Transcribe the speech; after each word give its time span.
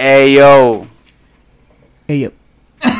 Ey, 0.00 0.34
yo. 0.34 0.86
Ey, 2.08 2.20
yo. 2.20 2.30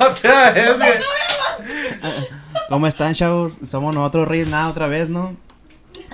Otra 0.00 0.52
vez, 0.52 0.76
güey. 0.78 0.92
¿Cómo 2.68 2.86
están, 2.86 3.14
chavos? 3.14 3.58
Somos 3.66 3.92
nosotros 3.94 4.28
Reyes 4.28 4.46
Nada 4.48 4.68
otra 4.68 4.86
vez, 4.88 5.08
¿no? 5.08 5.36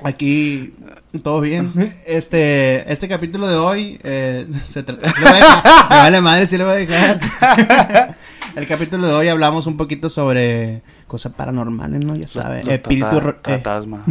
Aquí, 0.03 0.75
todo 1.23 1.41
bien. 1.41 1.73
Este, 2.07 2.91
este 2.91 3.07
capítulo 3.09 3.47
de 3.49 3.57
hoy, 3.57 4.01
eh, 4.03 4.47
se 4.65 4.85
tra- 4.85 4.99
sí 5.15 5.21
lo 5.21 5.27
voy 5.31 5.37
a 5.41 5.45
dejar. 5.45 5.63
Me 5.91 5.97
vale 5.97 6.21
madre 6.21 6.47
si 6.47 6.57
lo 6.59 6.65
voy 6.67 6.75
a 6.75 6.77
dejar. 6.79 8.17
El 8.57 8.67
capítulo 8.67 9.07
de 9.07 9.13
hoy 9.13 9.29
hablamos 9.29 9.67
un 9.67 9.77
poquito 9.77 10.09
sobre 10.11 10.83
cosas 11.07 11.33
paranormales, 11.35 12.05
¿no? 12.05 12.17
Ya 12.17 12.27
saben. 12.27 12.65
Los 12.65 12.75
Espíritu, 12.75 13.21
ro- 13.21 13.31
eh, 13.31 13.51
Fantasma. 13.53 14.05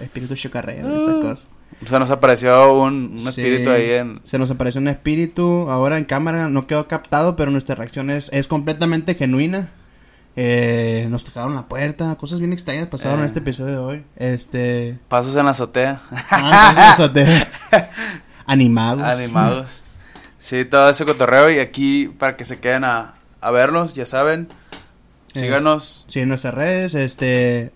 espíritu 0.00 0.34
chocarrero, 0.36 0.94
estas 0.96 1.14
cosas. 1.16 1.46
Se 1.86 1.98
nos 1.98 2.10
apareció 2.10 2.74
un, 2.74 3.10
un 3.14 3.20
Sí. 3.20 3.28
espíritu 3.28 3.70
ahí 3.70 3.90
en. 3.90 4.20
Se 4.24 4.38
nos 4.38 4.50
apareció 4.50 4.80
un 4.80 4.88
espíritu. 4.88 5.70
Ahora 5.70 5.96
en 5.98 6.04
cámara 6.04 6.48
no 6.48 6.66
quedó 6.66 6.86
captado, 6.88 7.36
pero 7.36 7.50
nuestra 7.50 7.74
reacción 7.74 8.10
es, 8.10 8.28
es 8.32 8.46
completamente 8.48 9.14
genuina. 9.14 9.70
Eh, 10.36 11.06
nos 11.10 11.24
tocaron 11.24 11.54
la 11.54 11.66
puerta, 11.68 12.14
cosas 12.16 12.38
bien 12.38 12.52
extrañas 12.52 12.88
pasaron 12.88 13.18
Eh. 13.18 13.22
en 13.22 13.26
este 13.26 13.38
episodio 13.40 13.72
de 13.72 13.78
hoy. 13.78 14.04
Este. 14.16 14.98
Pasos 15.08 15.34
en 15.36 15.44
la 15.46 15.50
azotea. 15.52 16.00
Ah, 16.30 16.68
entonces, 16.70 16.92
azotea. 16.92 17.90
Animados. 18.46 19.02
Animados. 19.18 19.82
Sí, 20.38 20.64
todo 20.64 20.90
ese 20.90 21.04
cotorreo. 21.04 21.50
Y 21.50 21.58
aquí, 21.58 22.08
para 22.18 22.36
que 22.36 22.44
se 22.44 22.58
queden 22.60 22.84
a, 22.84 23.14
a 23.40 23.50
verlos, 23.50 23.94
ya 23.94 24.06
saben. 24.06 24.48
Eh. 25.34 25.40
Síganos. 25.40 26.04
Sí, 26.08 26.20
en 26.20 26.28
nuestras 26.28 26.54
redes, 26.54 26.94
este. 26.94 27.72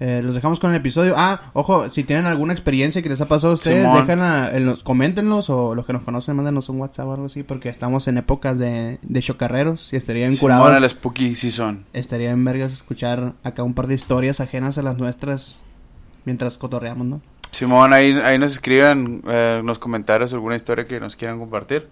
Eh, 0.00 0.22
los 0.24 0.34
dejamos 0.34 0.58
con 0.58 0.70
el 0.70 0.76
episodio. 0.76 1.14
Ah, 1.16 1.50
ojo, 1.52 1.90
si 1.90 2.04
tienen 2.04 2.24
alguna 2.24 2.54
experiencia 2.54 3.02
que 3.02 3.10
les 3.10 3.20
ha 3.20 3.28
pasado 3.28 3.52
a 3.52 3.54
ustedes, 3.54 3.84
Simón. 3.84 4.00
déjenla, 4.00 4.50
en 4.52 4.64
los, 4.64 4.82
coméntenlos 4.82 5.50
o 5.50 5.74
los 5.74 5.84
que 5.84 5.92
nos 5.92 6.02
conocen, 6.02 6.36
mándenos 6.36 6.70
un 6.70 6.80
WhatsApp 6.80 7.06
o 7.06 7.12
algo 7.12 7.26
así, 7.26 7.42
porque 7.42 7.68
estamos 7.68 8.08
en 8.08 8.16
épocas 8.16 8.58
de, 8.58 8.98
de 9.02 9.22
chocarreros 9.22 9.92
y 9.92 9.96
estaría 9.96 10.26
bien 10.26 10.38
curado. 10.38 10.88
Spooky 10.88 11.34
Season. 11.34 11.84
Estaría 11.92 12.30
en 12.30 12.42
vergas 12.44 12.72
escuchar 12.72 13.34
acá 13.44 13.62
un 13.62 13.74
par 13.74 13.86
de 13.86 13.94
historias 13.94 14.40
ajenas 14.40 14.78
a 14.78 14.82
las 14.82 14.96
nuestras 14.96 15.60
mientras 16.24 16.56
cotorreamos, 16.56 17.06
¿no? 17.06 17.20
Simón, 17.52 17.92
ahí, 17.92 18.12
ahí 18.24 18.38
nos 18.38 18.52
escriben 18.52 19.22
eh, 19.28 19.58
en 19.60 19.66
los 19.66 19.78
comentarios 19.78 20.32
alguna 20.32 20.56
historia 20.56 20.86
que 20.86 20.98
nos 20.98 21.14
quieran 21.14 21.38
compartir. 21.38 21.88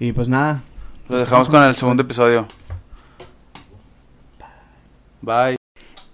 Y 0.00 0.12
pues 0.12 0.28
nada, 0.28 0.62
Los 1.08 1.20
dejamos 1.20 1.48
con 1.48 1.62
el 1.62 1.74
segundo 1.74 2.02
episodio. 2.02 2.46
Bye. 5.22 5.65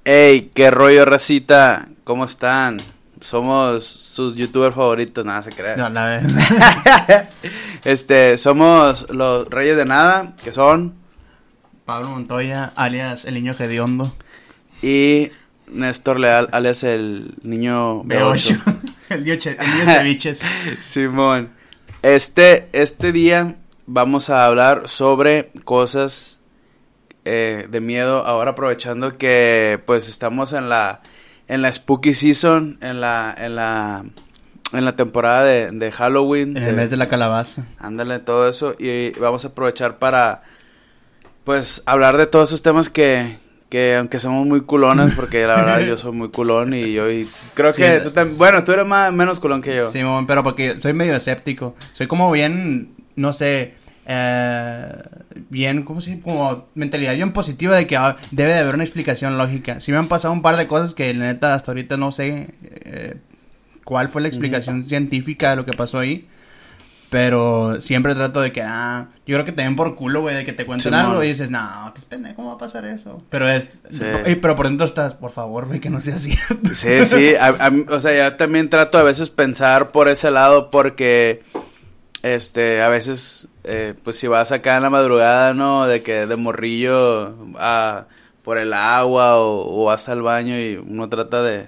Ey, 0.05 0.51
qué 0.53 0.71
rollo, 0.71 1.05
racita. 1.05 1.87
¿Cómo 2.03 2.25
están? 2.25 2.79
Somos 3.21 3.85
sus 3.87 4.35
youtubers 4.35 4.75
favoritos, 4.75 5.25
nada 5.25 5.43
se 5.43 5.53
cree. 5.53 5.77
no, 5.77 5.91
verdad. 5.91 7.31
Este, 7.85 8.37
somos 8.37 9.11
los 9.11 9.49
Reyes 9.49 9.77
de 9.77 9.85
Nada, 9.85 10.35
que 10.43 10.53
son, 10.53 10.95
Pablo 11.85 12.11
Montoya, 12.11 12.73
alias 12.77 13.25
el 13.25 13.35
niño 13.35 13.55
hediondo. 13.59 14.13
y 14.83 15.31
Néstor 15.69 16.19
Leal, 16.21 16.49
alias 16.53 16.83
el 16.83 17.35
niño 17.43 18.03
B8. 18.05 18.61
B8. 18.65 18.93
el 19.11 19.25
niño, 19.25 19.35
el 19.35 19.71
niño 19.71 19.85
ceviches. 19.87 20.43
Simón. 20.81 21.51
Este, 22.03 22.69
este 22.73 23.13
día 23.13 23.57
vamos 23.87 24.31
a 24.31 24.47
hablar 24.47 24.89
sobre 24.89 25.51
cosas 25.65 26.41
eh, 27.25 27.67
de 27.71 27.81
miedo. 27.81 28.25
Ahora 28.27 28.53
aprovechando 28.53 29.17
que 29.19 29.81
pues 29.87 30.09
estamos 30.09 30.53
en 30.53 30.69
la 30.69 31.01
en 31.49 31.61
la 31.63 31.73
spooky 31.73 32.15
season, 32.15 32.79
en 32.81 33.01
la 33.01 33.35
en 33.37 33.57
la 33.57 34.05
en 34.73 34.85
la 34.87 34.97
temporada 34.97 35.45
de, 35.45 35.69
de 35.69 35.93
Halloween. 35.93 36.57
En 36.57 36.63
el 36.63 36.75
mes 36.77 36.91
de 36.91 36.97
la 36.97 37.07
calabaza. 37.09 37.67
Ándale, 37.79 38.19
todo 38.21 38.49
eso. 38.49 38.75
Y 38.79 39.11
vamos 39.21 39.45
a 39.45 39.49
aprovechar 39.49 39.99
para, 39.99 40.45
pues, 41.45 41.83
hablar 41.85 42.17
de 42.17 42.27
todos 42.27 42.49
esos 42.49 42.63
temas 42.63 42.89
que, 42.89 43.37
que 43.69 43.97
aunque 43.97 44.19
somos 44.19 44.47
muy 44.47 44.63
culones, 44.63 45.13
porque 45.17 45.47
la 45.47 45.57
verdad 45.57 45.81
yo 45.81 45.99
soy 45.99 46.13
muy 46.13 46.31
culón 46.31 46.73
y 46.73 46.93
yo 46.93 47.11
y 47.11 47.29
creo 47.53 47.73
Sí. 47.75 47.83
que 47.83 48.01
tú 48.01 48.13
también, 48.13 48.39
bueno, 48.39 48.65
tú 48.65 48.73
eres 48.73 48.87
más, 48.87 49.13
menos 49.13 49.41
culón 49.41 49.61
que 49.61 49.77
yo. 49.77 49.91
Sí, 49.91 50.01
pero 50.27 50.43
porque 50.43 50.79
soy 50.81 50.95
medio 50.95 51.15
escéptico. 51.17 51.75
Soy 51.93 52.07
como 52.07 52.31
bien, 52.33 52.95
no 53.15 53.35
sé, 53.35 53.75
eh, 54.15 54.93
bien, 55.49 55.83
¿cómo 55.85 56.01
se 56.01 56.11
dice? 56.11 56.23
Como 56.23 56.67
mentalidad 56.75 57.15
bien 57.15 57.33
positiva 57.33 57.77
de 57.77 57.87
que 57.87 57.97
ah, 57.97 58.17
debe 58.31 58.53
de 58.53 58.59
haber 58.61 58.75
una 58.75 58.85
explicación 58.85 59.39
lógica. 59.39 59.81
Sí 59.81 59.91
me 59.93 59.99
han 59.99 60.09
pasado 60.09 60.33
un 60.35 60.43
par 60.43 60.57
de 60.57 60.67
cosas 60.67 60.95
que 60.95 61.13
la 61.15 61.27
neta 61.27 61.55
hasta 61.55 61.71
ahorita 61.71 61.97
no 61.97 62.13
sé 62.13 62.49
eh, 62.63 63.17
cuál 63.85 64.09
fue 64.09 64.23
la 64.23 64.29
explicación 64.29 64.85
científica 64.85 65.51
de 65.51 65.57
lo 65.57 65.65
que 65.65 65.73
pasó 65.73 65.99
ahí. 65.99 66.29
Pero 67.11 67.79
siempre 67.83 68.15
trato 68.15 68.41
de 68.41 68.53
que, 68.53 68.63
ah, 68.63 69.09
yo 69.27 69.37
creo 69.37 69.45
que 69.45 69.53
den 69.53 69.77
por 69.77 69.97
culo, 69.97 70.23
güey, 70.23 70.35
de 70.35 70.47
que 70.47 70.55
te 70.55 70.65
cuenten 70.65 70.95
Simón. 70.95 71.07
algo 71.11 71.23
y 71.23 71.29
dices, 71.29 71.51
no, 71.51 71.93
pendejo, 72.09 72.37
¿cómo 72.37 72.49
va 72.49 72.55
a 72.55 72.59
pasar 72.59 72.87
eso? 72.87 73.23
Pero 73.29 73.51
es, 73.51 73.77
Sí. 73.91 74.03
y- 74.27 74.37
pero 74.37 74.57
por 74.57 74.67
dentro 74.67 74.87
estás, 74.87 75.13
por 75.15 75.31
favor, 75.31 75.67
güey, 75.67 75.79
que 75.79 75.91
no 75.91 76.01
sea 76.01 76.17
cierto. 76.19 76.75
Sí, 76.75 77.05
sí, 77.05 77.35
a- 77.35 77.49
a 77.49 77.71
o 77.91 78.01
sea, 78.01 78.31
yo 78.31 78.37
también 78.37 78.71
trato 78.71 78.97
a 78.97 79.03
veces 79.03 79.29
pensar 79.29 79.91
por 79.93 80.09
ese 80.09 80.31
lado 80.31 80.71
porque, 80.71 81.43
este, 82.23 82.83
a 82.83 82.89
veces, 82.89 83.49
eh, 83.65 83.95
pues 84.03 84.17
si 84.17 84.27
vas 84.29 84.53
acá 84.53 84.77
en 84.77 84.83
la 84.83 84.91
madrugada, 84.91 85.55
¿no? 85.55 85.87
De 85.87 86.03
que 86.03 86.27
de 86.27 86.37
morrillo 86.37 87.35
a, 87.57 88.07
por 88.45 88.59
el 88.59 88.73
agua 88.73 89.37
o, 89.39 89.83
o 89.83 89.85
vas 89.87 90.09
al 90.09 90.23
baño 90.23 90.59
y 90.59 90.77
uno 90.77 91.09
trata 91.09 91.43
de, 91.43 91.67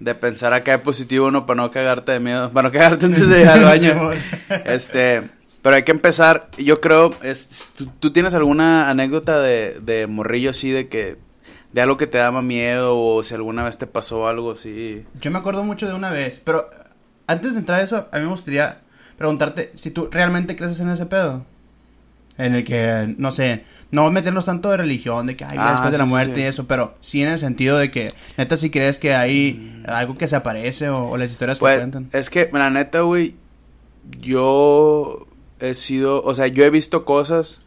de 0.00 0.14
pensar 0.14 0.52
acá 0.52 0.72
de 0.72 0.78
positivo, 0.78 1.30
¿no? 1.30 1.46
Para 1.46 1.62
no 1.62 1.70
cagarte 1.70 2.12
de 2.12 2.20
miedo, 2.20 2.50
para 2.50 2.68
no 2.68 2.72
cagarte 2.72 3.06
antes 3.06 3.28
de 3.28 3.42
ir 3.42 3.48
al 3.48 3.62
baño. 3.64 4.10
Este, 4.64 5.22
pero 5.62 5.76
hay 5.76 5.84
que 5.84 5.92
empezar, 5.92 6.48
yo 6.58 6.80
creo, 6.80 7.10
es, 7.22 7.70
¿tú, 7.76 7.86
tú 8.00 8.12
tienes 8.12 8.34
alguna 8.34 8.90
anécdota 8.90 9.40
de, 9.40 9.78
de 9.80 10.06
morrillo 10.06 10.50
así 10.50 10.70
de 10.70 10.88
que, 10.88 11.18
de 11.72 11.80
algo 11.80 11.96
que 11.96 12.06
te 12.06 12.18
daba 12.18 12.42
miedo 12.42 12.98
o 12.98 13.22
si 13.22 13.34
alguna 13.34 13.62
vez 13.64 13.78
te 13.78 13.86
pasó 13.86 14.26
algo 14.26 14.52
así? 14.52 15.04
Yo 15.20 15.30
me 15.30 15.38
acuerdo 15.38 15.62
mucho 15.62 15.86
de 15.86 15.94
una 15.94 16.10
vez, 16.10 16.40
pero 16.42 16.68
antes 17.26 17.52
de 17.52 17.60
entrar 17.60 17.80
a 17.80 17.84
eso, 17.84 18.08
a 18.10 18.16
mí 18.16 18.24
me 18.24 18.30
gustaría 18.30 18.81
preguntarte 19.22 19.70
si 19.76 19.90
tú 19.92 20.08
realmente 20.10 20.56
crees 20.56 20.78
en 20.80 20.90
ese 20.90 21.06
pedo. 21.06 21.44
En 22.38 22.54
el 22.54 22.64
que, 22.64 23.14
no 23.18 23.30
sé, 23.30 23.64
no 23.90 24.10
meternos 24.10 24.46
tanto 24.46 24.70
de 24.70 24.78
religión, 24.78 25.26
de 25.26 25.36
que 25.36 25.44
hay 25.44 25.58
Ah, 25.60 25.70
después 25.70 25.92
de 25.92 25.98
sí, 25.98 26.02
la 26.02 26.06
muerte 26.06 26.34
sí. 26.36 26.40
y 26.40 26.44
eso, 26.44 26.66
pero 26.66 26.94
sí 27.00 27.22
en 27.22 27.28
el 27.28 27.38
sentido 27.38 27.76
de 27.78 27.90
que, 27.90 28.12
neta, 28.36 28.56
si 28.56 28.70
crees 28.70 28.98
que 28.98 29.14
hay 29.14 29.82
algo 29.86 30.16
que 30.16 30.26
se 30.26 30.34
aparece 30.34 30.88
o, 30.88 31.08
o 31.10 31.16
las 31.18 31.30
historias 31.30 31.58
que 31.58 31.60
Pues, 31.60 31.78
cuentan. 31.78 32.08
es 32.12 32.30
que, 32.30 32.48
la 32.52 32.70
neta, 32.70 33.02
güey, 33.02 33.36
yo 34.20 35.26
he 35.60 35.74
sido, 35.74 36.22
o 36.22 36.34
sea, 36.34 36.46
yo 36.46 36.64
he 36.64 36.70
visto 36.70 37.04
cosas, 37.04 37.62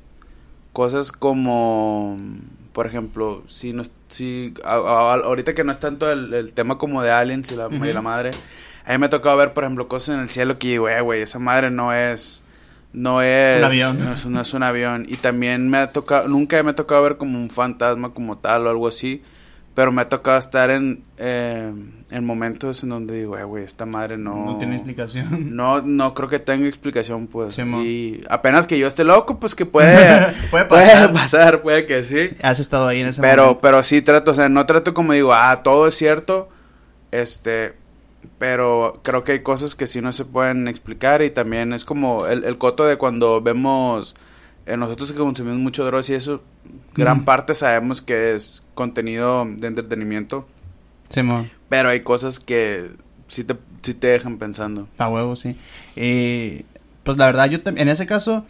cosas 0.74 1.12
como, 1.12 2.18
por 2.74 2.88
ejemplo, 2.88 3.44
si 3.48 3.72
no, 3.72 3.84
si, 4.10 4.54
a- 4.64 4.74
a- 4.76 5.14
ahorita 5.24 5.54
que 5.54 5.64
no 5.64 5.72
es 5.72 5.80
tanto 5.80 6.12
el, 6.12 6.34
el 6.34 6.54
tema 6.54 6.78
como 6.78 7.02
de 7.04 7.12
aliens 7.12 7.52
y 7.52 7.56
la, 7.56 7.68
y 7.72 7.76
Ujú. 7.76 7.86
la 7.86 8.02
madre, 8.02 8.32
a 8.86 8.92
mí 8.92 8.98
me 8.98 9.08
ha 9.08 9.10
tocado 9.10 9.38
ver, 9.38 9.54
por 9.54 9.64
ejemplo, 9.64 9.88
cosas 9.88 10.16
en 10.16 10.22
el 10.22 10.30
cielo 10.30 10.58
que 10.60 10.68
digo, 10.70 10.90
eh, 10.90 11.02
güey, 11.02 11.22
esa 11.22 11.40
madre 11.40 11.72
no 11.72 11.94
es, 11.94 12.44
no 12.94 13.22
es, 13.22 13.58
Un 13.60 13.64
avión. 13.66 14.00
no 14.00 14.14
es, 14.14 14.26
no 14.26 14.42
es 14.42 14.54
un 14.54 14.64
avión, 14.64 15.06
y 15.08 15.18
también 15.18 15.70
me 15.70 15.78
ha 15.78 15.92
tocado, 15.92 16.28
nunca 16.28 16.62
me 16.64 16.72
ha 16.72 16.76
tocado 16.76 17.02
ver 17.04 17.18
como 17.18 17.38
un 17.38 17.50
fantasma 17.50 18.14
como 18.14 18.38
tal 18.38 18.68
o 18.68 18.70
algo 18.70 18.88
así, 18.88 19.22
pero 19.74 19.92
me 19.92 20.02
ha 20.04 20.08
tocado 20.08 20.38
estar 20.38 20.70
en, 20.70 21.04
eh, 21.18 21.70
en 22.10 22.26
momentos 22.26 22.82
en 22.84 22.90
donde 22.92 23.14
digo, 23.20 23.38
eh, 23.38 23.44
güey, 23.44 23.66
esta 23.66 23.86
madre 23.86 24.18
no... 24.18 24.46
No 24.46 24.58
tiene 24.58 24.76
explicación. 24.76 25.28
No, 25.56 25.82
no 25.82 26.14
creo 26.14 26.30
que 26.30 26.40
tenga 26.40 26.66
explicación, 26.68 27.28
pues. 27.28 27.56
Sí, 27.56 27.62
y 27.64 28.22
apenas 28.30 28.68
que 28.68 28.80
yo 28.80 28.88
esté 28.88 29.04
loco, 29.04 29.38
pues 29.38 29.54
que 29.54 29.66
puede, 29.66 30.34
Puede 30.50 30.64
puede 30.70 30.86
pasar. 30.86 31.12
pasar, 31.14 31.62
puede 31.62 31.86
que 31.86 32.04
sí. 32.04 32.30
Has 32.42 32.60
estado 32.60 32.88
ahí 32.88 33.02
en 33.02 33.08
ese 33.08 33.20
Pero, 33.22 33.42
momento. 33.44 33.60
pero 33.62 33.84
sí 33.84 34.02
trato, 34.02 34.32
o 34.32 34.34
sea, 34.34 34.48
no 34.48 34.66
trato 34.66 34.94
como 34.94 35.12
digo, 35.12 35.34
ah, 35.34 35.62
todo 35.62 35.88
es 35.90 35.96
cierto, 35.96 36.48
este, 37.12 37.74
pero 38.38 39.00
creo 39.04 39.24
que 39.24 39.34
hay 39.34 39.40
cosas 39.40 39.76
que 39.76 39.88
sí 39.88 40.02
no 40.02 40.12
se 40.12 40.26
pueden 40.26 40.68
explicar 40.68 41.22
y 41.22 41.30
también 41.30 41.74
es 41.74 41.86
como 41.86 42.28
el, 42.28 42.44
el 42.44 42.58
coto 42.58 42.86
de 42.86 42.98
cuando 42.98 43.42
vemos, 43.42 44.16
eh, 44.66 44.78
nosotros 44.78 45.12
que 45.12 45.18
consumimos 45.18 45.60
mucho 45.60 45.86
drogas 45.86 46.10
y 46.10 46.14
eso, 46.14 46.44
gran 46.94 47.26
parte 47.26 47.56
sabemos 47.56 48.02
que 48.02 48.34
es 48.34 48.64
contenido 48.74 49.46
de 49.46 49.68
entretenimiento, 49.68 50.48
Simón. 51.10 51.50
pero 51.70 51.90
hay 51.90 52.02
cosas 52.02 52.40
que 52.40 52.92
sí 53.28 53.44
te, 53.44 53.56
sí 53.82 53.94
te 53.94 54.08
dejan 54.08 54.38
pensando. 54.38 54.88
A 54.98 55.10
huevo, 55.10 55.36
sí. 55.36 55.56
Y 55.96 56.66
pues 57.04 57.18
la 57.18 57.26
verdad, 57.26 57.50
yo 57.50 57.60
en 57.64 57.90
ese 57.90 58.06
caso 58.06 58.46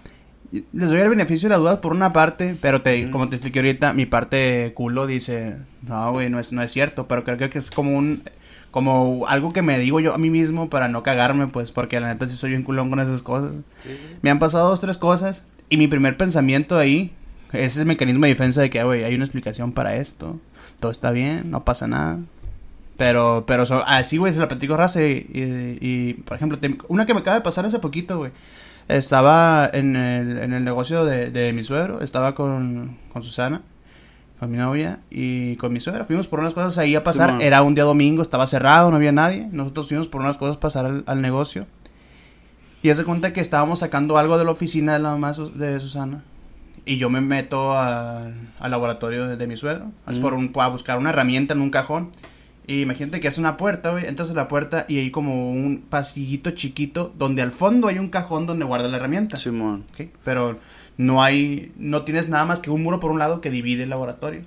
les 0.52 0.90
doy 0.90 1.00
el 1.00 1.10
beneficio 1.10 1.50
de 1.50 1.56
la 1.56 1.60
duda 1.60 1.82
por 1.82 1.92
una 1.92 2.14
parte, 2.14 2.56
pero 2.62 2.82
te, 2.82 3.10
como 3.12 3.30
te 3.30 3.36
expliqué 3.36 3.60
ahorita, 3.60 3.94
mi 3.94 4.06
parte 4.06 4.72
culo 4.76 5.08
dice, 5.08 5.58
no, 5.82 6.12
güey, 6.12 6.30
no 6.30 6.40
es, 6.40 6.52
no 6.52 6.62
es 6.62 6.72
cierto, 6.72 7.08
pero 7.08 7.24
creo 7.24 7.50
que 7.50 7.58
es 7.58 7.72
como 7.72 7.98
un, 7.98 8.24
como 8.76 9.26
algo 9.30 9.54
que 9.54 9.62
me 9.62 9.80
digo 9.80 10.02
yo 10.02 10.14
a 10.14 10.18
mí 10.18 10.30
mismo 10.30 10.70
para 10.70 10.90
no 10.90 11.02
cagarme, 11.02 11.48
pues, 11.48 11.72
porque 11.72 11.98
la 12.02 12.10
neta 12.10 12.28
sí 12.28 12.36
soy 12.36 12.56
un 12.56 12.64
culón 12.64 12.90
con 12.90 13.00
esas 13.00 13.22
cosas. 13.22 13.54
Me 14.22 14.30
han 14.30 14.38
pasado 14.38 14.68
dos, 14.68 14.82
tres 14.82 14.98
cosas, 14.98 15.46
y 15.70 15.78
mi 15.78 15.88
primer 15.88 16.18
pensamiento 16.18 16.78
ahí, 16.78 17.14
es 17.54 17.78
el 17.78 17.86
mecanismo 17.86 18.24
de 18.26 18.34
defensa 18.34 18.60
de 18.62 18.70
que, 18.70 18.84
güey, 18.84 19.06
hay 19.06 19.16
una 19.16 19.24
explicación 19.24 19.72
para 19.72 19.96
esto, 19.96 20.42
todo 20.82 20.92
está 20.92 21.12
bien, 21.12 21.50
no 21.52 21.64
pasa 21.64 21.88
nada. 21.88 22.20
Pero, 22.98 23.46
pero 23.48 23.66
so- 23.66 23.82
así, 23.88 24.18
güey, 24.18 24.34
se 24.34 24.40
la 24.42 24.50
platico 24.50 24.76
raza 24.76 25.02
y, 25.02 25.26
y, 25.34 25.78
y, 25.80 26.14
por 26.26 26.36
ejemplo, 26.36 26.60
te- 26.60 26.76
una 26.90 27.06
que 27.06 27.14
me 27.14 27.22
acaba 27.22 27.38
de 27.38 27.44
pasar 27.44 27.66
hace 27.66 27.80
poquito, 27.80 28.18
güey. 28.18 28.32
Estaba 28.90 29.70
en 29.72 29.96
el, 29.96 30.38
en 30.38 30.52
el 30.52 30.66
negocio 30.66 31.06
de, 31.06 31.32
de 31.32 31.54
mi 31.54 31.64
suegro, 31.64 32.02
estaba 32.02 32.36
con, 32.36 32.98
con 33.14 33.24
Susana, 33.24 33.62
con 34.46 34.52
mi 34.52 34.58
novia 34.60 35.00
y 35.10 35.56
con 35.56 35.74
mi 35.74 35.80
suegra. 35.80 36.06
Fuimos 36.06 36.28
por 36.28 36.40
unas 36.40 36.54
cosas 36.54 36.78
ahí 36.78 36.96
a 36.96 37.02
pasar. 37.02 37.42
Era 37.42 37.64
un 37.64 37.74
día 37.74 37.84
domingo, 37.84 38.22
estaba 38.22 38.46
cerrado, 38.46 38.92
no 38.92 38.98
había 38.98 39.12
nadie. 39.12 39.48
Nosotros 39.52 39.88
fuimos 39.88 40.08
por 40.08 40.22
unas 40.22 40.38
cosas 40.38 40.58
a 40.58 40.60
pasar 40.60 40.86
al, 40.86 41.04
al 41.08 41.22
negocio. 41.22 41.66
Y 42.84 42.92
hace 42.92 43.04
cuenta 43.04 43.34
que 43.34 43.42
estábamos 43.42 43.80
sacando 43.80 44.18
algo 44.18 44.38
de 44.38 44.46
la 44.46 44.52
oficina 44.52 44.94
de 44.94 45.00
la 45.00 45.10
mamá 45.12 45.32
de 45.56 45.80
Susana. 45.80 46.24
Y 46.86 46.98
yo 46.98 47.10
me 47.10 47.20
meto 47.22 47.74
a- 47.74 48.28
al 48.60 48.72
laboratorio 48.72 49.28
de, 49.28 49.38
de 49.38 49.48
mi 49.48 49.58
suegro. 49.58 49.92
Es 50.08 50.20
Mm. 50.20 50.22
por 50.22 50.34
un, 50.36 50.52
a 50.60 50.68
buscar 50.68 51.00
una 51.00 51.10
herramienta 51.10 51.54
en 51.56 51.62
un 51.62 51.72
cajón. 51.72 52.12
Y 52.68 52.82
imagínate 52.82 53.20
que 53.20 53.28
es 53.28 53.40
una 53.40 53.58
puerta, 53.58 53.92
güey. 53.92 54.06
Entras 54.06 54.30
a 54.30 54.34
la 54.34 54.48
puerta 54.48 54.86
y 54.88 55.00
hay 55.00 55.10
como 55.10 55.52
un 55.52 55.84
pasillito 55.90 56.52
chiquito 56.52 57.12
donde 57.18 57.42
al 57.42 57.52
fondo 57.52 57.88
hay 57.88 57.98
un 57.98 58.10
cajón 58.10 58.46
donde 58.46 58.66
guarda 58.66 58.88
la 58.88 58.98
herramienta. 58.98 59.38
Simón. 59.38 59.84
Pero 60.24 60.60
no 60.98 61.22
hay, 61.22 61.74
no 61.78 62.04
tienes 62.04 62.30
nada 62.30 62.46
más 62.46 62.60
que 62.60 62.70
un 62.70 62.84
muro 62.84 63.00
por 63.00 63.12
un 63.12 63.20
lado 63.20 63.42
que 63.42 63.52
divide 63.52 63.84
el 63.84 63.90
laboratorio. 63.90 64.42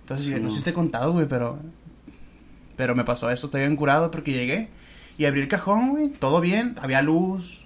Entonces, 0.00 0.40
no 0.40 0.50
sé 0.50 0.58
si 0.58 0.64
te 0.64 0.70
he 0.70 0.74
contado, 0.74 1.12
güey, 1.12 1.26
pero, 1.26 1.58
pero 2.76 2.94
me 2.94 3.04
pasó 3.04 3.30
eso, 3.30 3.46
estoy 3.46 3.60
bien 3.62 3.76
curado 3.76 4.10
porque 4.10 4.32
llegué 4.32 4.68
y 5.16 5.26
abrí 5.26 5.40
el 5.40 5.48
cajón, 5.48 5.90
güey, 5.90 6.08
todo 6.08 6.40
bien, 6.40 6.74
había 6.82 7.02
luz, 7.02 7.64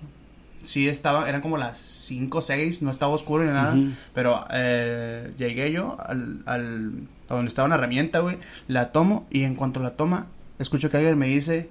sí 0.63 0.89
estaba, 0.89 1.29
eran 1.29 1.41
como 1.41 1.57
las 1.57 1.79
5 1.79 2.39
o 2.39 2.43
6, 2.43 2.83
no 2.83 2.91
estaba 2.91 3.15
oscuro 3.15 3.45
ni 3.45 3.51
nada, 3.51 3.75
pero 4.13 4.45
eh, 4.51 5.33
llegué 5.39 5.73
yo 5.73 5.97
al, 6.01 6.43
al, 6.45 7.09
a 7.29 7.35
donde 7.35 7.49
estaba 7.49 7.67
una 7.67 7.77
herramienta, 7.77 8.19
güey, 8.21 8.37
la 8.69 8.93
tomo 8.93 9.27
y 9.31 9.45
en 9.45 9.55
cuanto 9.55 9.81
la 9.81 9.97
toma, 9.97 10.27
escucho 10.59 10.91
que 10.91 10.99
alguien 10.99 11.17
me 11.17 11.27
dice, 11.29 11.71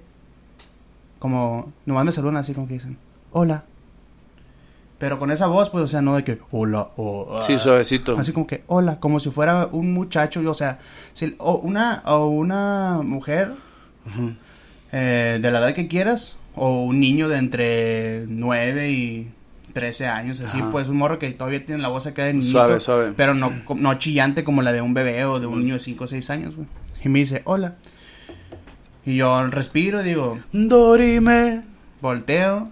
como, 1.18 1.72
nomás 1.84 2.04
me 2.04 2.12
saludan 2.12 2.38
así 2.38 2.52
como 2.54 2.66
que 2.66 2.74
dicen, 2.74 2.98
hola. 3.32 3.64
Pero 4.98 5.18
con 5.18 5.30
esa 5.30 5.46
voz, 5.46 5.68
pues, 5.68 5.84
o 5.84 5.86
sea, 5.86 6.00
no 6.00 6.16
de 6.16 6.24
que, 6.24 6.38
hola, 6.50 6.88
o... 6.96 7.38
Sí, 7.46 7.58
suavecito. 7.58 8.16
Así 8.18 8.32
como 8.32 8.46
que, 8.46 8.64
hola, 8.66 8.98
como 8.98 9.20
si 9.20 9.30
fuera 9.30 9.68
un 9.70 9.92
muchacho, 9.92 10.40
o 10.48 10.54
sea, 10.54 10.78
si- 11.12 11.34
o 11.38 11.56
una, 11.56 12.02
o 12.06 12.28
una 12.28 13.00
mujer 13.04 13.52
eh, 14.92 15.38
de 15.40 15.50
la 15.50 15.58
edad 15.58 15.74
que 15.74 15.88
quieras, 15.88 16.36
o 16.54 16.84
un 16.84 17.00
niño 17.00 17.28
de 17.28 17.36
entre 17.38 18.24
9 18.28 18.90
y 18.90 19.30
13 19.74 20.06
años, 20.06 20.40
así, 20.40 20.58
Ajá. 20.60 20.70
pues 20.70 20.88
un 20.88 20.96
morro 20.96 21.18
que 21.18 21.30
todavía 21.32 21.64
tiene 21.64 21.82
la 21.82 21.88
voz 21.88 22.06
acá 22.06 22.24
de 22.24 22.32
niñito, 22.32 22.52
Suave, 22.52 22.80
suave. 22.80 23.12
pero 23.16 23.34
no, 23.34 23.52
no 23.74 23.94
chillante 23.98 24.44
como 24.44 24.62
la 24.62 24.72
de 24.72 24.80
un 24.80 24.94
bebé 24.94 25.24
o 25.26 25.40
de 25.40 25.46
un 25.46 25.60
niño 25.60 25.74
de 25.74 25.80
5 25.80 26.04
o 26.04 26.06
6 26.06 26.30
años, 26.30 26.56
güey. 26.56 26.66
Y 27.04 27.08
me 27.10 27.18
dice, 27.18 27.42
hola. 27.44 27.74
Y 29.04 29.16
yo 29.16 29.46
respiro 29.48 30.00
y 30.00 30.04
digo, 30.04 30.38
Dorime. 30.52 31.62
volteo 32.00 32.70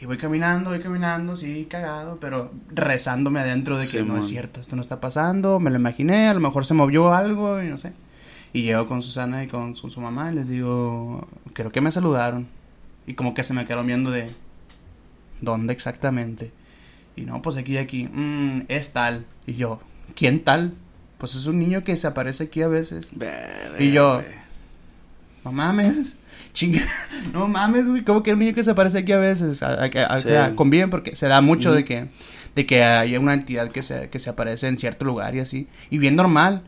y 0.00 0.06
voy 0.06 0.16
caminando, 0.16 0.70
voy 0.70 0.80
caminando, 0.80 1.34
sí, 1.36 1.66
cagado, 1.68 2.18
pero 2.20 2.52
rezándome 2.68 3.40
adentro 3.40 3.76
de 3.78 3.86
que 3.88 4.02
no 4.04 4.14
es 4.18 4.26
cierto, 4.28 4.60
esto 4.60 4.76
no 4.76 4.82
está 4.82 5.00
pasando, 5.00 5.58
me 5.60 5.70
lo 5.70 5.76
imaginé, 5.76 6.28
a 6.28 6.34
lo 6.34 6.40
mejor 6.40 6.64
se 6.66 6.74
movió 6.74 7.12
algo 7.12 7.60
y 7.62 7.68
no 7.68 7.76
sé. 7.76 7.92
Y 8.52 8.62
llego 8.62 8.86
con 8.86 9.02
Susana 9.02 9.42
y 9.44 9.48
con 9.48 9.76
su, 9.76 9.90
su 9.90 10.00
mamá 10.00 10.30
y 10.32 10.36
les 10.36 10.48
digo, 10.48 11.26
creo 11.52 11.70
que 11.72 11.80
me 11.80 11.92
saludaron. 11.92 12.46
Y 13.06 13.14
como 13.14 13.34
que 13.34 13.42
se 13.42 13.52
me 13.54 13.64
quedaron 13.64 13.86
viendo 13.86 14.10
de, 14.10 14.30
¿dónde 15.40 15.72
exactamente? 15.72 16.52
Y 17.16 17.22
no, 17.22 17.42
pues 17.42 17.56
aquí 17.56 17.72
y 17.72 17.78
aquí, 17.78 18.08
"Mm, 18.12 18.62
es 18.68 18.92
tal. 18.92 19.26
Y 19.46 19.54
yo, 19.54 19.80
¿quién 20.14 20.44
tal? 20.44 20.74
Pues 21.18 21.34
es 21.34 21.46
un 21.46 21.58
niño 21.58 21.82
que 21.82 21.96
se 21.96 22.06
aparece 22.06 22.44
aquí 22.44 22.62
a 22.62 22.68
veces. 22.68 23.10
Y 23.80 23.90
yo-. 23.92 24.22
No 25.44 25.50
mames. 25.52 26.16
Chinga. 26.52 26.80
No 27.32 27.46
mames, 27.48 27.86
güey. 27.86 28.02
Como 28.04 28.22
que 28.22 28.32
un 28.32 28.38
niño 28.38 28.54
que 28.54 28.62
se 28.62 28.70
aparece 28.70 28.98
aquí 28.98 29.12
a 29.12 29.18
veces. 29.18 29.62
A, 29.62 29.84
a- 29.84 29.84
a- 30.14 30.18
Sí. 30.18 30.28
conviven 30.54 30.90
porque 30.90 31.14
se 31.16 31.26
da 31.28 31.40
mucho 31.40 31.72
de 31.72 31.84
que 31.84 32.06
de 32.54 32.66
que 32.66 32.82
hay 32.82 33.16
una 33.16 33.34
entidad 33.34 33.70
que 33.70 33.82
se, 33.82 34.08
que 34.10 34.18
se 34.18 34.30
aparece 34.30 34.66
en 34.66 34.78
cierto 34.78 35.04
lugar 35.04 35.34
y 35.36 35.40
así. 35.40 35.68
Y 35.90 35.98
bien 35.98 36.16
normal. 36.16 36.62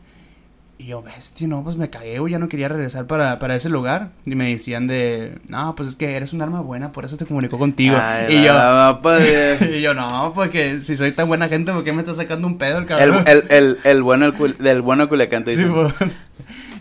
Y 0.77 0.85
yo, 0.87 1.01
bestia, 1.03 1.47
no, 1.47 1.63
pues 1.63 1.75
me 1.75 1.89
cagué, 1.91 2.17
güey. 2.19 2.31
Ya 2.31 2.39
no 2.39 2.47
quería 2.47 2.67
regresar 2.67 3.05
para, 3.05 3.37
para 3.39 3.55
ese 3.55 3.69
lugar. 3.69 4.11
Y 4.25 4.33
me 4.35 4.49
decían 4.49 4.87
de, 4.87 5.37
no, 5.47 5.75
pues 5.75 5.89
es 5.89 5.95
que 5.95 6.15
eres 6.15 6.33
un 6.33 6.41
arma 6.41 6.61
buena, 6.61 6.91
por 6.91 7.05
eso 7.05 7.17
te 7.17 7.25
comunicó 7.27 7.59
contigo. 7.59 7.97
Ay, 7.99 8.35
y 8.37 8.43
yo, 8.45 8.99
pues, 9.03 9.61
y 9.69 9.81
yo, 9.81 9.93
no, 9.93 10.31
porque 10.33 10.81
si 10.81 10.95
soy 10.97 11.11
tan 11.11 11.27
buena 11.27 11.49
gente, 11.49 11.71
¿por 11.71 11.83
qué 11.83 11.91
me 11.93 11.99
está 12.01 12.15
sacando 12.15 12.47
un 12.47 12.57
pedo 12.57 12.79
el 12.79 12.85
cabrón? 12.87 13.23
el, 13.27 13.43
el, 13.49 13.77
el 13.83 14.01
bueno 14.01 14.25
el 14.25 14.33
cul- 14.33 14.57
del 14.57 14.81
bueno 14.81 15.07
Culiacán 15.09 15.43
te 15.43 15.53
Sí, 15.55 15.63
dicen. 15.63 15.73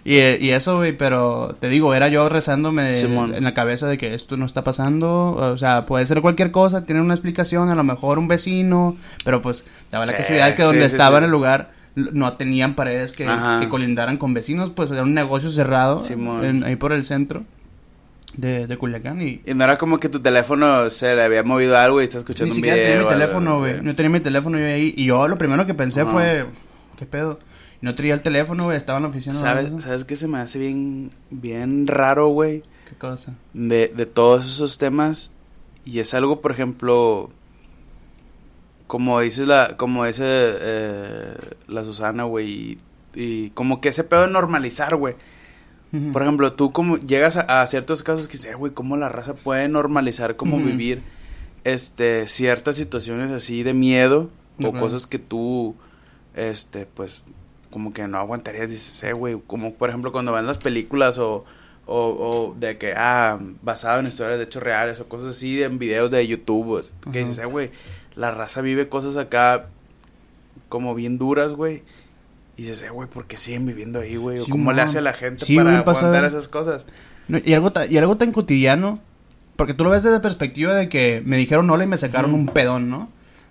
Y, 0.04 0.14
y 0.16 0.50
eso, 0.50 0.76
güey, 0.76 0.96
pero 0.96 1.56
te 1.60 1.68
digo, 1.68 1.94
era 1.94 2.08
yo 2.08 2.28
rezándome 2.28 2.94
Simón. 2.94 3.34
en 3.34 3.44
la 3.44 3.52
cabeza 3.54 3.86
de 3.86 3.98
que 3.98 4.14
esto 4.14 4.36
no 4.36 4.46
está 4.46 4.64
pasando. 4.64 5.32
O 5.32 5.56
sea, 5.56 5.86
puede 5.86 6.06
ser 6.06 6.20
cualquier 6.22 6.50
cosa, 6.50 6.84
tiene 6.84 7.00
una 7.00 7.14
explicación, 7.14 7.68
a 7.68 7.74
lo 7.74 7.84
mejor 7.84 8.18
un 8.18 8.28
vecino, 8.28 8.96
pero 9.24 9.42
pues 9.42 9.64
daba 9.90 10.06
la 10.06 10.16
casualidad 10.16 10.54
que 10.54 10.62
donde 10.62 10.84
estaba 10.86 11.18
en 11.18 11.24
el 11.24 11.30
lugar 11.30 11.72
no 11.96 12.32
tenían 12.34 12.74
paredes 12.76 13.12
que, 13.12 13.28
que 13.60 13.68
colindaran 13.68 14.16
con 14.16 14.32
vecinos, 14.32 14.70
pues 14.70 14.90
era 14.90 15.02
un 15.02 15.12
negocio 15.12 15.50
cerrado 15.50 16.00
en- 16.42 16.64
ahí 16.64 16.76
por 16.76 16.92
el 16.92 17.04
centro 17.04 17.42
de, 18.36 18.68
de 18.68 18.76
Culiacán 18.78 19.20
y... 19.20 19.42
Y 19.44 19.54
no 19.54 19.64
era 19.64 19.76
como 19.76 19.98
que 19.98 20.08
tu 20.08 20.20
teléfono 20.20 20.88
se 20.88 21.14
le 21.16 21.22
había 21.24 21.42
movido 21.42 21.76
algo 21.76 22.00
y 22.00 22.04
estás 22.04 22.20
escuchando 22.20 22.46
Ni 22.46 22.50
un 22.52 22.54
siquiera 22.56 22.76
video. 22.76 22.90
tenía 22.92 23.04
mi 23.04 23.12
teléfono, 23.18 23.58
güey. 23.58 23.82
No 23.82 23.94
tenía 23.96 24.10
mi 24.10 24.20
teléfono 24.20 24.56
yo 24.58 24.64
ahí. 24.66 24.94
Y 24.96 25.06
yo 25.06 25.26
lo 25.28 25.36
primero 25.36 25.66
que 25.66 25.74
pensé 25.74 26.02
Ajá. 26.02 26.12
fue, 26.12 26.46
¿qué 26.96 27.06
pedo? 27.06 27.40
No 27.80 27.94
tenía 27.94 28.14
el 28.14 28.20
teléfono, 28.22 28.64
güey. 28.64 28.76
Estaba 28.76 28.98
en 28.98 29.04
la 29.04 29.08
oficina. 29.08 29.34
¿Sabes, 29.34 29.70
¿no? 29.70 29.80
¿Sabes 29.80 30.04
qué 30.04 30.16
se 30.16 30.28
me 30.28 30.38
hace 30.38 30.58
bien, 30.58 31.10
bien 31.30 31.86
raro, 31.86 32.28
güey? 32.28 32.62
¿Qué 32.88 32.94
cosa? 32.96 33.34
De, 33.54 33.92
de 33.94 34.06
todos 34.06 34.46
esos 34.46 34.76
temas. 34.78 35.32
Y 35.84 36.00
es 36.00 36.12
algo, 36.12 36.40
por 36.42 36.52
ejemplo, 36.52 37.30
como 38.86 39.20
dice 39.20 39.46
la, 39.46 39.76
como 39.76 40.04
dice 40.04 40.22
eh, 40.26 41.34
la 41.68 41.84
Susana, 41.84 42.24
güey, 42.24 42.48
y, 42.50 42.78
y 43.14 43.50
como 43.50 43.80
que 43.80 43.88
ese 43.90 44.04
pedo 44.04 44.26
de 44.26 44.32
normalizar, 44.32 44.96
güey. 44.96 45.14
Por 46.12 46.22
ejemplo, 46.22 46.52
tú 46.52 46.70
como 46.70 46.98
llegas 46.98 47.36
a, 47.36 47.62
a 47.62 47.66
ciertos 47.66 48.04
casos 48.04 48.28
que 48.28 48.32
dices, 48.34 48.52
"Eh, 48.52 48.54
güey, 48.54 48.72
cómo 48.72 48.96
la 48.96 49.08
raza 49.08 49.34
puede 49.34 49.68
normalizar, 49.68 50.36
cómo 50.36 50.58
vivir 50.58 51.02
este 51.64 52.28
ciertas 52.28 52.76
situaciones 52.76 53.32
así 53.32 53.64
de 53.64 53.74
miedo 53.74 54.30
o 54.60 54.72
cosas 54.80 55.08
que 55.08 55.18
tú 55.18 55.74
este 56.36 56.86
pues 56.86 57.22
como 57.70 57.92
que 57.92 58.06
no 58.08 58.18
aguantarías, 58.18 58.68
dices, 58.68 59.02
eh, 59.04 59.12
güey, 59.12 59.40
como 59.46 59.74
por 59.74 59.88
ejemplo 59.88 60.12
cuando 60.12 60.32
van 60.32 60.46
las 60.46 60.58
películas 60.58 61.18
o, 61.18 61.44
o, 61.86 61.96
o 61.96 62.54
de 62.58 62.78
que, 62.78 62.94
ah, 62.96 63.38
basado 63.62 64.00
en 64.00 64.06
historias 64.06 64.38
de 64.38 64.44
hechos 64.44 64.62
reales 64.62 65.00
o 65.00 65.08
cosas 65.08 65.36
así 65.36 65.62
en 65.62 65.78
videos 65.78 66.10
de 66.10 66.26
YouTube, 66.26 66.66
pues, 66.66 66.92
que 67.12 67.20
dices, 67.20 67.38
eh, 67.38 67.46
güey, 67.46 67.70
la 68.16 68.32
raza 68.32 68.60
vive 68.60 68.88
cosas 68.88 69.16
acá 69.16 69.66
como 70.68 70.94
bien 70.94 71.18
duras, 71.18 71.52
güey. 71.52 71.82
Y 72.56 72.62
dices, 72.62 72.82
eh, 72.82 72.90
güey, 72.90 73.08
¿por 73.08 73.26
qué 73.26 73.36
siguen 73.36 73.66
viviendo 73.66 74.00
ahí, 74.00 74.16
güey? 74.16 74.44
Sí, 74.44 74.50
cómo 74.50 74.72
le 74.72 74.82
hace 74.82 74.98
a 74.98 75.00
la 75.00 75.12
gente 75.12 75.44
Sí, 75.44 75.56
para 75.56 75.78
aguantar 75.78 76.24
esas 76.24 76.48
cosas. 76.48 76.86
No, 77.28 77.38
y, 77.42 77.54
algo 77.54 77.72
y 77.88 77.96
algo 77.96 78.16
tan 78.16 78.32
cotidiano, 78.32 79.00
porque 79.56 79.74
tú 79.74 79.84
lo 79.84 79.90
ves 79.90 80.02
desde 80.02 80.16
la 80.16 80.22
perspectiva 80.22 80.74
de 80.74 80.88
que 80.88 81.22
me 81.24 81.36
dijeron 81.36 81.70
hola 81.70 81.84
y 81.84 81.86
me 81.86 81.96
sacaron 81.96 82.34
un 82.34 82.48
pedón, 82.48 82.90
¿no? 82.90 83.08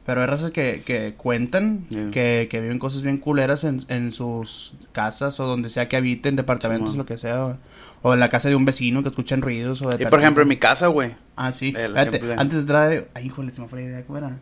Pero 0.09 0.21
hay 0.21 0.27
razas 0.27 0.49
que, 0.49 0.81
que 0.83 1.13
cuentan 1.15 1.85
Yeah. 1.89 2.09
que, 2.09 2.47
que 2.49 2.59
viven 2.61 2.79
cosas 2.79 3.03
bien 3.03 3.19
culeras 3.19 3.63
en, 3.63 3.85
en 3.89 4.11
sus 4.11 4.73
casas 4.91 5.39
o 5.39 5.45
donde 5.45 5.69
sea 5.69 5.87
que 5.87 5.97
habiten, 5.97 6.35
departamentos, 6.35 6.93
Simón. 6.93 6.97
lo 6.97 7.05
que 7.05 7.17
sea. 7.17 7.45
O, 7.45 7.57
o 8.01 8.13
en 8.15 8.19
la 8.19 8.29
casa 8.29 8.49
de 8.49 8.55
un 8.55 8.65
vecino 8.65 9.03
que 9.03 9.09
escuchan 9.09 9.43
ruidos. 9.43 9.83
O 9.83 9.89
de 9.89 10.03
Y 10.03 10.07
por 10.07 10.19
ejemplo, 10.19 10.41
en 10.41 10.49
mi 10.49 10.57
casa, 10.57 10.87
güey. 10.87 11.11
Ah, 11.35 11.53
sí. 11.53 11.73
De- 11.73 11.85
antes 11.95 12.65
de 12.65 12.73
de- 12.89 13.07
Ay, 13.13 13.27
híjole, 13.27 13.53
se 13.53 13.61
me 13.61 13.67
fue 13.67 13.81
la 13.81 13.85
idea. 13.85 14.03
¿Cómo 14.05 14.17
era? 14.17 14.37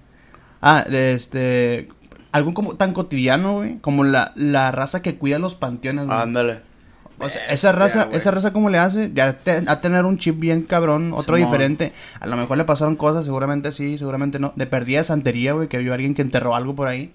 Ah, 0.62 0.86
de 0.90 1.14
este... 1.14 1.90
Algo 2.32 2.54
como 2.54 2.76
tan 2.76 2.94
cotidiano, 2.94 3.56
güey. 3.56 3.78
Como 3.80 4.04
la, 4.06 4.32
la 4.36 4.72
raza 4.72 5.02
que 5.02 5.16
cuida 5.16 5.38
los 5.40 5.56
panteones, 5.56 6.06
güey. 6.06 6.18
Ándale. 6.18 6.60
O 7.20 7.30
sea, 7.30 7.46
esa 7.48 7.72
raza, 7.72 8.10
esa 8.12 8.30
raza 8.32 8.54
cómo 8.54 8.70
le 8.70 8.78
hace, 8.78 9.12
ya 9.14 9.34
te- 9.34 9.64
a 9.66 9.82
tener 9.82 10.06
un 10.06 10.18
chip 10.20 10.40
bien 10.40 10.62
cabrón, 10.64 11.12
otro 11.14 11.36
Simón. 11.36 11.52
diferente. 11.52 11.92
A 12.20 12.28
lo 12.28 12.38
mejor 12.38 12.58
le 12.58 12.64
pasaron 12.66 12.96
cosas, 12.96 13.26
seguramente 13.26 13.72
sí, 13.72 13.98
seguramente 13.98 14.38
no. 14.40 14.54
De 14.56 14.68
perdida 14.68 15.00
de 15.00 15.04
santería, 15.06 15.54
güey, 15.54 15.68
que 15.68 15.80
vio 15.80 15.94
alguien 15.94 16.14
que 16.14 16.22
enterró 16.22 16.56
algo 16.56 16.76
por 16.76 16.88
ahí. 16.88 17.12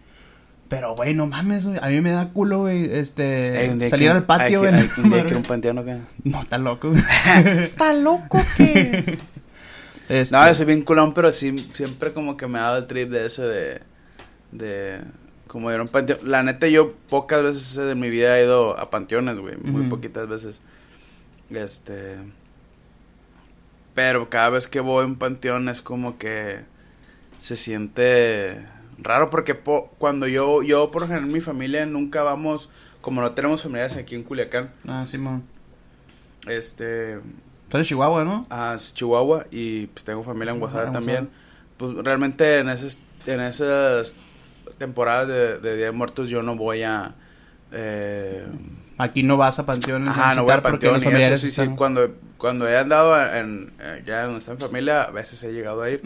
Pero, 0.68 0.96
güey, 0.96 1.14
no 1.14 1.26
mames, 1.26 1.66
güey. 1.66 1.78
A 1.82 1.88
mí 1.88 2.00
me 2.00 2.10
da 2.12 2.30
culo, 2.30 2.60
güey, 2.60 2.92
este... 2.92 3.66
Ey, 3.66 3.90
salir 3.90 4.08
que- 4.08 4.16
al 4.16 4.24
patio, 4.24 4.60
güey. 4.60 4.72
que- 4.72 5.00
Un 5.02 5.84
que. 5.84 5.98
No, 6.24 6.40
está 6.40 6.58
loco, 6.58 6.88
güey. 6.90 7.02
¿Está 7.64 7.92
loco 7.92 8.40
qué? 8.56 9.18
Este, 10.08 10.36
No, 10.36 10.46
yo 10.46 10.54
soy 10.54 10.66
bien 10.66 10.82
culón, 10.82 11.14
pero 11.14 11.30
sí, 11.30 11.70
siempre 11.74 12.12
como 12.12 12.36
que 12.36 12.46
me 12.46 12.58
ha 12.58 12.62
dado 12.62 12.78
el 12.78 12.86
trip 12.86 13.08
de 13.10 13.26
ese 13.26 13.42
de... 13.42 13.80
De... 14.50 15.00
Como 15.52 15.70
ir 15.70 15.78
a 15.78 15.82
un 15.82 15.88
panteón. 15.88 16.20
La 16.24 16.42
neta, 16.42 16.66
yo 16.66 16.94
pocas 17.10 17.42
veces 17.42 17.76
de 17.76 17.94
mi 17.94 18.08
vida 18.08 18.38
he 18.40 18.44
ido 18.44 18.78
a 18.78 18.88
panteones, 18.88 19.38
güey. 19.38 19.56
Muy 19.58 19.82
Ujú. 19.82 19.90
poquitas 19.90 20.26
veces. 20.26 20.62
Este... 21.50 22.16
Pero 23.94 24.30
cada 24.30 24.48
vez 24.48 24.68
que 24.68 24.80
voy 24.80 25.02
a 25.04 25.06
un 25.06 25.16
panteón 25.16 25.68
es 25.68 25.82
como 25.82 26.16
que... 26.18 26.60
Se 27.38 27.56
siente 27.56 28.64
raro 28.98 29.28
porque 29.28 29.54
po- 29.56 29.90
cuando 29.98 30.28
yo, 30.28 30.62
yo 30.62 30.92
por 30.92 31.02
ejemplo 31.02 31.26
en 31.26 31.32
mi 31.32 31.40
familia 31.40 31.84
nunca 31.86 32.22
vamos, 32.22 32.70
como 33.00 33.20
no 33.20 33.32
tenemos 33.32 33.62
familiares 33.64 33.96
aquí 33.96 34.14
en 34.14 34.22
Culiacán, 34.22 34.70
Ah, 34.86 35.04
Simón. 35.06 35.42
Este, 36.46 37.16
Tú 37.68 37.76
eres 37.76 37.88
Chihuahua, 37.88 38.22
¿no? 38.24 38.46
a 38.48 38.76
Chihuahua 38.78 39.46
y 39.50 39.86
pues 39.88 40.04
tengo 40.04 40.22
familia 40.22 40.52
en 40.52 40.58
Ah, 40.58 40.60
Guasave 40.60 40.86
en 40.86 40.92
también. 40.92 41.28
Pues 41.78 41.94
realmente 41.96 42.58
en 42.60 42.68
esas, 42.68 43.00
en 43.26 43.40
esas 43.40 44.14
temporadas 44.76 45.28
de, 45.28 45.58
de 45.58 45.76
Día 45.76 45.86
de 45.86 45.92
Muertos 45.92 46.28
yo 46.28 46.42
no 46.42 46.56
voy 46.56 46.82
a... 46.82 47.14
Eh, 47.72 48.44
Aquí 48.98 49.22
no 49.22 49.36
vas 49.36 49.58
a 49.58 49.66
panteones 49.66 50.08
ajá, 50.08 50.34
no 50.34 50.42
voy 50.44 50.52
a 50.52 50.56
y 50.56 51.22
eso, 51.32 51.46
sí, 51.46 51.50
sí. 51.52 51.60
están- 51.62 51.76
Cuando, 51.76 52.14
cuando 52.36 52.68
he 52.68 52.76
andado 52.76 53.34
en, 53.34 53.72
eh, 53.80 54.02
ya 54.06 54.24
donde 54.24 54.38
está 54.40 54.52
en 54.52 54.58
familia, 54.58 55.02
a 55.04 55.10
veces 55.10 55.42
he 55.42 55.52
llegado 55.52 55.82
a 55.82 55.90
ir. 55.90 56.00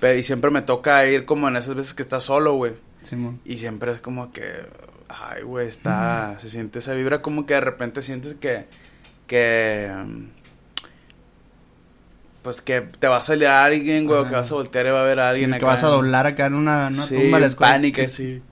Pero 0.00 0.18
y 0.18 0.22
siempre 0.22 0.50
me 0.50 0.62
toca 0.62 1.04
ir 1.06 1.24
como 1.24 1.48
en 1.48 1.56
esas 1.56 1.74
veces 1.74 1.94
que 1.94 2.02
estás 2.02 2.24
solo, 2.24 2.54
güey. 2.54 2.72
Simón. 3.02 3.40
Y 3.44 3.56
siempre 3.58 3.90
es 3.92 4.00
como 4.00 4.30
que, 4.32 4.44
ay, 5.08 5.42
güey, 5.42 5.66
está, 5.68 6.36
se 6.40 6.50
siente 6.50 6.78
esa 6.80 6.92
vibra 6.92 7.22
como 7.22 7.46
que 7.46 7.54
de 7.54 7.60
repente 7.62 8.02
sientes 8.02 8.34
que, 8.34 8.66
que, 9.26 9.90
pues 12.42 12.62
que 12.62 12.80
te 12.82 13.08
va 13.08 13.18
a 13.18 13.22
salir 13.22 13.46
alguien, 13.48 14.06
güey, 14.06 14.20
o 14.20 14.24
que 14.24 14.32
vas 14.34 14.50
a 14.50 14.54
voltear 14.54 14.86
y 14.86 14.90
va 14.90 15.00
a 15.00 15.02
haber 15.02 15.18
alguien 15.20 15.50
Sí, 15.50 15.56
acá. 15.56 15.58
que 15.60 15.64
vas 15.66 15.84
a 15.84 15.88
doblar 15.88 16.26
acá 16.26 16.46
en 16.46 16.54
una, 16.54 16.88
una 16.88 17.02
sí, 17.02 17.14
tumba 17.14 17.36
de 17.38 17.40
la 17.40 17.46
escuela. 17.46 17.72
pánica, 17.72 18.02
sí. 18.08 18.08
Sí, 18.10 18.42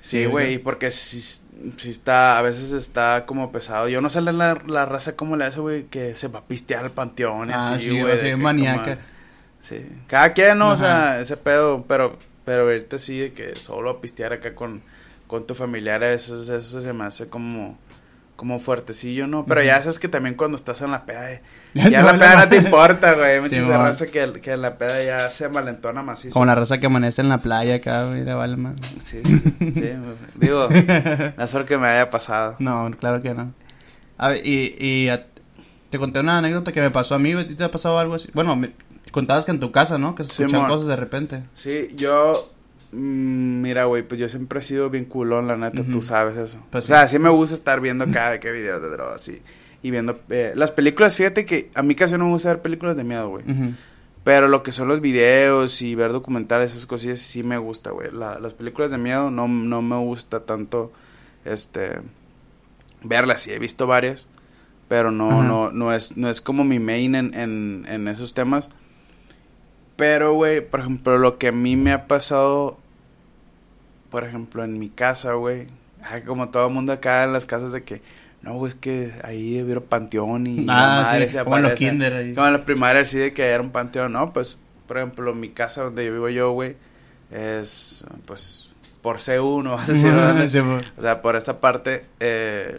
Sí, 0.00 0.24
güey, 0.26 0.54
y 0.54 0.58
porque 0.58 0.90
si, 0.90 1.20
si 1.20 1.90
está, 1.90 2.38
a 2.38 2.42
veces 2.42 2.70
está 2.72 3.24
como 3.26 3.50
pesado. 3.50 3.88
Yo 3.88 4.00
no 4.00 4.08
sé 4.08 4.20
la, 4.20 4.32
la 4.66 4.86
raza 4.86 5.16
como 5.16 5.36
le 5.36 5.44
hace, 5.44 5.58
güey, 5.60 5.84
que 5.84 6.14
se 6.16 6.28
va 6.28 6.38
a 6.40 6.44
pistear 6.46 6.84
al 6.84 6.92
panteón 6.92 7.50
y 7.50 7.52
Ah, 7.52 7.74
así, 7.74 7.90
sí, 7.90 8.00
güey. 8.00 8.12
así 8.12 8.24
que 8.26 8.36
maníaca. 8.36 8.82
como- 8.84 9.18
Sí. 9.60 9.84
Cada 10.06 10.32
quien, 10.34 10.56
¿no? 10.56 10.70
O 10.70 10.76
sea, 10.76 11.20
ese 11.20 11.36
pedo, 11.36 11.84
pero, 11.88 12.16
pero 12.44 12.62
ahorita 12.62 12.96
sí 12.98 13.18
de 13.18 13.32
que 13.32 13.56
solo 13.56 13.90
a 13.90 14.00
pistear 14.00 14.32
acá 14.32 14.54
con, 14.54 14.82
con 15.26 15.46
tu 15.46 15.54
familiar, 15.56 16.02
a 16.04 16.08
veces 16.10 16.48
eso 16.48 16.80
se 16.80 16.92
me 16.92 17.04
hace 17.04 17.28
como, 17.28 17.76
como 18.38 18.60
fuertecillo, 18.60 19.26
¿no? 19.26 19.44
Pero 19.46 19.64
ya 19.64 19.82
sabes 19.82 19.98
que 19.98 20.06
también 20.06 20.36
cuando 20.36 20.56
estás 20.56 20.80
en 20.80 20.92
la 20.92 21.04
peda, 21.04 21.32
eh, 21.32 21.42
Ya 21.74 21.84
te 21.84 21.90
la 22.04 22.12
peda 22.12 22.36
no 22.36 22.48
te 22.48 22.56
importa, 22.58 23.14
güey. 23.14 23.32
Hay 23.32 23.40
mucha 23.40 23.56
Sí, 23.56 23.60
raza 23.68 24.06
que, 24.06 24.40
que 24.40 24.52
en 24.52 24.62
la 24.62 24.78
peda 24.78 25.02
ya 25.02 25.28
se 25.28 25.48
malentona 25.48 26.04
macizo. 26.04 26.34
Como 26.34 26.46
la 26.46 26.54
raza 26.54 26.78
que 26.78 26.86
amanece 26.86 27.20
en 27.20 27.30
la 27.30 27.38
playa 27.38 27.74
acá, 27.74 28.04
güey, 28.06 28.22
le 28.22 28.32
vale 28.34 28.56
más. 28.56 28.76
Sí, 29.04 29.20
sí, 29.24 29.42
sí, 29.58 29.92
digo, 30.36 30.68
no 31.36 31.44
es 31.44 31.50
porque 31.50 31.76
me 31.78 31.88
haya 31.88 32.10
pasado. 32.10 32.54
No, 32.60 32.88
claro 33.00 33.20
que 33.20 33.34
no. 33.34 33.52
A 34.18 34.28
ver, 34.28 34.46
y, 34.46 34.76
y 34.78 35.08
a- 35.08 35.26
te 35.90 35.98
conté 35.98 36.20
una 36.20 36.38
anécdota 36.38 36.70
que 36.70 36.80
me 36.80 36.90
pasó 36.92 37.16
a 37.16 37.18
mí, 37.18 37.32
güey. 37.32 37.44
¿A 37.44 37.48
ti 37.48 37.56
te 37.56 37.64
ha 37.64 37.72
pasado 37.72 37.98
algo 37.98 38.14
así? 38.14 38.30
Bueno, 38.34 38.54
me 38.54 38.72
contabas 39.10 39.44
que 39.44 39.50
en 39.50 39.58
tu 39.58 39.72
casa, 39.72 39.98
¿no? 39.98 40.14
Que 40.14 40.22
se 40.24 40.30
escuchan 40.44 40.68
cosas 40.68 40.86
de 40.86 40.94
repente. 40.96 41.42
Sí, 41.54 41.88
yo. 41.96 42.52
Mm, 42.92 43.60
Mira, 43.62 43.84
güey, 43.84 44.02
pues 44.02 44.20
yo 44.20 44.28
siempre 44.28 44.60
he 44.60 44.62
sido 44.62 44.90
bien 44.90 45.04
culón, 45.04 45.46
la 45.46 45.56
neta, 45.56 45.82
tú 45.84 46.02
sabes 46.02 46.36
eso. 46.36 46.58
Pues 46.70 46.84
o 46.84 46.88
sea, 46.88 47.06
sí. 47.08 47.16
sí 47.16 47.18
me 47.18 47.28
gusta 47.30 47.54
estar 47.54 47.80
viendo 47.80 48.06
cada 48.12 48.40
que 48.40 48.50
videos 48.52 48.80
de 48.82 48.88
drogas 48.90 49.26
y, 49.28 49.42
y 49.82 49.90
viendo 49.90 50.18
eh, 50.30 50.52
las 50.54 50.70
películas. 50.70 51.16
Fíjate 51.16 51.44
que 51.44 51.70
a 51.74 51.82
mí 51.82 51.94
casi 51.94 52.14
no 52.18 52.24
me 52.26 52.30
gusta 52.32 52.48
ver 52.50 52.62
películas 52.62 52.96
de 52.96 53.04
miedo, 53.04 53.28
güey. 53.28 53.44
Pero 54.24 54.48
lo 54.48 54.62
que 54.62 54.72
son 54.72 54.88
los 54.88 55.00
videos 55.00 55.80
y 55.80 55.94
ver 55.94 56.12
documentales, 56.12 56.72
esas 56.72 56.86
cosillas, 56.86 57.20
sí 57.20 57.42
me 57.42 57.56
gusta, 57.56 57.90
güey. 57.90 58.10
La- 58.12 58.38
las 58.38 58.52
películas 58.52 58.90
de 58.90 58.98
miedo 58.98 59.30
no, 59.30 59.48
no 59.48 59.80
me 59.80 59.96
gusta 59.98 60.40
tanto, 60.40 60.92
este, 61.46 62.00
verlas. 63.02 63.40
Sí, 63.40 63.52
he 63.52 63.58
visto 63.58 63.86
varias, 63.86 64.26
pero 64.88 65.10
no, 65.10 65.42
no, 65.42 65.70
no 65.70 65.92
es, 65.94 66.16
no 66.16 66.28
es 66.28 66.40
como 66.42 66.64
mi 66.64 66.78
main 66.78 67.14
en, 67.14 67.32
en, 67.34 67.86
en 67.88 68.08
esos 68.08 68.34
temas. 68.34 68.68
Pero, 69.98 70.32
güey, 70.34 70.60
por 70.60 70.78
ejemplo, 70.80 71.18
lo 71.18 71.36
que 71.38 71.48
a 71.48 71.52
mí 71.52 71.74
me 71.76 71.92
ha 71.92 72.06
pasado, 72.06 72.78
por 74.10 74.22
ejemplo, 74.24 74.62
en 74.64 74.78
mi 74.78 74.88
casa, 74.88 75.32
güey, 75.32 75.66
como 76.24 76.48
todo 76.50 76.68
el 76.68 76.72
mundo 76.72 76.92
acá 76.92 77.24
en 77.24 77.32
las 77.32 77.46
casas 77.46 77.72
de 77.72 77.82
que, 77.82 78.00
no, 78.42 78.54
güey, 78.54 78.70
es 78.72 78.78
que 78.78 79.12
ahí 79.24 79.60
hubiera 79.60 79.80
panteón 79.80 80.46
y 80.46 80.60
Ah, 80.68 81.02
madre 81.04 81.28
sí, 81.28 81.36
como 81.42 81.56
en 81.56 81.62
los 81.64 81.72
kinder 81.74 82.14
ahí. 82.14 82.32
Como 82.32 82.46
en 82.46 82.52
la 82.52 82.64
primaria, 82.64 83.02
así 83.02 83.18
de 83.18 83.34
que 83.34 83.44
era 83.44 83.60
un 83.60 83.70
panteón, 83.70 84.12
¿no? 84.12 84.32
Pues, 84.32 84.56
por 84.86 84.98
ejemplo, 84.98 85.34
mi 85.34 85.48
casa 85.48 85.82
donde 85.82 86.06
yo 86.06 86.12
vivo 86.12 86.28
yo, 86.28 86.52
güey, 86.52 86.76
es, 87.32 88.04
pues, 88.24 88.68
por 89.02 89.16
C1, 89.16 89.64
vas 89.74 89.88
a 89.88 89.92
decir, 89.92 90.62
O 90.96 91.02
sea, 91.02 91.20
por 91.22 91.34
esa 91.34 91.60
parte, 91.60 92.04
eh, 92.20 92.78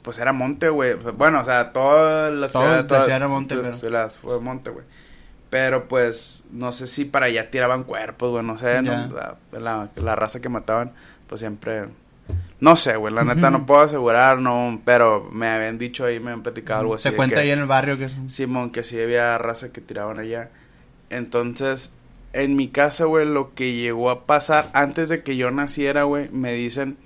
pues 0.00 0.18
era 0.18 0.32
monte, 0.32 0.70
güey. 0.70 0.94
Bueno, 0.94 1.40
o 1.40 1.44
sea, 1.44 1.70
toda 1.74 2.30
la 2.30 2.48
Todo 2.48 2.62
ciudad... 2.62 2.86
ciudad 2.88 3.10
era 3.16 3.28
monte, 3.28 3.56
pero- 3.56 3.72
ciudad 3.74 4.10
fue 4.10 4.40
monte, 4.40 4.70
güey. 4.70 4.86
Pero, 5.50 5.88
pues, 5.88 6.44
no 6.50 6.72
sé 6.72 6.86
si 6.86 7.04
para 7.06 7.26
allá 7.26 7.50
tiraban 7.50 7.84
cuerpos, 7.84 8.30
güey, 8.30 8.44
no 8.44 8.58
sé, 8.58 8.82
¿no? 8.82 8.92
La, 9.08 9.36
la, 9.52 9.88
la 9.96 10.16
raza 10.16 10.40
que 10.40 10.48
mataban, 10.48 10.92
pues 11.26 11.40
siempre... 11.40 11.86
No 12.60 12.76
sé, 12.76 12.96
güey, 12.96 13.14
la 13.14 13.24
neta 13.24 13.50
no 13.50 13.64
puedo 13.64 13.80
asegurar, 13.80 14.40
no, 14.40 14.82
pero 14.84 15.30
me 15.32 15.46
habían 15.46 15.78
dicho 15.78 16.04
ahí, 16.04 16.18
me 16.20 16.32
habían 16.32 16.42
platicado 16.42 16.80
algo 16.80 16.94
así. 16.94 17.04
Se 17.08 17.16
cuenta 17.16 17.36
que- 17.36 17.42
ahí 17.42 17.50
en 17.50 17.60
el 17.60 17.66
barrio 17.66 17.96
que 17.96 18.04
es... 18.06 18.16
Simón, 18.26 18.70
que 18.70 18.82
sí 18.82 19.00
había 19.00 19.38
raza 19.38 19.72
que 19.72 19.80
tiraban 19.80 20.18
allá. 20.18 20.50
Entonces, 21.08 21.92
en 22.34 22.56
mi 22.56 22.68
casa, 22.68 23.04
güey, 23.06 23.26
lo 23.26 23.54
que 23.54 23.72
llegó 23.74 24.10
a 24.10 24.26
pasar 24.26 24.68
antes 24.74 25.08
de 25.08 25.22
que 25.22 25.36
yo 25.36 25.50
naciera, 25.50 26.02
güey, 26.02 26.28
me 26.30 26.52
dicen 26.52 26.98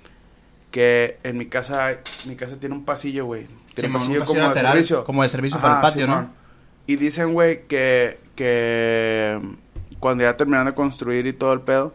que 0.71 1.19
en 1.23 1.37
mi 1.37 1.45
casa, 1.45 1.99
mi 2.25 2.35
casa 2.35 2.59
tiene 2.59 2.75
un 2.75 2.83
pasillo, 2.83 3.25
güey. 3.25 3.45
Tiene 3.75 3.87
un 3.87 3.93
pasillo 3.93 4.21
un 4.21 4.25
como 4.25 4.39
lateral, 4.41 4.73
de 4.73 4.77
servicio. 4.79 5.03
Como 5.05 5.23
de 5.23 5.29
servicio 5.29 5.59
Ajá, 5.59 5.67
para 5.67 5.87
el 5.87 5.93
patio. 5.93 6.07
¿no? 6.07 6.29
Y 6.87 6.95
dicen, 6.97 7.31
güey, 7.31 7.65
que, 7.67 8.19
que 8.35 9.39
cuando 9.99 10.23
ya 10.23 10.35
terminaron 10.37 10.67
de 10.67 10.73
construir 10.73 11.27
y 11.27 11.33
todo 11.33 11.53
el 11.53 11.61
pedo, 11.61 11.93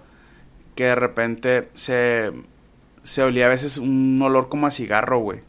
que 0.74 0.84
de 0.84 0.94
repente 0.94 1.68
se, 1.74 2.32
se 3.02 3.22
olía 3.22 3.46
a 3.46 3.48
veces 3.48 3.78
un 3.78 4.18
olor 4.22 4.48
como 4.48 4.66
a 4.66 4.70
cigarro, 4.70 5.18
güey. 5.18 5.40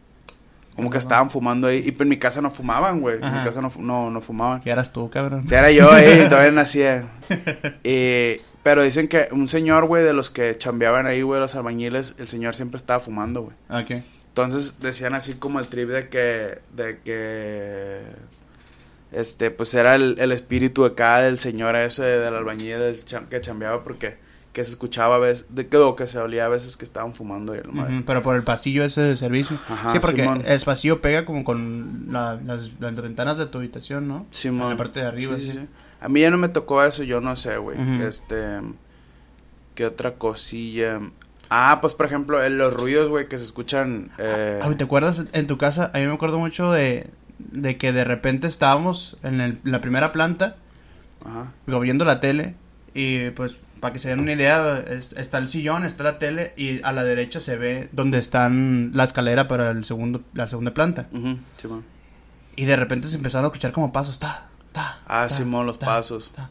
Como 0.76 0.90
que 0.90 0.98
estaban 0.98 1.30
fumando 1.30 1.68
ahí. 1.68 1.84
Y 1.86 1.92
pues 1.92 2.02
en 2.06 2.10
mi 2.10 2.18
casa 2.18 2.42
no 2.42 2.52
fumaban, 2.52 3.02
güey. 3.02 3.16
En 3.22 3.34
mi 3.38 3.44
casa 3.44 3.60
no, 3.62 3.70
no, 3.80 4.10
no 4.10 4.22
fumaban. 4.22 4.62
Que 4.62 4.70
eras 4.70 4.94
tú, 4.94 5.10
cabrón. 5.10 5.46
Si 5.46 5.54
era 5.54 5.70
yo 5.72 5.92
ahí, 5.92 6.24
todavía 6.30 6.52
nacía. 6.52 7.04
Y- 7.84 8.38
pero 8.64 8.84
dicen 8.84 9.08
que 9.08 9.30
un 9.32 9.48
señor, 9.48 9.86
güey, 9.88 10.04
de 10.04 10.14
los 10.14 10.30
que 10.30 10.58
chambeaban 10.58 11.06
ahí, 11.06 11.22
güey, 11.22 11.40
los 11.40 11.56
albañiles, 11.56 12.16
el 12.18 12.28
señor 12.28 12.56
siempre 12.56 12.78
estaba 12.78 13.00
fumando, 13.00 13.42
güey. 13.44 13.56
Ok. 13.84 14.04
Entonces 14.28 14.80
decían 14.80 15.16
así 15.16 15.34
como 15.36 15.60
el 15.60 15.68
trip 15.68 15.90
de 15.90 16.08
que, 16.10 16.60
de 16.76 17.00
que, 17.00 18.02
este, 19.12 19.52
pues 19.52 19.74
era 19.74 19.96
el, 19.96 20.16
el 20.20 20.32
espíritu 20.32 20.86
acá 20.86 21.20
del 21.20 21.40
señor 21.40 21.76
ese, 21.76 22.04
del 22.04 22.36
albañil 22.36 22.80
del 22.80 23.06
cham- 23.06 23.28
que 23.28 23.42
chambeaba 23.42 23.84
porque 23.84 24.18
que 24.54 24.64
se 24.64 24.72
escuchaba 24.72 25.16
a 25.16 25.20
veces, 25.20 25.46
de 25.50 25.68
que, 25.68 25.78
o 25.78 25.96
que 25.96 26.08
se 26.08 26.18
olía 26.18 26.46
a 26.46 26.50
veces 26.50 26.76
que 26.76 26.84
estaban 26.84 27.14
fumando 27.14 27.54
y 27.56 27.60
la 27.60 27.72
madre. 27.72 28.04
Pero 28.06 28.24
por 28.24 28.36
el 28.36 28.44
pasillo 28.44 28.84
ese 28.84 29.02
de 29.02 29.16
servicio. 29.16 29.60
Ajá, 29.70 29.92
sí, 29.92 30.00
porque 30.00 30.22
Simón. 30.24 30.42
el 30.46 30.60
pasillo 30.62 31.02
pega 31.02 31.24
como 31.24 31.44
con 31.44 32.08
la- 32.12 32.40
las, 32.44 32.70
las 32.80 32.96
ventanas 32.96 33.38
de 33.38 33.46
tu 33.46 33.60
habitación, 33.60 34.08
¿no? 34.08 34.26
Simón. 34.32 34.64
En 34.64 34.70
la 34.72 34.78
parte 34.78 35.00
de 35.02 35.06
arriba, 35.06 35.38
Sí, 35.38 35.52
sí. 35.52 35.60
A 36.02 36.10
mí 36.10 36.22
ya 36.22 36.32
no 36.32 36.38
me 36.38 36.50
tocó 36.50 36.84
eso, 36.84 37.04
yo 37.04 37.22
no 37.22 37.36
sé, 37.36 37.58
güey. 37.58 37.78
Este, 38.02 38.60
¿qué 39.76 39.86
otra 39.86 40.16
cosilla? 40.16 41.00
Ah, 41.50 41.78
pues 41.82 41.94
por 41.94 42.06
ejemplo, 42.06 42.48
los 42.50 42.74
ruidos, 42.74 43.10
güey, 43.10 43.28
que 43.28 43.38
se 43.38 43.44
escuchan. 43.44 44.12
Eh... 44.18 44.60
Ah, 44.64 44.70
¿te 44.78 44.84
acuerdas 44.84 45.24
en 45.34 45.48
tu 45.48 45.58
casa? 45.58 45.92
A 45.94 46.00
mí 46.00 46.06
me 46.06 46.14
acuerdo 46.14 46.38
mucho 46.40 46.72
de, 46.72 47.08
de 47.40 47.78
que 47.78 47.92
de 47.94 48.04
repente 48.04 48.48
estábamos 48.48 49.18
en 49.24 49.42
el- 49.42 49.60
la 49.64 49.82
primera 49.82 50.12
planta, 50.14 50.58
Ajá. 51.26 51.52
viendo 51.82 52.06
la 52.06 52.20
tele, 52.20 52.56
y 52.94 53.30
pues, 53.32 53.58
para 53.80 53.94
que 53.94 54.00
se 54.00 54.10
den 54.10 54.20
una 54.20 54.34
idea, 54.34 54.78
es- 54.88 55.14
está 55.14 55.38
el 55.38 55.48
sillón, 55.48 55.86
está 55.86 56.04
la 56.04 56.20
tele, 56.20 56.54
y 56.58 56.82
a 56.84 56.92
la 56.92 57.04
derecha 57.04 57.40
se 57.40 57.56
ve 57.58 57.90
donde 57.94 58.18
están 58.20 58.92
la 58.94 59.06
escalera 59.06 59.48
para 59.48 59.72
el 59.72 59.86
segundo, 59.86 60.22
la 60.34 60.50
segunda 60.50 60.74
planta. 60.74 61.08
Y 62.56 62.66
de 62.66 62.76
repente 62.76 63.08
se 63.08 63.16
empezaron 63.16 63.46
a 63.46 63.48
escuchar 63.48 63.72
como 63.72 63.94
pasos, 63.94 64.20
ta, 64.20 64.48
ta. 64.74 65.00
Ah, 65.08 65.28
ta, 65.28 65.30
Simón, 65.30 65.66
los 65.66 65.80
ta, 65.80 65.86
pasos. 65.86 66.34
ta. 66.36 66.50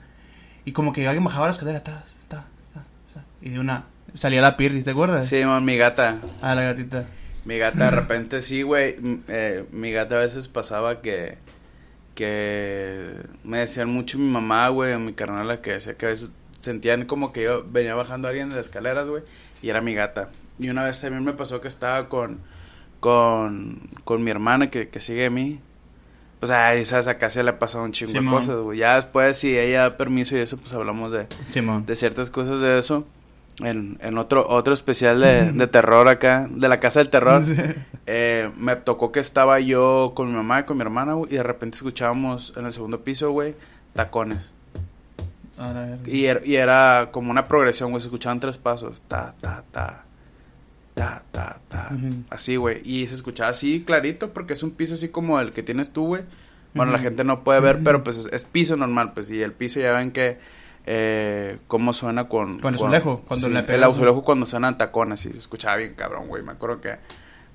Y 0.64 0.73
como 0.73 0.92
que 0.92 1.07
alguien 1.07 1.25
bajaba 1.25 1.47
la 1.47 1.52
escalera, 1.52 1.83
ta, 1.83 2.04
ta, 2.28 2.45
ta, 2.73 2.85
ta. 3.14 3.25
Y 3.42 3.50
de 3.50 3.59
una, 3.61 3.85
salía 4.14 4.40
la 4.40 4.57
Pirri, 4.57 4.83
¿te 4.83 4.90
acuerdas? 4.92 5.28
Sí, 5.28 5.45
man, 5.45 5.64
mi 5.64 5.76
gata. 5.76 6.16
Ah, 6.40 6.54
la 6.54 6.62
gatita. 6.62 7.04
Mi 7.45 7.59
gata 7.59 7.87
de 7.87 7.90
repente 7.90 8.40
sí, 8.40 8.62
güey. 8.62 8.97
eh, 9.28 9.64
mi 9.73 9.92
gata 9.92 10.16
a 10.16 10.18
veces 10.18 10.49
pasaba 10.49 11.00
que. 11.00 11.38
Que 12.14 13.14
me 13.45 13.59
decían 13.59 13.88
mucho 13.88 14.18
mi 14.18 14.28
mamá, 14.28 14.68
güey, 14.71 14.92
o 14.92 14.99
mi 14.99 15.12
carnala, 15.12 15.61
que 15.62 15.73
decía 15.73 15.95
que 15.95 16.07
a 16.07 16.09
veces 16.09 16.30
sentían 16.61 17.04
como 17.07 17.33
que 17.33 17.45
yo 17.45 17.64
venía 17.71 17.95
bajando 17.95 18.26
a 18.26 18.30
alguien 18.30 18.49
de 18.49 18.57
las 18.57 18.66
escaleras, 18.66 19.07
güey, 19.07 19.23
y 19.62 19.68
era 19.68 19.80
mi 19.80 19.95
gata. 19.95 20.30
Y 20.59 20.68
una 20.68 20.83
vez 20.85 21.00
también 21.00 21.23
me 21.25 21.33
pasó 21.33 21.61
que 21.61 21.68
estaba 21.68 22.09
con. 22.09 22.40
Con. 23.00 23.88
Con 24.04 24.25
mi 24.25 24.30
hermana 24.30 24.68
que, 24.71 24.88
que 24.88 24.99
sigue 25.00 25.26
a 25.26 25.30
mí. 25.30 25.61
O 26.40 26.47
sea, 26.47 26.75
esas 26.75 27.09
acá 27.09 27.28
se 27.28 27.42
le 27.42 27.50
ha 27.50 27.59
pasado 27.59 27.85
un 27.85 27.92
chingo 27.92 28.12
de 28.12 28.26
cosas, 28.26 28.57
güey. 28.59 28.78
Ya 28.78 28.97
después, 28.97 29.37
si 29.38 29.57
ella 29.59 29.83
da 29.83 29.97
permiso 29.97 30.37
y 30.37 30.40
eso, 30.40 30.57
pues 30.57 30.73
hablamos 30.73 31.11
de, 31.12 31.26
Simón. 31.50 31.85
de 31.85 31.97
ciertas 31.97 32.30
cosas 32.30 32.61
de 32.61 32.78
eso. 32.78 33.07
En, 33.61 33.99
en 34.00 34.19
otro, 34.19 34.47
otro 34.49 34.73
especial 34.73 35.21
de, 35.21 35.50
de 35.53 35.67
terror 35.69 36.09
acá, 36.09 36.47
de 36.49 36.69
la 36.69 36.79
casa 36.81 37.00
del 37.00 37.09
terror. 37.11 37.43
Sí. 37.43 37.55
Eh, 38.07 38.50
me 38.57 38.77
tocó 38.77 39.11
que 39.11 39.19
estaba 39.21 39.59
yo 39.61 40.12
con 40.15 40.29
mi 40.29 40.35
mamá 40.35 40.61
y 40.61 40.62
con 40.62 40.77
mi 40.77 40.83
hermana, 40.83 41.15
güey, 41.15 41.33
y 41.33 41.37
de 41.37 41.43
repente 41.43 41.77
escuchábamos 41.77 42.53
en 42.57 42.67
el 42.67 42.73
segundo 42.73 43.03
piso, 43.03 43.31
güey, 43.33 43.55
tacones. 43.95 44.53
A 45.59 45.73
la 45.73 45.81
verga. 45.81 45.99
Y, 46.07 46.23
er- 46.27 46.43
y 46.45 46.55
era 46.55 47.09
como 47.11 47.31
una 47.33 47.49
progresión, 47.49 47.91
güey, 47.91 48.00
se 48.00 48.07
escuchaban 48.07 48.38
tres 48.38 48.59
pasos. 48.59 49.03
Ta, 49.09 49.35
ta, 49.41 49.65
ta. 49.73 50.05
ta, 50.95 51.23
ta, 51.33 51.59
ta. 51.69 51.91
Así, 52.31 52.55
güey. 52.55 52.81
Y 52.85 53.09
se 53.09 53.15
escuchaba 53.17 53.50
así 53.50 53.83
clarito 53.85 54.33
porque 54.33 54.53
es 54.53 54.62
un 54.62 54.71
piso 54.71 54.95
así 54.95 55.09
como 55.09 55.41
el 55.41 55.50
que 55.53 55.65
tienes 55.65 55.91
tú, 55.91 56.07
güey. 56.07 56.23
Bueno, 56.75 56.93
la 56.93 56.99
gente 57.00 57.25
no 57.25 57.43
puede 57.43 57.59
ver, 57.59 57.81
pero 57.83 58.05
pues 58.05 58.19
es, 58.19 58.27
es 58.33 58.45
piso 58.45 58.77
normal, 58.77 59.12
pues. 59.15 59.31
Y 59.31 59.43
el 59.43 59.53
piso 59.53 59.81
ya 59.81 59.93
ven 59.93 60.12
que... 60.12 60.38
Eh, 60.90 61.59
cómo 61.66 61.92
suena 61.92 62.28
con... 62.28 62.61
Con 62.61 62.75
azulejo, 62.75 63.23
cuando 63.28 63.49
sí, 63.49 63.52
le 63.52 63.75
El 63.75 63.85
azulejo 63.85 64.23
cuando 64.25 64.47
suena 64.47 64.68
en 64.68 64.78
tacones, 64.78 65.26
y 65.26 65.33
se 65.33 65.37
escuchaba 65.38 65.76
bien 65.76 65.92
cabrón, 65.95 66.28
güey. 66.28 66.42
Me 66.42 66.52
acuerdo 66.52 66.80
que 66.80 66.97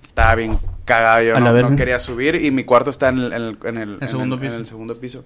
estaba 0.05 0.35
bien 0.35 0.59
cagado. 0.85 1.23
Yo 1.23 1.39
no, 1.39 1.69
no 1.69 1.75
quería 1.75 1.97
subir 1.97 2.35
y 2.35 2.51
mi 2.51 2.63
cuarto 2.63 2.91
está 2.91 3.09
en 3.09 3.17
el, 3.17 3.33
en 3.33 3.41
el, 3.41 3.57
en 3.65 3.77
el, 3.77 3.97
en 4.01 4.07
segundo 4.07 4.35
en 4.35 4.41
piso. 4.41 4.57
el 4.57 4.65
segundo 4.67 4.99
piso. 4.99 5.25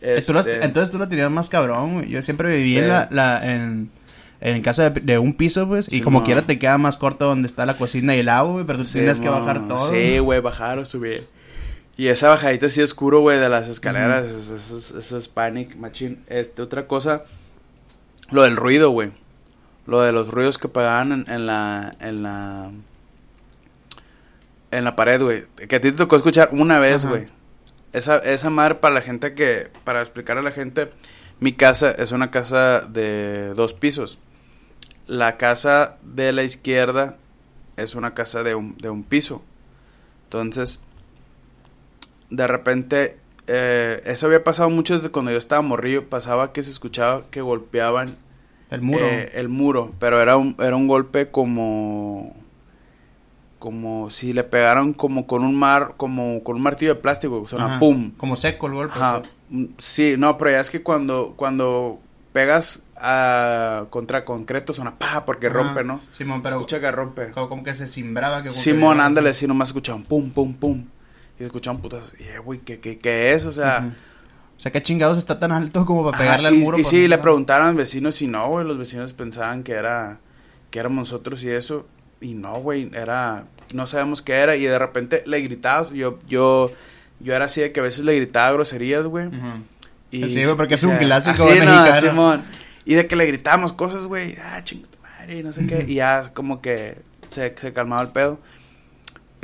Eh, 0.00 0.22
tú 0.26 0.38
Este, 0.38 0.64
entonces 0.64 0.90
tú 0.90 0.96
lo 0.96 1.08
tenías 1.08 1.30
más 1.30 1.50
cabrón, 1.50 1.94
güey. 1.94 2.08
Yo 2.08 2.22
siempre 2.22 2.56
viví 2.56 2.78
en 2.78 2.88
la, 2.88 3.06
la- 3.10 3.54
en, 3.54 3.90
en 4.40 4.62
casa 4.62 4.88
de, 4.88 5.00
de 5.00 5.18
un 5.18 5.34
piso, 5.34 5.68
pues, 5.68 5.92
y 5.92 6.00
como 6.00 6.20
mo. 6.20 6.24
quiera 6.24 6.40
te 6.42 6.58
queda 6.58 6.78
más 6.78 6.96
corto 6.96 7.26
donde 7.26 7.48
está 7.48 7.66
la 7.66 7.76
cocina 7.76 8.16
y 8.16 8.20
el 8.20 8.30
agua, 8.30 8.52
güey, 8.54 8.64
pero 8.66 8.78
tú 8.78 8.84
Sí, 8.86 8.94
tienes 8.94 9.20
que 9.20 9.28
bajar 9.28 9.68
todo. 9.68 9.90
Sí, 9.90 10.18
güey, 10.20 10.40
bajar 10.40 10.78
o 10.78 10.86
subir. 10.86 11.26
Y 11.96 12.08
esa 12.08 12.28
bajadita 12.28 12.66
así 12.66 12.82
oscuro, 12.82 13.20
güey, 13.20 13.38
de 13.38 13.48
las 13.48 13.68
escaleras, 13.68 14.26
eso, 14.26 14.56
eso 14.56 14.76
es- 14.76 14.90
eso 14.90 15.16
es 15.18 15.28
panic, 15.28 15.76
machine. 15.76 16.18
Este, 16.26 16.60
otra 16.62 16.86
cosa, 16.86 17.24
lo 18.30 18.42
del 18.42 18.56
ruido, 18.56 18.90
güey. 18.90 19.12
Lo 19.86 20.02
de 20.02 20.12
los 20.12 20.28
ruidos 20.28 20.58
que 20.58 20.68
pagaban 20.68 21.12
en, 21.12 21.30
en 21.30 21.46
la, 21.46 21.94
en 22.00 22.22
la, 22.22 22.70
en 24.70 24.84
la 24.84 24.96
pared, 24.96 25.22
güey. 25.22 25.44
Que 25.68 25.76
a 25.76 25.80
ti 25.80 25.90
te 25.90 25.96
tocó 25.96 26.16
escuchar 26.16 26.50
una 26.52 26.78
vez, 26.78 27.06
güey. 27.06 27.26
Esa, 27.92 28.18
esa 28.18 28.50
madre 28.50 28.74
para 28.74 28.94
la 28.94 29.00
gente 29.00 29.34
que, 29.34 29.70
para 29.84 30.00
explicar 30.00 30.36
a 30.38 30.42
la 30.42 30.52
gente, 30.52 30.90
mi 31.40 31.52
casa 31.54 31.92
es 31.92 32.12
una 32.12 32.30
casa 32.30 32.80
de 32.80 33.54
dos 33.54 33.72
pisos. 33.72 34.18
La 35.06 35.36
casa 35.38 35.96
de 36.02 36.32
la 36.32 36.42
izquierda 36.42 37.16
es 37.76 37.94
una 37.94 38.12
casa 38.12 38.42
de 38.42 38.54
un, 38.54 38.76
de 38.76 38.90
un 38.90 39.02
piso. 39.04 39.42
Entonces, 40.24 40.80
de 42.30 42.46
repente, 42.46 43.16
eh, 43.46 44.02
eso 44.06 44.26
había 44.26 44.42
pasado 44.44 44.70
mucho 44.70 44.96
desde 44.96 45.10
cuando 45.10 45.30
yo 45.30 45.38
estaba 45.38 45.62
morrillo. 45.62 46.08
Pasaba 46.08 46.52
que 46.52 46.62
se 46.62 46.70
escuchaba 46.70 47.24
que 47.30 47.40
golpeaban 47.40 48.16
El 48.70 48.82
muro. 48.82 49.06
eh, 49.06 49.30
el 49.34 49.48
muro, 49.48 49.92
pero 49.98 50.20
era 50.20 50.36
un, 50.36 50.56
era 50.58 50.76
un 50.76 50.88
golpe 50.88 51.30
como 51.30 52.34
como 53.58 54.10
si 54.10 54.32
le 54.32 54.44
pegaron 54.44 54.92
como 54.92 55.26
con 55.26 55.42
un 55.42 55.54
mar, 55.58 55.94
como 55.96 56.44
con 56.44 56.56
un 56.56 56.62
martillo 56.62 56.94
de 56.94 57.00
plástico, 57.00 57.42
o 57.50 57.58
Ajá. 57.58 57.78
pum. 57.78 58.12
Como 58.16 58.36
seco 58.36 58.66
el 58.66 58.74
golpe. 58.74 58.94
Ajá. 58.94 59.22
Mm, 59.48 59.64
Sí, 59.78 60.14
no, 60.18 60.36
pero 60.36 60.50
ya 60.50 60.60
es 60.60 60.70
que 60.70 60.82
cuando 60.82 61.32
cuando 61.36 61.98
pegas 62.32 62.82
a 62.96 63.84
contra 63.90 64.24
concreto 64.24 64.72
suena 64.72 64.98
pa 64.98 65.24
porque 65.24 65.46
Ajá. 65.46 65.56
rompe, 65.56 65.84
¿no? 65.84 66.00
Simón, 66.12 66.38
Se 66.38 66.42
pero 66.44 66.56
escucha 66.56 66.80
que 66.80 66.92
rompe. 66.92 67.30
como, 67.32 67.48
como 67.48 67.64
que 67.64 67.74
se 67.74 67.86
cimbraba. 67.86 68.42
Que 68.42 68.52
Simón, 68.52 69.00
ándale, 69.00 69.32
sí, 69.34 69.46
nomás 69.46 69.68
escuchaban 69.68 70.02
pum, 70.02 70.30
pum, 70.30 70.52
pum. 70.54 70.84
Y 71.36 71.38
se 71.38 71.44
escuchaban 71.44 71.80
putas. 71.80 72.14
Y, 72.18 72.24
eh, 72.24 72.38
güey, 72.38 72.60
¿qué, 72.60 72.80
qué, 72.80 72.98
qué 72.98 73.32
es? 73.32 73.44
O 73.44 73.52
sea. 73.52 73.94
O 74.56 74.60
sea, 74.60 74.72
¿qué 74.72 74.82
chingados 74.82 75.18
está 75.18 75.38
tan 75.38 75.52
alto 75.52 75.84
como 75.84 76.02
para 76.02 76.16
Ajá, 76.16 76.24
pegarle 76.24 76.48
al 76.48 76.54
y, 76.54 76.58
muro? 76.58 76.78
Y 76.78 76.84
sí, 76.84 77.08
le 77.08 77.18
preguntaron 77.18 77.66
a 77.66 77.70
los 77.70 77.76
vecinos 77.76 78.22
y 78.22 78.26
no, 78.26 78.48
güey, 78.48 78.66
los 78.66 78.78
vecinos 78.78 79.12
pensaban 79.12 79.62
que 79.62 79.72
era 79.72 80.18
que 80.70 80.78
éramos 80.78 80.96
nosotros 80.96 81.44
y 81.44 81.50
eso 81.50 81.86
y 82.20 82.34
no, 82.34 82.60
güey, 82.60 82.90
era 82.94 83.44
no 83.72 83.86
sabemos 83.86 84.22
qué 84.22 84.32
era 84.34 84.56
y 84.56 84.64
de 84.64 84.78
repente 84.78 85.22
le 85.26 85.40
gritabas, 85.40 85.90
yo 85.90 86.18
yo 86.26 86.72
yo 87.20 87.34
era 87.34 87.46
así 87.46 87.60
de 87.60 87.72
que 87.72 87.80
a 87.80 87.82
veces 87.82 88.04
le 88.04 88.14
gritaba 88.16 88.52
groserías, 88.52 89.06
güey. 89.06 89.26
Ujú. 89.26 89.36
Y 90.10 90.30
Sí, 90.30 90.42
güey, 90.44 90.56
porque 90.56 90.74
y 90.74 90.76
es 90.76 90.84
un 90.84 90.96
clásico 90.96 91.48
así, 91.48 91.60
no. 91.60 92.00
Simón. 92.00 92.42
Y 92.84 92.94
de 92.94 93.06
que 93.06 93.16
le 93.16 93.26
gritábamos 93.26 93.72
cosas, 93.72 94.04
güey, 94.06 94.36
ah, 94.42 94.62
chinga 94.62 94.88
tu 94.88 94.98
madre, 95.02 95.38
y 95.38 95.42
no 95.42 95.52
sé 95.52 95.66
qué, 95.66 95.84
y 95.88 95.96
ya 95.96 96.32
como 96.32 96.62
que 96.62 96.98
se, 97.28 97.54
se 97.56 97.72
calmaba 97.72 98.02
el 98.02 98.08
pedo. 98.08 98.38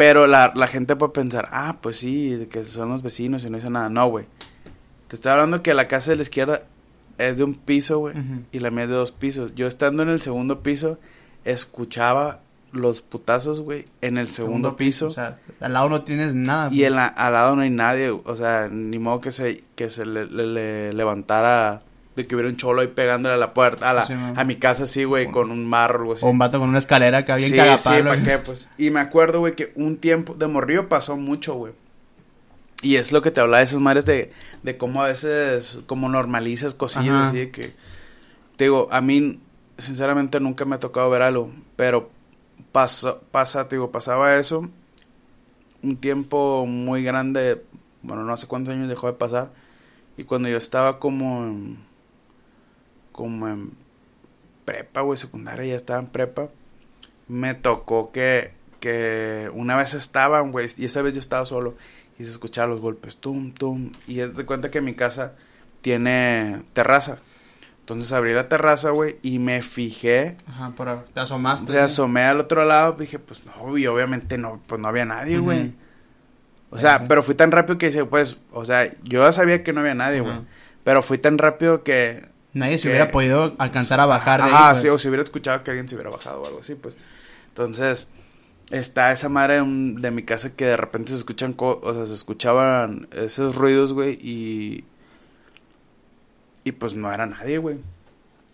Pero 0.04 0.26
la, 0.26 0.52
la 0.56 0.66
gente 0.66 0.97
puede 0.97 1.12
pensar, 1.12 1.49
ah, 1.52 1.76
pues 1.80 1.97
sí, 1.99 2.49
que 2.50 2.64
son 2.64 2.88
los 2.88 3.02
vecinos 3.04 3.44
y 3.44 3.50
no 3.50 3.59
hizo 3.59 3.71
nada. 3.71 3.88
No, 3.88 4.09
güey. 4.09 4.25
Te 5.06 5.14
estoy 5.14 5.30
hablando 5.30 5.62
que 5.62 5.75
la 5.75 5.87
casa 5.87 6.11
de 6.11 6.16
la 6.16 6.23
izquierda 6.23 6.62
es 7.18 7.37
de 7.37 7.44
un 7.44 7.54
piso, 7.54 7.99
güey, 8.00 8.14
y 8.50 8.59
la 8.59 8.71
mía 8.73 8.82
es 8.85 8.88
de 8.90 8.97
dos 8.97 9.12
pisos. 9.12 9.54
Yo 9.54 9.68
estando 9.68 10.02
en 10.02 10.09
el 10.09 10.21
segundo 10.21 10.61
piso, 10.61 10.99
escuchaba 11.44 12.41
los 12.73 13.02
putazos, 13.02 13.60
güey, 13.60 13.84
en 14.00 14.17
el 14.19 14.26
segundo, 14.26 14.76
piso. 14.76 15.06
O 15.08 15.10
sea, 15.10 15.38
al 15.60 15.75
lado 15.75 15.88
no 15.91 16.02
tienes 16.02 16.34
nada. 16.34 16.69
Y 16.73 16.84
en 16.84 16.97
la, 16.97 17.06
al 17.06 17.34
lado 17.34 17.54
no 17.54 17.62
hay 17.62 17.71
nadie, 17.71 18.10
o 18.10 18.34
sea, 18.36 18.69
ni 18.73 18.99
modo 18.99 19.21
que 19.21 19.30
se, 19.30 19.62
que 19.76 19.91
se 19.91 20.04
le, 20.06 20.26
le- 20.26 20.47
le 20.47 20.93
levantara 20.95 21.82
de 22.16 22.26
que 22.26 22.34
hubiera 22.34 22.50
un 22.50 22.56
cholo 22.56 22.82
ahí 22.82 22.88
pegándole 22.88 23.34
a 23.34 23.38
la 23.38 23.54
puerta, 23.54 23.90
a, 23.90 23.94
la, 23.94 24.06
Sí, 24.06 24.12
a 24.12 24.44
mi 24.44 24.56
casa 24.56 24.84
así, 24.84 25.04
güey, 25.04 25.30
con 25.30 25.50
un 25.50 25.64
marro 25.64 25.98
o 25.98 26.02
algo 26.02 26.12
así. 26.14 26.25
O 26.25 26.28
un 26.28 26.38
vato 26.38 26.58
con 26.58 26.68
una 26.68 26.78
escalera 26.78 27.18
acá 27.18 27.36
bien 27.36 27.50
sí, 27.50 27.56
cagapalo. 27.56 27.96
sí, 27.96 28.02
¿para 28.02 28.22
qué? 28.22 28.38
Pues, 28.38 28.68
y 28.76 28.90
me 28.90 29.00
acuerdo, 29.00 29.40
güey, 29.40 29.54
que 29.54 29.72
un 29.76 29.96
tiempo 29.96 30.34
de 30.34 30.46
morrillo 30.46 30.88
pasó 30.88 31.16
mucho, 31.16 31.54
güey. 31.54 31.72
Y 32.82 32.96
es 32.96 33.12
lo 33.12 33.22
que 33.22 33.30
te 33.30 33.40
hablaba 33.40 33.58
de 33.58 33.64
esas 33.64 33.80
madres 33.80 34.04
de, 34.04 34.32
de 34.62 34.76
cómo 34.76 35.02
a 35.02 35.06
veces, 35.08 35.78
como 35.86 36.08
normalizas 36.08 36.75
cosillas 36.75 37.14
Ajá. 37.14 37.28
así 37.28 37.38
de 37.38 37.50
que, 37.50 37.72
te 38.56 38.64
digo, 38.64 38.88
a 38.90 39.00
mí, 39.00 39.40
sinceramente, 39.78 40.40
nunca 40.40 40.64
me 40.64 40.75
ha 40.75 40.80
tocado 40.80 41.08
ver 41.08 41.22
algo, 41.22 41.50
pero 41.76 42.10
pasa, 42.72 43.20
pasa, 43.30 43.68
te 43.68 43.76
digo, 43.76 43.92
pasaba 43.92 44.36
eso, 44.36 44.68
un 45.82 45.96
tiempo 45.96 46.66
muy 46.66 47.04
grande, 47.04 47.62
bueno, 48.02 48.25
no 48.25 48.36
sé 48.36 48.48
cuántos 48.48 48.75
años 48.75 48.88
dejó 48.88 49.06
de 49.06 49.12
pasar, 49.14 49.50
y 50.16 50.25
cuando 50.25 50.48
yo 50.48 50.58
estaba 50.58 50.98
como 50.98 51.44
en, 51.44 51.92
como 53.12 53.48
en 53.48 53.72
prepa, 54.64 55.02
güey, 55.02 55.16
secundaria, 55.16 55.66
ya 55.66 55.76
estaba 55.76 56.00
en 56.00 56.06
prepa, 56.06 56.48
me 57.28 57.54
tocó 57.54 58.12
que, 58.12 58.52
que 58.80 59.50
una 59.54 59.76
vez 59.76 59.94
estaban, 59.94 60.52
güey, 60.52 60.68
y 60.76 60.86
esa 60.86 61.02
vez 61.02 61.14
yo 61.14 61.20
estaba 61.20 61.46
solo, 61.46 61.75
y 62.18 62.25
se 62.25 62.30
escuchaban 62.30 62.70
los 62.70 62.80
golpes, 62.80 63.16
tum, 63.16 63.52
tum, 63.52 63.92
y 64.06 64.20
es 64.20 64.36
de 64.36 64.46
cuenta 64.46 64.70
que 64.70 64.80
mi 64.80 64.94
casa 64.94 65.32
tiene 65.80 66.62
terraza. 66.72 67.18
Entonces 67.80 68.12
abrí 68.12 68.32
la 68.32 68.48
terraza, 68.48 68.90
güey, 68.90 69.18
y 69.22 69.40
me 69.40 69.60
fijé 69.60 70.36
Ajá, 70.46 70.72
pero 70.76 71.04
te 71.12 71.18
asomaste. 71.18 71.72
me 71.72 71.78
asomé 71.78 72.22
al 72.22 72.38
otro 72.38 72.64
lado, 72.64 72.92
dije, 72.92 73.18
pues 73.18 73.42
no, 73.44 73.76
y 73.76 73.86
obviamente 73.88 74.38
no, 74.38 74.60
pues 74.66 74.80
no 74.80 74.88
había 74.88 75.04
nadie, 75.04 75.38
güey. 75.38 75.75
O 76.70 76.78
sea, 76.78 77.06
pero 77.06 77.22
fui 77.22 77.34
tan 77.34 77.50
rápido 77.50 77.76
que 77.76 77.86
dije, 77.86 78.06
pues, 78.06 78.38
o 78.50 78.64
sea, 78.64 78.90
yo 79.02 79.22
ya 79.22 79.32
sabía 79.32 79.62
que 79.62 79.75
no 79.75 79.80
había 79.80 79.94
nadie, 79.94 80.20
güey. 80.20 80.40
Pero 80.84 81.02
fui 81.02 81.18
tan 81.18 81.36
rápido 81.36 81.82
que... 81.82 82.31
Nadie 82.54 82.78
se 82.78 82.88
hubiera 82.88 83.10
podido 83.10 83.54
alcanzar 83.58 84.00
a 84.00 84.06
bajar 84.06 84.43
de 84.43 84.50
Ajá, 84.50 84.71
ahí. 84.71 84.76
sí, 84.76 84.88
o 84.88 84.99
si 84.99 85.08
hubiera 85.08 85.23
escuchado 85.23 85.65
que 85.65 85.71
alguien 85.71 85.88
se 85.88 85.95
hubiera 85.95 86.10
bajado 86.10 86.43
o 86.43 86.47
algo 86.47 86.60
así, 86.60 86.75
pues. 86.75 86.97
Entonces, 87.49 88.08
está 88.71 89.12
esa 89.12 89.28
madre 89.30 89.62
de 89.65 90.10
mi 90.10 90.23
casa 90.23 90.54
que 90.54 90.67
de 90.67 90.76
repente 90.76 91.12
se 91.12 91.19
escuchan, 91.19 91.54
co- 91.54 91.80
o 91.82 91.95
sea, 91.95 92.04
se 92.06 92.15
escuchaban 92.15 93.08
esos 93.12 93.56
ruidos, 93.56 93.93
güey, 93.93 94.19
y... 94.21 94.84
Y 96.65 96.73
pues 96.73 96.95
no 96.95 97.12
era 97.12 97.26
nadie, 97.26 97.58
güey. 97.58 97.78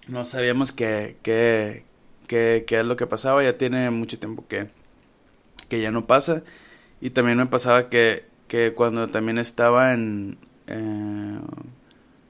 No 0.07 0.25
sabíamos 0.25 0.73
qué, 0.73 1.17
qué, 1.23 1.85
qué, 2.27 2.65
qué 2.67 2.77
es 2.77 2.87
lo 2.87 2.97
que 2.97 3.07
pasaba. 3.07 3.43
Ya 3.43 3.59
tiene 3.59 3.91
mucho 3.91 4.19
tiempo 4.19 4.47
que, 4.49 4.71
que 5.69 5.81
ya 5.83 5.91
no 5.91 6.07
pasa. 6.07 6.43
Y 7.01 7.11
también 7.11 7.37
me 7.37 7.47
pasaba 7.47 7.91
que, 7.91 8.25
que 8.47 8.73
cuando 8.75 9.09
también 9.09 9.37
estaba 9.39 9.93
en... 9.93 10.39
eh, 10.69 11.39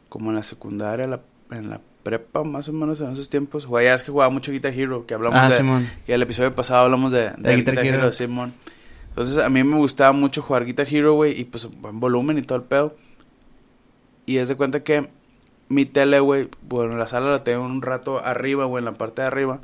como 0.08 0.30
en 0.30 0.36
la 0.36 0.42
secundaria, 0.42 1.06
la- 1.06 1.22
en 1.50 1.70
la 1.70 1.80
prepa, 2.02 2.44
más 2.44 2.68
o 2.68 2.72
menos 2.72 3.00
en 3.00 3.10
esos 3.12 3.28
tiempos. 3.28 3.68
Ya 3.70 3.94
es 3.94 4.02
que 4.02 4.10
jugaba 4.12 4.30
mucho 4.30 4.52
Guitar 4.52 4.72
Hero, 4.72 5.06
que 5.06 5.14
hablamos 5.14 5.38
Ah, 5.38 5.48
de... 5.48 5.56
Simón. 5.56 5.88
Que 6.06 6.14
el 6.14 6.22
episodio 6.22 6.54
pasado 6.54 6.84
hablamos 6.84 7.12
de, 7.12 7.30
de, 7.30 7.50
De 7.50 7.56
Guitar 7.56 7.78
Hero. 7.84 8.12
Simón. 8.12 8.54
Entonces 9.08 9.38
a 9.38 9.48
mí 9.48 9.64
me 9.64 9.76
gustaba 9.76 10.12
mucho 10.12 10.42
jugar 10.42 10.64
Guitar 10.64 10.86
Hero, 10.88 11.14
güey, 11.14 11.38
y 11.40 11.44
pues 11.44 11.68
buen 11.80 12.00
volumen 12.00 12.38
y 12.38 12.42
todo 12.42 12.58
el 12.58 12.64
pedo. 12.64 12.94
Y 14.26 14.36
es 14.36 14.48
de 14.48 14.56
cuenta 14.56 14.82
que 14.84 15.08
mi 15.68 15.84
tele, 15.86 16.20
güey, 16.20 16.48
bueno, 16.62 16.96
la 16.96 17.06
sala 17.06 17.30
la 17.30 17.44
tengo 17.44 17.64
un 17.64 17.82
rato 17.82 18.24
arriba, 18.24 18.64
güey, 18.66 18.80
en 18.80 18.84
la 18.86 18.92
parte 18.92 19.22
de 19.22 19.28
arriba. 19.28 19.60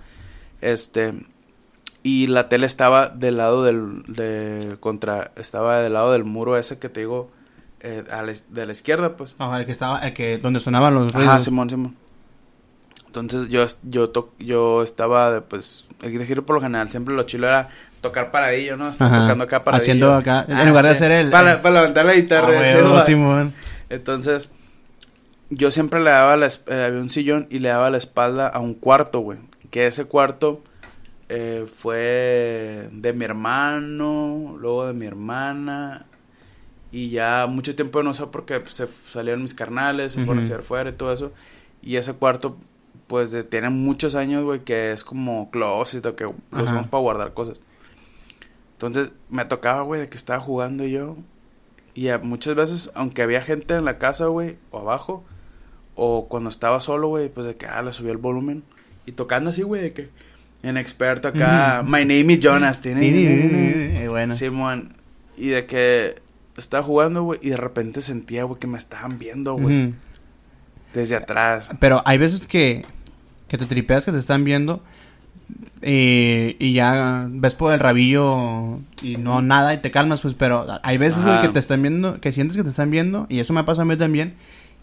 Este, 0.61 1.15
y 2.03 2.27
la 2.27 2.49
tele 2.49 2.67
estaba 2.67 3.09
del 3.09 3.37
lado 3.37 3.63
del, 3.63 4.03
de, 4.09 4.77
contra, 4.81 5.33
estaba 5.37 5.81
del 5.81 5.93
lado 5.95 6.13
del 6.13 6.25
muro 6.25 6.57
ese 6.57 6.79
que 6.79 6.89
te 6.89 7.01
digo, 7.01 7.31
eh, 7.85 8.03
a 8.11 8.23
la 8.23 8.33
de 8.49 8.67
la 8.67 8.73
izquierda, 8.73 9.17
pues. 9.17 9.37
Ajá, 9.39 9.61
el 9.61 9.67
que 9.67 9.73
estaba, 9.73 9.99
el 10.01 10.13
que, 10.15 10.39
donde 10.39 10.59
sonaban 10.59 10.95
los 10.95 11.13
ruidos. 11.13 11.29
Ajá, 11.31 11.41
Simón, 11.41 11.71
Simón. 11.71 11.95
Entonces 13.07 13.49
yo, 13.49 13.65
yo, 13.85 14.11
to- 14.11 14.33
yo 14.41 14.83
estaba, 14.83 15.31
de, 15.31 15.41
pues, 15.41 15.87
el 16.03 16.11
Guitar 16.11 16.27
Hero 16.31 16.45
por 16.47 16.57
lo 16.57 16.63
general, 16.63 16.89
siempre 16.89 17.15
lo 17.15 17.23
chilo 17.23 17.47
era 17.47 17.69
tocar 18.01 18.33
paradillo, 18.33 18.77
¿no? 18.77 18.89
Estás 18.89 19.13
Ajá. 19.13 19.23
tocando 19.23 19.45
acá 19.45 19.63
paradillo. 19.63 19.83
Haciendo 19.85 20.15
acá, 20.15 20.45
en 20.49 20.57
Ah, 20.57 20.65
lugar 20.65 20.85
de 20.85 20.91
hacer 20.91 21.13
el- 21.13 21.31
Para, 21.31 21.63
para 21.63 21.77
levantar 21.77 22.05
la 22.07 22.15
guitarra. 22.15 22.99
Ah. 22.99 23.05
Simón. 23.05 23.55
Entonces, 23.89 24.51
yo 25.51 25.71
siempre 25.71 26.01
le 26.03 26.11
daba 26.11 26.37
la, 26.37 26.47
eh, 26.49 26.85
había 26.89 27.01
un 27.01 27.09
sillón 27.09 27.47
y 27.51 27.61
le 27.61 27.69
daba 27.69 27.89
la 27.91 27.99
espalda 27.99 28.49
a 28.49 28.59
un 28.59 28.75
cuarto, 28.75 29.21
güey. 29.21 29.39
Que 29.71 29.87
ese 29.87 30.07
cuarto 30.07 30.63
eh, 31.29 31.67
fue 31.79 32.89
de 32.93 33.13
mi 33.13 33.25
hermano, 33.25 34.57
luego 34.59 34.87
de 34.89 34.93
mi 34.93 35.07
hermana. 35.07 36.07
Y 36.97 37.11
ya 37.11 37.47
mucho 37.49 37.75
tiempo 37.75 38.05
no 38.05 38.15
sé 38.15 38.25
porque 38.29 38.61
pues, 38.61 38.75
se 38.75 38.87
salieron 38.87 39.43
mis 39.43 39.53
carnales, 39.55 40.13
se 40.13 40.19
fueron 40.25 40.37
a 40.39 40.41
Ujú. 40.41 40.45
estudiar 40.45 40.63
fuera 40.63 40.91
y 40.91 40.93
todo 40.93 41.13
eso. 41.13 41.33
Y 41.83 41.97
ese 41.97 42.13
cuarto 42.13 42.57
pues 43.09 43.33
de- 43.33 43.43
tiene 43.43 43.69
muchos 43.69 44.15
años, 44.15 44.45
güey, 44.45 44.61
que 44.61 44.93
es 44.93 45.03
como 45.03 45.51
closet 45.51 46.07
o 46.07 46.15
que 46.15 46.23
lo 46.25 46.35
usamos 46.63 46.87
para 46.87 47.01
guardar 47.03 47.35
cosas. 47.35 47.61
Entonces 48.73 49.11
me 49.29 49.45
tocaba, 49.45 49.83
güey, 49.83 50.03
de 50.03 50.09
que 50.09 50.17
estaba 50.17 50.39
jugando 50.41 50.85
yo. 50.87 51.17
Y 51.95 52.09
a- 52.09 52.19
muchas 52.19 52.55
veces, 52.55 52.91
aunque 52.95 53.23
había 53.23 53.41
gente 53.43 53.75
en 53.75 53.85
la 53.85 53.99
casa, 53.99 54.27
güey, 54.27 54.57
o 54.71 54.79
abajo, 54.79 55.25
o 55.97 56.27
cuando 56.29 56.49
estaba 56.49 56.81
solo, 56.81 57.09
güey, 57.09 57.29
pues 57.29 57.47
de 57.47 57.57
que, 57.57 57.67
ah, 57.67 57.83
le 57.83 57.93
subía 57.93 58.13
el 58.13 58.19
volumen. 58.19 58.63
Y 59.07 59.13
tocando 59.13 59.51
así, 59.51 59.63
güey, 59.63 59.83
de 59.83 59.93
que, 59.93 60.11
en 60.63 60.77
experto 60.77 61.29
acá. 61.29 61.83
My 61.85 62.01
name 62.05 62.33
is 62.35 62.41
Jonas, 62.41 62.81
tiene... 62.81 64.07
Bueno. 64.09 64.35
Simón, 64.35 64.95
y 65.37 65.49
de 65.49 65.67
que 65.67 66.23
estaba 66.57 66.83
jugando, 66.83 67.23
güey, 67.23 67.41
y 67.43 67.51
de 67.51 67.57
repente 67.57 68.01
sentía, 68.01 68.45
güey, 68.45 68.59
que 68.59 68.67
me 68.67 68.79
estaban 68.79 69.19
viendo, 69.19 69.55
güey, 69.55 69.95
desde 70.93 71.17
atrás. 71.17 71.71
Pero 71.81 72.03
hay 72.05 72.19
veces 72.19 72.47
que, 72.47 72.85
que 73.49 73.59
te 73.59 73.67
tripeas 73.67 74.05
que 74.05 74.13
te 74.13 74.19
están 74.19 74.45
viendo 74.45 74.83
eh, 75.83 76.57
y 76.59 76.73
ya 76.73 77.27
ves 77.29 77.55
por 77.55 77.73
el 77.73 77.81
rabillo 77.81 78.79
y 79.03 79.17
no 79.19 79.43
nada 79.43 79.75
y 79.75 79.79
te 79.79 79.91
calmas, 79.91 80.23
pues, 80.23 80.35
pero 80.35 80.67
hay 80.83 80.97
veces 80.97 81.25
güey, 81.25 81.41
que 81.43 81.49
te 81.49 81.59
están 81.59 81.83
viendo, 81.83 82.21
que 82.21 82.33
sientes 82.33 82.57
que 82.57 82.63
te 82.63 82.71
están 82.71 82.91
viendo 82.91 83.27
y 83.29 83.41
eso 83.41 83.53
me 83.53 83.65
pasa 83.65 83.83
a 83.83 83.85
mí 83.85 83.97
también, 83.97 84.35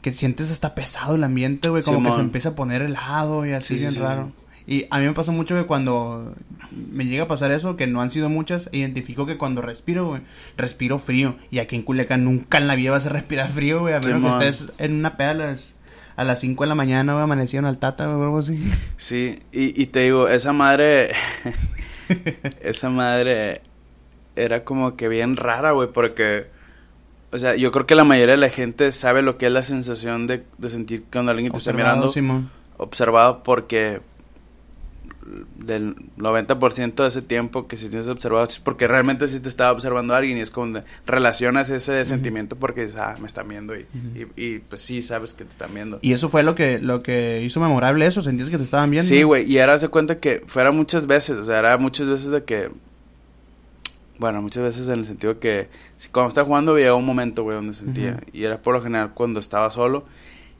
que 0.02 0.14
sientes 0.14 0.52
hasta 0.52 0.76
pesado 0.76 1.16
el 1.16 1.24
ambiente, 1.24 1.70
güey, 1.70 1.82
como 1.82 2.08
que 2.08 2.16
se 2.16 2.22
empieza 2.22 2.50
a 2.50 2.56
poner 2.56 2.84
helado 2.84 3.46
y 3.46 3.54
así 3.54 3.70
Sí, 3.70 3.74
sí, 3.76 3.80
bien 3.80 3.94
sí, 3.94 4.00
raro. 4.00 4.32
Y 4.72 4.88
a 4.90 5.00
mí 5.00 5.06
me 5.06 5.12
pasa 5.12 5.34
mucho 5.34 5.54
que 5.54 5.66
cuando 5.66 6.34
me 6.72 7.06
llega 7.06 7.24
a 7.24 7.28
pasar 7.28 7.52
eso, 7.52 7.76
que 7.76 7.88
no 7.88 8.02
han 8.02 8.10
sido 8.10 8.30
muchas, 8.30 8.70
identifico 8.72 9.26
que 9.26 9.38
cuando 9.38 9.62
respiro, 9.62 10.08
güey, 10.08 10.22
respiro 10.56 10.98
frío. 10.98 11.36
Y 11.50 11.60
aquí 11.60 11.76
en 11.76 11.82
Culiacán 11.82 12.24
nunca 12.24 12.58
en 12.58 12.68
la 12.68 12.76
vida 12.76 12.92
vas 12.92 13.06
a 13.06 13.10
respirar 13.10 13.50
frío, 13.50 13.82
güey, 13.82 13.96
a 13.96 14.00
menos 14.00 14.22
Simón. 14.22 14.40
que 14.40 14.48
estés 14.48 14.72
en 14.78 14.94
una 14.96 15.18
peda 15.18 15.32
a 15.32 15.34
las, 15.34 15.76
a 16.16 16.24
las 16.24 16.40
5 16.40 16.64
de 16.64 16.70
la 16.70 16.76
mañana, 16.76 17.12
güey, 17.12 17.22
amanecieron 17.22 17.66
al 17.66 17.80
tata, 17.80 18.06
güey, 18.06 18.18
o 18.18 18.24
algo 18.24 18.38
así. 18.40 18.64
Sí, 18.96 19.40
y, 19.52 19.82
y 19.82 19.88
te 19.88 20.00
digo, 20.04 20.30
esa 20.30 20.54
madre, 20.54 21.12
esa 22.62 22.90
madre 22.90 23.64
era 24.38 24.64
como 24.64 24.96
que 24.96 25.10
bien 25.10 25.36
rara, 25.36 25.72
güey, 25.72 25.90
porque, 25.92 26.48
o 27.34 27.38
sea, 27.38 27.58
yo 27.58 27.74
creo 27.74 27.86
que 27.86 27.96
la 27.96 28.06
mayoría 28.06 28.36
de 28.36 28.42
la 28.42 28.50
gente 28.50 28.94
sabe 28.94 29.22
lo 29.22 29.38
que 29.38 29.48
es 29.48 29.52
la 29.52 29.64
sensación 29.64 30.28
de, 30.28 30.46
de 30.58 30.70
sentir 30.70 31.04
cuando 31.12 31.32
alguien 31.34 31.52
te 31.52 31.58
está 31.58 31.74
mirando, 31.74 32.08
Simón. 32.08 32.50
observado, 32.78 33.44
porque 33.44 34.00
del 35.58 35.96
90% 36.18 36.96
de 36.96 37.08
ese 37.08 37.22
tiempo 37.22 37.68
que 37.68 37.78
si 37.78 37.90
tienes 37.90 38.08
observado 38.08 38.48
porque 38.64 38.88
realmente 38.88 39.28
sí 39.28 39.40
te 39.40 39.50
estaba 39.50 39.72
observando 39.72 40.16
alguien 40.16 40.38
y 40.38 40.42
es 40.42 40.50
como 40.50 40.82
relacionas 41.06 41.70
ese 41.70 42.04
sentimiento 42.06 42.56
porque 42.56 42.82
dices, 42.82 42.98
ah, 42.98 43.16
me 43.20 43.28
están 43.28 43.48
viendo 43.48 43.76
y, 43.76 43.82
Ujú. 43.84 44.30
y, 44.36 44.46
y, 44.46 44.60
pues 44.60 44.82
sí, 44.82 45.02
sabes 45.02 45.34
que 45.34 45.46
te 45.46 45.52
están 45.52 45.74
viendo. 45.74 46.00
Y 46.02 46.14
eso 46.14 46.30
fue 46.30 46.44
lo 46.44 46.56
que, 46.56 46.80
lo 46.80 47.04
que 47.04 47.42
hizo 47.44 47.60
memorable 47.60 48.06
eso, 48.06 48.22
sentías 48.22 48.50
que 48.50 48.58
te 48.58 48.64
estaban 48.64 48.90
viendo. 48.90 49.08
Sí, 49.08 49.24
güey, 49.24 49.50
y 49.52 49.60
ahora 49.60 49.78
se 49.78 49.90
cuenta 49.90 50.18
que 50.18 50.44
fuera 50.48 50.72
muchas 50.72 51.06
veces, 51.06 51.38
o 51.38 51.44
sea, 51.44 51.60
era 51.60 51.78
muchas 51.78 52.08
veces 52.08 52.30
de 52.32 52.44
que, 52.44 52.70
bueno, 54.18 54.42
muchas 54.42 54.64
veces 54.64 54.88
en 54.90 55.00
el 55.00 55.06
sentido 55.06 55.40
que 55.40 55.70
si 55.98 56.10
cuando 56.10 56.30
estaba 56.30 56.46
jugando 56.46 56.78
llegaba 56.78 56.96
un 56.98 57.06
momento, 57.06 57.44
güey, 57.44 57.56
donde 57.56 57.74
sentía, 57.74 58.22
y 58.34 58.44
era 58.44 58.62
por 58.62 58.74
lo 58.76 58.82
general 58.82 59.12
cuando 59.14 59.40
estaba 59.40 59.70
solo, 59.72 60.06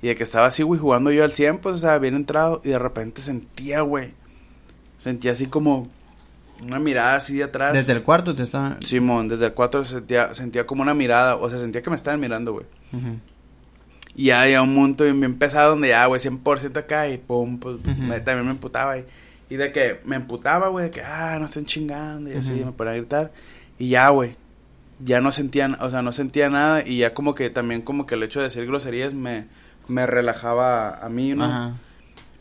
y 0.02 0.08
de 0.08 0.16
que 0.16 0.24
estaba 0.24 0.48
así, 0.48 0.64
güey, 0.64 0.80
jugando 0.80 1.12
yo 1.12 1.24
al 1.24 1.32
100, 1.32 1.60
pues, 1.60 1.76
o 1.76 1.80
sea, 1.80 1.98
bien 2.00 2.16
entrado, 2.16 2.62
y 2.64 2.70
de 2.70 2.80
repente 2.80 3.22
sentía, 3.22 3.82
güey, 3.82 4.14
sentía 5.02 5.32
así 5.32 5.48
como 5.48 5.88
una 6.62 6.78
mirada 6.80 7.16
así 7.16 7.38
de 7.38 7.44
atrás. 7.46 7.74
Desde 7.74 7.94
el 7.94 8.04
cuarto 8.04 8.36
te 8.36 8.44
estaban... 8.44 8.82
Simón, 8.84 9.28
desde 9.28 9.48
el 9.48 9.54
4 9.54 9.84
sentía, 9.84 10.34
sentía 10.36 10.66
como 10.68 10.84
una 10.84 10.94
mirada, 10.94 11.36
o 11.38 11.50
sea, 11.50 11.58
sentía 11.58 11.82
que 11.82 11.90
me 11.90 11.96
estaban 11.96 12.20
mirando, 12.20 12.54
güey. 12.54 12.66
Y 14.16 14.26
ya 14.26 14.46
ya 14.48 14.62
un 14.62 14.76
punto 14.76 15.04
bien 15.06 15.20
bien 15.20 15.38
pesado 15.40 15.72
donde 15.72 15.88
ya, 15.90 16.06
güey, 16.06 16.20
100% 16.22 16.78
acá 16.78 17.08
y 17.10 17.18
pum, 17.18 17.58
pues 17.60 17.78
me- 17.98 18.20
también 18.20 18.46
me 18.46 18.52
emputaba. 18.52 18.98
Y, 19.00 19.06
y 19.50 19.56
de 19.56 19.72
que 19.72 20.02
me 20.06 20.18
emputaba, 20.18 20.68
güey, 20.68 20.86
de 20.86 20.92
que, 20.92 21.02
ah, 21.02 21.38
no 21.40 21.46
estén 21.46 21.66
chingando 21.66 22.30
y 22.30 22.34
así, 22.36 22.52
me 22.66 22.72
ponía 22.74 22.94
a 22.94 22.98
gritar. 22.98 23.32
Y 23.80 23.90
ya, 23.90 24.10
güey, 24.10 24.36
ya 25.00 25.20
no 25.22 25.32
sentía, 25.32 25.78
o 25.82 25.90
sea, 25.90 26.02
no 26.04 26.12
sentía 26.12 26.50
nada 26.50 26.86
y 26.86 27.00
ya 27.00 27.14
como 27.14 27.34
que 27.34 27.50
también 27.50 27.82
como 27.82 28.06
que 28.06 28.16
el 28.16 28.24
hecho 28.24 28.40
de 28.40 28.46
decir 28.46 28.66
groserías 28.68 29.14
me, 29.16 29.48
me 29.88 30.06
relajaba 30.06 30.90
a 31.04 31.10
mí, 31.10 31.34
¿no? 31.34 31.46
Ajá. 31.46 31.74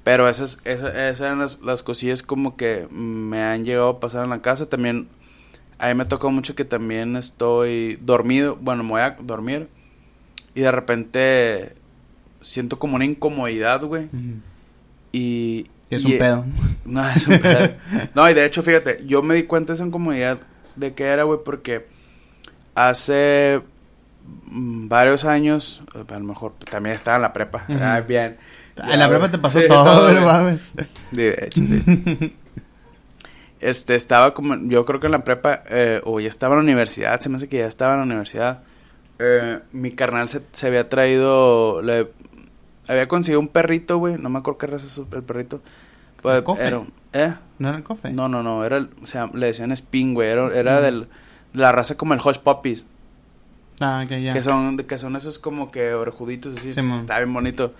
Pero 0.04 0.28
esas, 0.28 0.60
esas, 0.64 0.94
esas 0.94 1.20
eran 1.20 1.38
las, 1.40 1.60
las 1.60 1.82
cosillas 1.82 2.22
como 2.22 2.56
que 2.56 2.86
me 2.90 3.42
han 3.42 3.64
llegado 3.64 3.88
a 3.88 4.00
pasar 4.00 4.24
en 4.24 4.30
la 4.30 4.40
casa. 4.42 4.68
También, 4.68 5.08
a 5.78 5.88
mí 5.88 5.94
me 5.94 6.04
tocó 6.06 6.30
mucho 6.30 6.54
que 6.54 6.64
también 6.64 7.16
estoy 7.16 7.98
dormido, 8.02 8.56
bueno, 8.60 8.82
me 8.82 8.90
voy 8.90 9.00
a 9.02 9.16
dormir 9.20 9.68
y 10.54 10.60
de 10.62 10.72
repente 10.72 11.74
siento 12.40 12.78
como 12.78 12.96
una 12.96 13.04
incomodidad, 13.04 13.82
güey. 13.84 14.08
Y... 15.12 15.66
Y 15.90 15.94
es 15.94 16.04
y- 16.04 16.12
un 16.12 16.18
pedo. 16.18 16.44
No, 16.84 17.08
es 17.08 17.26
un 17.26 17.38
pedo. 17.40 17.74
No, 18.14 18.28
y 18.30 18.34
de 18.34 18.44
hecho, 18.44 18.62
fíjate, 18.62 18.98
yo 19.06 19.22
me 19.22 19.34
di 19.34 19.42
cuenta 19.44 19.72
de 19.72 19.74
esa 19.74 19.84
incomodidad 19.86 20.40
de 20.76 20.94
que 20.94 21.04
era, 21.04 21.24
güey, 21.24 21.40
porque 21.44 21.86
hace 22.74 23.60
mm, 24.46 24.88
varios 24.88 25.24
años, 25.24 25.82
a 25.94 26.18
lo 26.18 26.24
mejor 26.24 26.54
también 26.70 26.94
estaba 26.94 27.16
en 27.16 27.22
la 27.22 27.32
prepa. 27.32 27.64
Ah, 27.68 28.00
bien. 28.00 28.38
En 28.88 28.98
la 28.98 29.08
prepa 29.08 29.30
te 29.30 29.38
pasó 29.38 29.58
Sí, 29.60 29.68
todo, 29.68 30.10
güey. 30.10 30.24
mames. 30.24 30.72
De 31.10 31.38
hecho, 31.46 31.60
sí. 31.60 32.36
Este, 33.60 33.94
estaba 33.94 34.32
como, 34.32 34.56
yo 34.70 34.86
creo 34.86 35.00
que 35.00 35.06
en 35.06 35.12
la 35.12 35.22
prepa, 35.24 35.62
eh, 35.68 36.00
o 36.04 36.18
ya 36.18 36.28
estaba 36.30 36.54
en 36.54 36.60
la 36.60 36.62
universidad, 36.64 37.20
se 37.20 37.28
me 37.28 37.36
hace 37.36 37.46
que 37.48 37.58
ya 37.58 37.66
estaba 37.66 37.92
en 37.92 37.98
la 38.00 38.04
universidad. 38.06 38.62
Eh, 39.18 39.58
mi 39.72 39.92
carnal 39.92 40.30
se, 40.30 40.40
se 40.52 40.66
había 40.66 40.88
traído, 40.88 41.82
le 41.82 42.08
había 42.88 43.06
conseguido 43.06 43.38
un 43.40 43.48
perrito, 43.48 43.98
güey, 43.98 44.16
no 44.16 44.30
me 44.30 44.38
acuerdo 44.38 44.56
qué 44.56 44.66
raza 44.66 44.86
es 44.86 44.96
el 44.96 45.22
perrito. 45.22 45.60
Pues, 46.22 46.40
¿Cofe? 46.42 46.66
era- 46.66 46.80
¿Eh? 47.12 47.34
¿No 47.58 47.68
era 47.68 47.76
el 47.76 47.82
cofe? 47.82 48.10
No, 48.12 48.28
no, 48.28 48.42
no, 48.42 48.64
era, 48.64 48.78
el- 48.78 48.88
o 49.02 49.06
sea, 49.06 49.28
le 49.34 49.46
decían 49.46 49.72
Spin, 49.72 50.14
güey, 50.14 50.30
era, 50.30 50.54
era 50.54 50.80
del, 50.80 51.00
de 51.52 51.60
la 51.60 51.70
raza 51.72 51.96
como 51.98 52.14
el 52.14 52.20
Hush 52.24 52.38
Puppies, 52.38 52.86
Ah, 53.80 54.04
que 54.08 54.22
ya. 54.22 54.32
que 54.32 54.40
son, 54.40 54.78
que 54.78 54.96
son 54.96 55.16
esos 55.16 55.38
como 55.38 55.70
que 55.70 55.92
orejuditos 55.92 56.56
así, 56.56 56.72
Simón. 56.72 57.00
está 57.00 57.18
bien 57.18 57.34
bonito. 57.34 57.74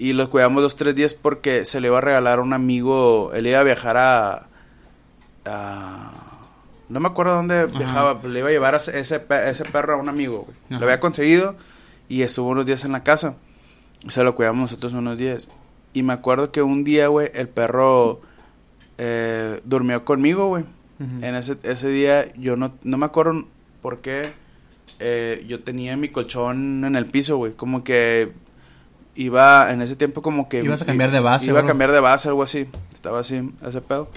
Y 0.00 0.14
los 0.14 0.30
cuidamos 0.30 0.62
dos, 0.62 0.76
tres 0.76 0.94
días 0.96 1.12
porque 1.14 1.64
se 1.66 1.78
le 1.80 1.88
iba 1.88 1.98
a 1.98 2.00
regalar 2.00 2.38
a 2.38 2.42
un 2.42 2.54
amigo, 2.54 3.32
él 3.34 3.46
iba 3.46 3.60
a 3.60 3.62
viajar 3.62 3.96
a, 3.98 4.46
a- 5.44 6.12
no 6.88 7.00
me 7.00 7.08
acuerdo 7.08 7.34
dónde 7.34 7.60
Ajá. 7.60 7.78
viajaba, 7.78 8.20
le 8.24 8.38
iba 8.40 8.48
a 8.48 8.50
llevar 8.52 8.74
a 8.74 8.78
ese, 8.78 8.98
ese 8.98 9.20
pe- 9.20 9.48
ese 9.50 9.64
perro 9.64 9.94
a 9.94 9.96
un 9.98 10.08
amigo. 10.08 10.48
Lo 10.70 10.78
había 10.78 10.98
conseguido 11.00 11.54
y 12.08 12.22
estuvo 12.22 12.48
unos 12.48 12.66
días 12.66 12.84
en 12.84 12.92
la 12.92 13.04
casa. 13.04 13.36
Se 14.08 14.24
lo 14.24 14.34
cuidamos 14.34 14.62
nosotros 14.72 14.94
unos 14.94 15.18
días. 15.18 15.48
Y 15.92 16.02
me 16.02 16.12
acuerdo 16.14 16.50
que 16.50 16.62
un 16.62 16.82
día, 16.82 17.06
güey, 17.08 17.30
el 17.34 17.48
perro 17.48 18.20
eh, 18.98 19.60
durmió 19.64 20.04
conmigo, 20.04 20.48
güey. 20.48 20.64
En 21.22 21.34
ese, 21.34 21.56
ese 21.62 21.88
día 21.88 22.30
yo 22.34 22.56
no, 22.56 22.72
no 22.82 22.98
me 22.98 23.06
acuerdo 23.06 23.44
por 23.80 24.00
qué 24.00 24.32
eh, 24.98 25.44
yo 25.48 25.62
tenía 25.62 25.96
mi 25.96 26.08
colchón 26.10 26.84
en 26.84 26.94
el 26.96 27.06
piso, 27.06 27.38
güey. 27.38 27.52
Como 27.52 27.84
que 27.84 28.32
iba 29.22 29.70
en 29.70 29.82
ese 29.82 29.96
tiempo 29.96 30.22
como 30.22 30.48
que... 30.48 30.62
Ibas 30.62 30.82
a 30.82 30.86
cambiar 30.86 31.10
de 31.10 31.20
base, 31.20 31.46
Iba 31.48 31.60
a 31.60 31.64
cambiar 31.64 31.92
de 31.92 32.00
base, 32.00 32.28
algo 32.28 32.42
así. 32.42 32.68
Estaba 32.92 33.20
así, 33.20 33.50
ese 33.66 33.80
pedo. 33.80 34.08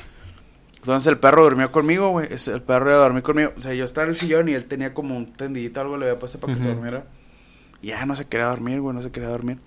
Entonces 0.77 1.07
el 1.07 1.17
perro 1.17 1.43
durmió 1.43 1.71
conmigo, 1.71 2.09
güey. 2.09 2.27
El 2.31 2.61
perro 2.61 2.89
iba 2.89 2.99
a 2.99 3.03
dormir 3.03 3.23
conmigo. 3.23 3.51
O 3.57 3.61
sea, 3.61 3.73
yo 3.73 3.85
estaba 3.85 4.05
en 4.05 4.11
el 4.11 4.17
sillón 4.19 4.49
y 4.49 4.53
él 4.53 4.65
tenía 4.65 4.93
como 4.93 5.15
un 5.15 5.33
tendidito, 5.33 5.81
algo 5.81 5.97
le 5.97 6.07
había 6.07 6.19
puesto 6.19 6.39
para 6.39 6.53
que 6.53 6.59
se 6.59 6.65
Ujú. 6.67 6.75
durmiera. 6.75 7.05
Y 7.81 7.87
ya 7.87 8.05
no 8.05 8.15
se 8.15 8.25
quería 8.25 8.47
dormir, 8.47 8.79
güey, 8.81 8.95
no 8.95 9.01
se 9.01 9.11
quería 9.11 9.29
dormir. 9.29 9.57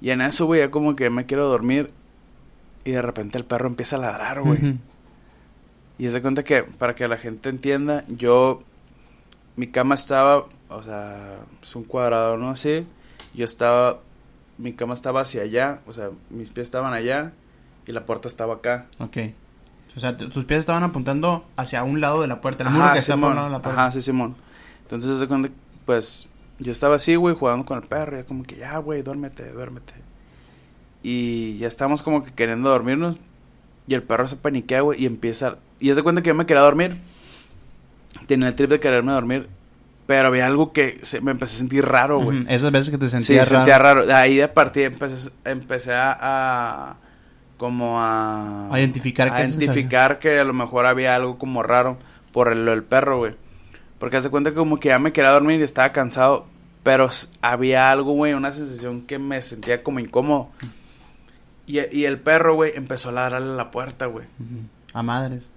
Y 0.00 0.10
en 0.10 0.20
eso, 0.20 0.46
güey, 0.46 0.60
ya 0.60 0.70
como 0.70 0.94
que 0.94 1.10
me 1.10 1.26
quiero 1.26 1.48
dormir. 1.48 1.90
Y 2.84 2.92
de 2.92 3.02
repente 3.02 3.38
el 3.38 3.44
perro 3.44 3.68
empieza 3.68 3.96
a 3.96 4.00
ladrar, 4.00 4.42
güey. 4.42 4.58
Ujú. 4.58 4.78
Y 5.98 6.10
se 6.10 6.20
cuenta 6.22 6.42
que, 6.42 6.64
para 6.64 6.94
que 6.94 7.06
la 7.06 7.16
gente 7.16 7.48
entienda, 7.48 8.04
yo, 8.08 8.62
mi 9.56 9.68
cama 9.68 9.94
estaba, 9.94 10.46
o 10.68 10.82
sea, 10.82 11.38
es 11.62 11.76
un 11.76 11.84
cuadrado, 11.84 12.36
¿no? 12.36 12.50
Así, 12.50 12.84
yo 13.34 13.44
estaba, 13.44 14.00
mi 14.58 14.72
cama 14.72 14.94
estaba 14.94 15.20
hacia 15.22 15.42
allá, 15.42 15.80
o 15.86 15.92
sea, 15.92 16.10
mis 16.30 16.50
pies 16.50 16.66
estaban 16.68 16.92
allá 16.94 17.32
y 17.86 17.92
la 17.92 18.04
puerta 18.06 18.28
estaba 18.28 18.54
acá. 18.54 18.86
Ok. 18.98 19.16
O 19.96 20.00
sea, 20.00 20.16
tus 20.16 20.44
pies 20.44 20.60
estaban 20.60 20.82
apuntando 20.84 21.44
hacia 21.56 21.82
un 21.82 22.00
lado 22.00 22.22
de 22.22 22.28
la 22.28 22.40
puerta, 22.40 22.64
el 22.64 22.70
muro 22.70 22.84
Ajá, 22.84 22.94
que 22.94 23.00
por 23.00 23.14
un 23.14 23.20
Simón, 23.20 23.34
lado 23.34 23.46
de 23.48 23.52
la 23.52 23.62
puerta. 23.62 23.80
ajá, 23.82 23.90
sí, 23.90 24.00
Simón. 24.00 24.36
Entonces, 24.82 25.28
que, 25.28 25.50
pues, 25.84 26.28
yo 26.58 26.72
estaba 26.72 26.96
así, 26.96 27.14
güey, 27.16 27.34
jugando 27.34 27.66
con 27.66 27.78
el 27.78 27.84
perro, 27.86 28.16
ya 28.16 28.24
como 28.24 28.42
que, 28.44 28.56
ya, 28.56 28.78
güey, 28.78 29.02
duérmete, 29.02 29.50
duérmete. 29.52 29.92
Y 31.02 31.58
ya 31.58 31.68
estábamos 31.68 32.02
como 32.02 32.22
que 32.24 32.32
queriendo 32.32 32.70
dormirnos. 32.70 33.18
Y 33.86 33.94
el 33.94 34.02
perro 34.02 34.28
se 34.28 34.36
paniquea, 34.36 34.80
güey, 34.82 35.02
y 35.02 35.06
empieza... 35.06 35.58
Y 35.80 35.90
es 35.90 35.96
de 35.96 36.02
cuenta 36.02 36.22
que 36.22 36.28
yo 36.28 36.34
me 36.34 36.46
quería 36.46 36.62
dormir. 36.62 36.96
Tenía 38.26 38.48
el 38.48 38.54
trip 38.54 38.70
de 38.70 38.80
quererme 38.80 39.12
dormir. 39.12 39.48
Pero 40.06 40.28
había 40.28 40.46
algo 40.46 40.72
que 40.72 40.98
se, 41.02 41.20
me 41.20 41.30
empecé 41.30 41.54
a 41.56 41.58
sentir 41.58 41.84
raro, 41.86 42.20
güey. 42.20 42.44
Esas 42.48 42.72
veces 42.72 42.90
que 42.90 42.98
te 42.98 43.06
Sí, 43.06 43.12
sentías 43.12 43.48
raro. 43.50 43.60
sentía 43.60 43.78
raro. 43.78 44.06
De 44.06 44.12
ahí 44.12 44.36
de 44.36 44.48
partida 44.48 44.86
empecé, 44.86 45.30
empecé 45.44 45.92
a, 45.94 46.16
a- 46.20 46.96
como 47.56 48.00
a... 48.00 48.68
A 48.74 48.80
identificar 48.80 49.32
a 49.32 49.40
identificar 49.44 50.18
que 50.18 50.40
a 50.40 50.44
lo 50.44 50.52
mejor 50.52 50.86
había 50.86 51.14
algo 51.14 51.38
como 51.38 51.62
raro 51.62 51.98
por 52.32 52.50
el, 52.52 52.66
el 52.66 52.82
perro, 52.82 53.18
güey. 53.18 53.34
Porque 54.00 54.16
hace 54.16 54.30
cuenta 54.30 54.50
que 54.50 54.56
como 54.56 54.80
que 54.80 54.88
ya 54.88 54.98
me 54.98 55.12
quería 55.12 55.30
dormir 55.30 55.60
y 55.60 55.62
estaba 55.62 55.92
cansado. 55.92 56.46
Pero 56.82 57.08
había 57.40 57.92
algo, 57.92 58.12
güey, 58.14 58.32
una 58.34 58.50
sensación 58.50 59.02
que 59.02 59.20
me 59.20 59.40
sentía 59.42 59.84
como 59.84 60.00
incómodo. 60.00 60.50
Y, 61.64 61.78
y 61.96 62.06
el 62.06 62.18
perro, 62.18 62.56
güey, 62.56 62.72
empezó 62.74 63.10
a 63.10 63.12
ladrarle 63.12 63.52
a 63.52 63.56
la 63.56 63.70
puerta, 63.70 64.06
güey. 64.06 64.26
A 64.92 65.02
madres. 65.04 65.48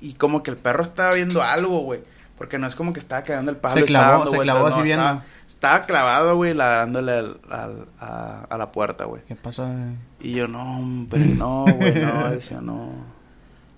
Y 0.00 0.14
como 0.14 0.42
que 0.42 0.50
el 0.50 0.56
perro 0.58 0.82
estaba 0.82 1.14
viendo 1.14 1.42
algo, 1.42 1.80
güey. 1.80 2.00
Porque 2.42 2.58
no 2.58 2.66
es 2.66 2.74
como 2.74 2.92
que 2.92 2.98
estaba 2.98 3.22
cagando 3.22 3.52
el 3.52 3.56
palo. 3.56 3.74
Se 3.74 3.84
clavó, 3.84 4.26
se 4.26 4.36
clavó 4.36 4.66
así 4.66 4.82
viendo. 4.82 5.22
Estaba, 5.46 5.82
clavado, 5.82 6.34
güey, 6.34 6.54
ladrándole 6.54 7.12
al- 7.12 7.40
al- 7.48 7.86
a, 8.00 8.46
a 8.50 8.58
la 8.58 8.72
puerta, 8.72 9.04
güey. 9.04 9.22
¿Qué 9.28 9.36
pasa? 9.36 9.66
güey? 9.66 9.94
Y 10.18 10.32
yo, 10.32 10.48
no, 10.48 10.78
hombre, 10.80 11.24
no, 11.24 11.66
güey, 11.76 11.94
no. 11.94 12.30
Decía, 12.30 12.60
no. 12.60 12.94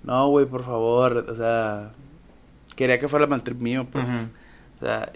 No, 0.03 0.29
güey, 0.29 0.47
por 0.47 0.65
favor. 0.65 1.27
O 1.29 1.35
sea, 1.35 1.91
quería 2.75 2.99
que 2.99 3.07
fuera 3.07 3.25
el 3.27 3.31
maltrip 3.31 3.61
mío, 3.61 3.87
pues. 3.93 4.03
Ujú. 4.09 4.29
O 4.81 4.87
sea, 4.87 5.13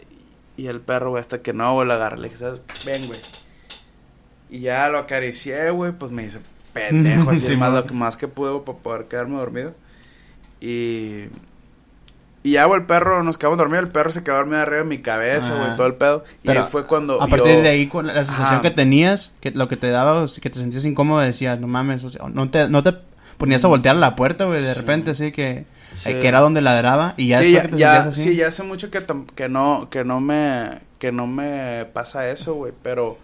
y 0.59 0.67
el 0.67 0.83
perro, 0.83 1.09
güey, 1.09 1.23
hasta 1.23 1.41
que 1.41 1.55
no, 1.55 1.73
güey, 1.73 1.87
lo 1.89 1.95
agarré. 1.95 2.19
Le 2.19 2.25
dije, 2.25 2.37
¿sabes? 2.37 2.61
Ven, 2.85 3.07
güey. 3.07 3.21
Y 4.51 4.61
ya 4.61 4.91
lo 4.91 4.99
acaricié, 4.99 5.71
güey, 5.71 5.93
pues 5.93 6.13
me 6.13 6.25
dice, 6.25 6.41
pendejo, 6.75 7.31
así 7.31 7.41
Sí, 7.47 7.57
más, 7.57 7.73
lo 7.73 7.87
que 7.87 7.95
más 7.95 8.19
que 8.19 8.29
pude 8.29 8.61
para 8.61 8.77
poder 8.77 9.05
quedarme 9.09 9.39
dormido. 9.39 9.73
Y... 10.61 11.29
Y 12.43 12.53
ya, 12.53 12.65
güey, 12.67 12.81
el 12.81 12.87
perro, 12.87 13.23
nos 13.25 13.37
quedamos 13.37 13.59
dormidos, 13.59 13.85
el 13.85 13.91
perro 13.91 14.13
se 14.13 14.23
quedó 14.23 14.37
dormido 14.37 14.59
arriba 14.61 14.79
de 14.79 14.85
mi 14.85 14.99
cabeza, 14.99 15.55
güey, 15.55 15.71
Ah. 15.71 15.77
todo 15.77 15.87
el 15.89 15.95
pedo. 15.95 16.25
Y 16.43 16.47
Pero 16.47 16.61
ahí 16.63 16.67
fue 16.71 16.87
cuando 16.87 17.21
A 17.21 17.27
yo- 17.27 17.31
partir 17.31 17.63
de 17.63 17.69
ahí, 17.69 17.91
la 18.05 18.13
sensación 18.25 18.47
Ajá. 18.47 18.63
que 18.63 18.71
tenías, 18.71 19.33
que 19.41 19.51
lo 19.51 19.69
que 19.69 19.77
te 19.77 19.91
daba, 19.91 20.25
que 20.41 20.49
te 20.51 20.59
sentías 20.59 20.85
incómodo, 20.85 21.21
decías, 21.21 21.59
no 21.61 21.67
mames, 21.67 22.05
o 22.05 22.11
sea, 22.11 22.27
no 22.29 22.49
te, 22.49 22.69
no 22.69 22.83
te 22.83 22.95
ponías 23.39 23.65
a 23.65 23.69
voltear 23.69 23.97
a 23.97 23.99
la 23.99 24.15
puerta, 24.17 24.45
güey, 24.45 24.63
de 24.63 24.73
Sí. 24.73 24.79
repente, 24.81 25.11
así 25.11 25.33
que, 25.33 25.67
Sí. 25.95 26.11
eh, 26.11 26.21
que 26.23 26.29
era 26.29 26.41
donde 26.41 26.61
ladraba, 26.61 27.15
y 27.17 27.29
ya 27.29 27.43
sí, 27.43 27.53
ya, 27.53 27.63
que 27.63 27.69
te 27.69 27.77
ya- 27.79 27.95
sentías 27.95 28.07
así. 28.19 28.23
sí, 28.31 28.37
ya 28.37 28.47
hace 28.49 28.63
mucho 28.63 28.91
que, 28.91 29.01
que 29.35 29.49
no 29.49 29.89
que 29.91 30.05
no 30.05 30.21
me 30.21 30.81
que 31.01 31.13
no 31.13 31.27
me 31.27 31.87
pasa 31.93 32.29
eso, 32.29 32.55
güey, 32.55 32.73
pero 32.83 33.19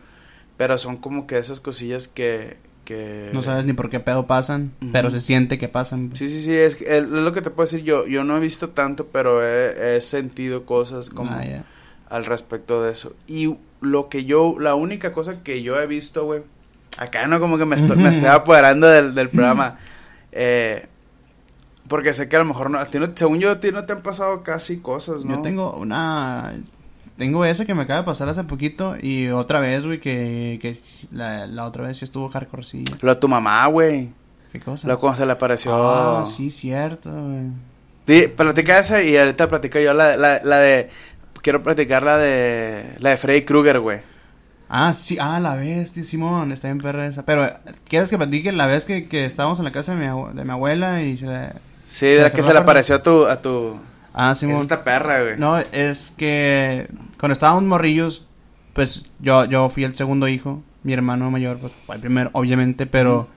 pero 0.57 0.77
son 0.79 0.97
como 0.97 1.27
que 1.27 1.39
esas 1.39 1.61
cosillas 1.61 2.07
que 2.09 2.57
que 2.85 3.31
No 3.33 3.43
sabes 3.43 3.65
ni 3.65 3.73
por 3.73 3.91
qué 3.91 4.01
pedo 4.01 4.27
pasan, 4.27 4.73
pero 4.93 5.11
se 5.11 5.21
siente 5.21 5.59
que 5.59 5.69
pasan. 5.69 6.11
Sí, 6.15 6.29
sí, 6.29 6.41
sí, 6.43 6.53
es, 6.55 6.77
que- 6.77 6.99
es 6.99 7.09
lo 7.09 7.33
que 7.33 7.43
te 7.43 7.51
puedo 7.51 7.67
decir 7.67 7.83
yo. 7.85 8.07
Yo 8.07 8.23
no 8.25 8.37
he 8.37 8.41
visto 8.41 8.69
tanto, 8.71 9.07
pero 9.07 9.43
he, 9.43 9.97
he 9.97 10.01
sentido 10.01 10.65
cosas 10.67 11.11
como 11.11 11.31
Ah, 11.33 11.65
al 12.11 12.25
respecto 12.27 12.83
de 12.83 12.93
eso. 12.93 13.15
Y 13.27 13.57
lo 13.81 14.09
que 14.09 14.25
yo, 14.25 14.57
la 14.61 14.75
única 14.75 15.13
cosa 15.13 15.43
que 15.43 15.63
yo 15.63 15.81
he 15.81 15.87
visto, 15.87 16.25
güey, 16.27 16.43
acá 16.99 17.27
no 17.27 17.41
como 17.41 17.59
que 17.59 17.65
me, 17.65 17.77
estoy, 17.77 17.97
me 17.97 18.11
estoy 18.11 18.29
apoderando 18.31 18.87
del, 18.87 19.15
del 19.15 19.29
programa, 19.31 19.79
eh, 20.33 20.87
porque 21.89 22.15
sé 22.15 22.29
que 22.29 22.37
a 22.37 22.39
lo 22.39 22.45
mejor 22.47 22.71
no, 22.71 22.79
a 22.79 22.87
ti 22.87 22.99
no- 22.99 23.11
según 23.15 23.41
yo, 23.41 23.51
a 23.51 23.61
ti 23.61 23.71
no 23.73 23.85
te 23.85 23.93
han 23.93 24.03
pasado 24.03 24.43
casi 24.43 24.79
cosas, 24.79 25.25
¿no? 25.25 25.33
Yo 25.37 25.43
tengo 25.43 25.73
una... 25.75 26.55
Tengo 27.17 27.45
esa 27.45 27.65
que 27.65 27.75
me 27.75 27.83
acaba 27.83 28.01
de 28.01 28.07
pasar 28.07 28.29
hace 28.29 28.43
poquito 28.43 28.97
y 29.01 29.29
otra 29.29 29.61
vez, 29.61 29.87
güey, 29.87 30.01
que, 30.01 30.59
que 30.61 30.77
la, 31.13 31.47
la 31.47 31.65
otra 31.65 31.87
vez 31.87 31.99
sí 31.99 32.05
estuvo 32.05 32.29
hardcore, 32.29 32.65
sí. 32.65 32.85
Lo 33.01 33.15
de 33.15 33.21
tu 33.21 33.29
mamá, 33.29 33.65
güey. 33.67 34.11
¿Qué 34.51 34.61
cosa? 34.61 34.89
Lo 34.89 34.99
cuando 34.99 35.19
se 35.19 35.27
le 35.27 35.33
apareció. 35.33 35.73
Ah, 35.75 36.25
sí, 36.27 36.51
cierto, 36.51 37.11
güey. 37.11 37.51
Sí, 38.07 38.29
platica 38.29 38.81
esa 38.81 39.03
y 39.03 39.17
ahorita 39.17 39.49
platico 39.49 39.79
yo 39.79 39.95
la, 39.95 40.17
la, 40.17 40.41
la 40.43 40.59
de... 40.59 40.91
Quiero 41.41 41.63
platicar 41.63 42.03
la 42.03 42.19
de... 42.19 42.97
La 42.99 43.11
de 43.11 43.17
Freddy 43.17 43.43
Krueger, 43.43 43.79
güey. 43.79 44.01
Ah, 44.69 44.93
sí, 44.93 45.17
ah, 45.21 45.39
la 45.41 45.55
bestia, 45.55 46.03
Simón, 46.05 46.51
está 46.51 46.69
bien 46.69 46.79
perra 46.79 47.07
esa. 47.07 47.25
Pero, 47.25 47.49
¿quieres 47.87 48.11
que 48.11 48.17
platique 48.17 48.51
la 48.51 48.67
vez 48.67 48.85
que, 48.85 49.09
que 49.09 49.25
estábamos 49.25 49.59
en 49.59 49.67
la 49.67 49.73
casa 49.73 49.95
de 49.95 50.07
mi, 50.07 50.35
de 50.35 50.45
mi 50.45 50.51
abuela 50.51 51.03
y 51.03 51.17
se 51.17 51.27
le... 51.27 51.49
Sí, 51.87 52.07
de 52.07 52.23
la 52.23 52.31
¿Se 52.31 52.37
que 52.37 52.43
se 52.43 52.53
le 52.53 52.59
apareció 52.59 52.97
a 52.97 53.03
tu... 53.03 53.27
A 53.27 53.41
tu... 53.41 53.79
Ah, 54.15 54.31
Es 54.33 54.39
Simón. 54.39 54.63
esta 54.63 54.85
perra, 54.85 55.23
güey. 55.23 55.39
No, 55.39 55.59
es 55.59 56.13
que 56.17 56.87
cuando 57.19 57.33
estábamos 57.33 57.65
morrillos, 57.65 58.27
pues 58.73 59.07
yo, 59.19 59.45
yo 59.47 59.69
fui 59.69 59.85
el 59.85 59.95
segundo 59.97 60.29
hijo, 60.29 60.63
mi 60.85 60.93
hermano 60.93 61.31
mayor, 61.31 61.59
pues 61.59 61.73
fue 61.85 61.97
el 61.97 62.01
primero, 62.01 62.31
obviamente, 62.33 62.87
pero 62.87 63.29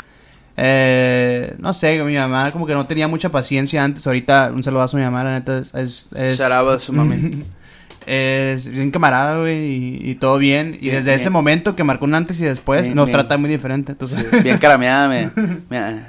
eh, 0.55 1.55
no 1.59 1.73
sé, 1.73 2.03
mi 2.03 2.15
mamá 2.15 2.51
como 2.51 2.65
que 2.67 2.73
no 2.73 2.85
tenía 2.87 3.07
mucha 3.07 3.29
paciencia 3.29 3.83
antes, 3.83 4.05
ahorita 4.07 4.51
un 4.53 4.63
saludazo 4.63 4.97
a 4.97 4.99
mi 4.99 5.05
mamá, 5.05 5.23
la 5.23 5.31
neta, 5.39 5.59
es... 5.59 5.73
es, 5.73 6.07
es- 6.15 6.41
a 6.41 6.79
su 6.79 6.93
mami. 6.93 7.43
es 8.07 8.69
bien 8.69 8.89
camarada, 8.89 9.37
güey, 9.39 9.65
y, 9.65 10.11
y 10.11 10.15
todo 10.15 10.37
bien, 10.37 10.75
y 10.75 10.85
Bien, 10.85 10.95
desde 10.97 11.13
ese 11.13 11.29
momento 11.29 11.75
que 11.75 11.83
marcó 11.83 12.05
un 12.05 12.15
antes 12.15 12.39
y 12.39 12.45
después, 12.45 12.83
Bien, 12.83 12.95
nos 12.95 13.11
trata 13.11 13.37
muy 13.37 13.49
diferente, 13.49 13.91
entonces... 13.91 14.25
Sí, 14.31 14.37
Bien 14.43 14.57
carameada, 14.57 15.07
me, 15.09 15.29
me- 15.69 16.01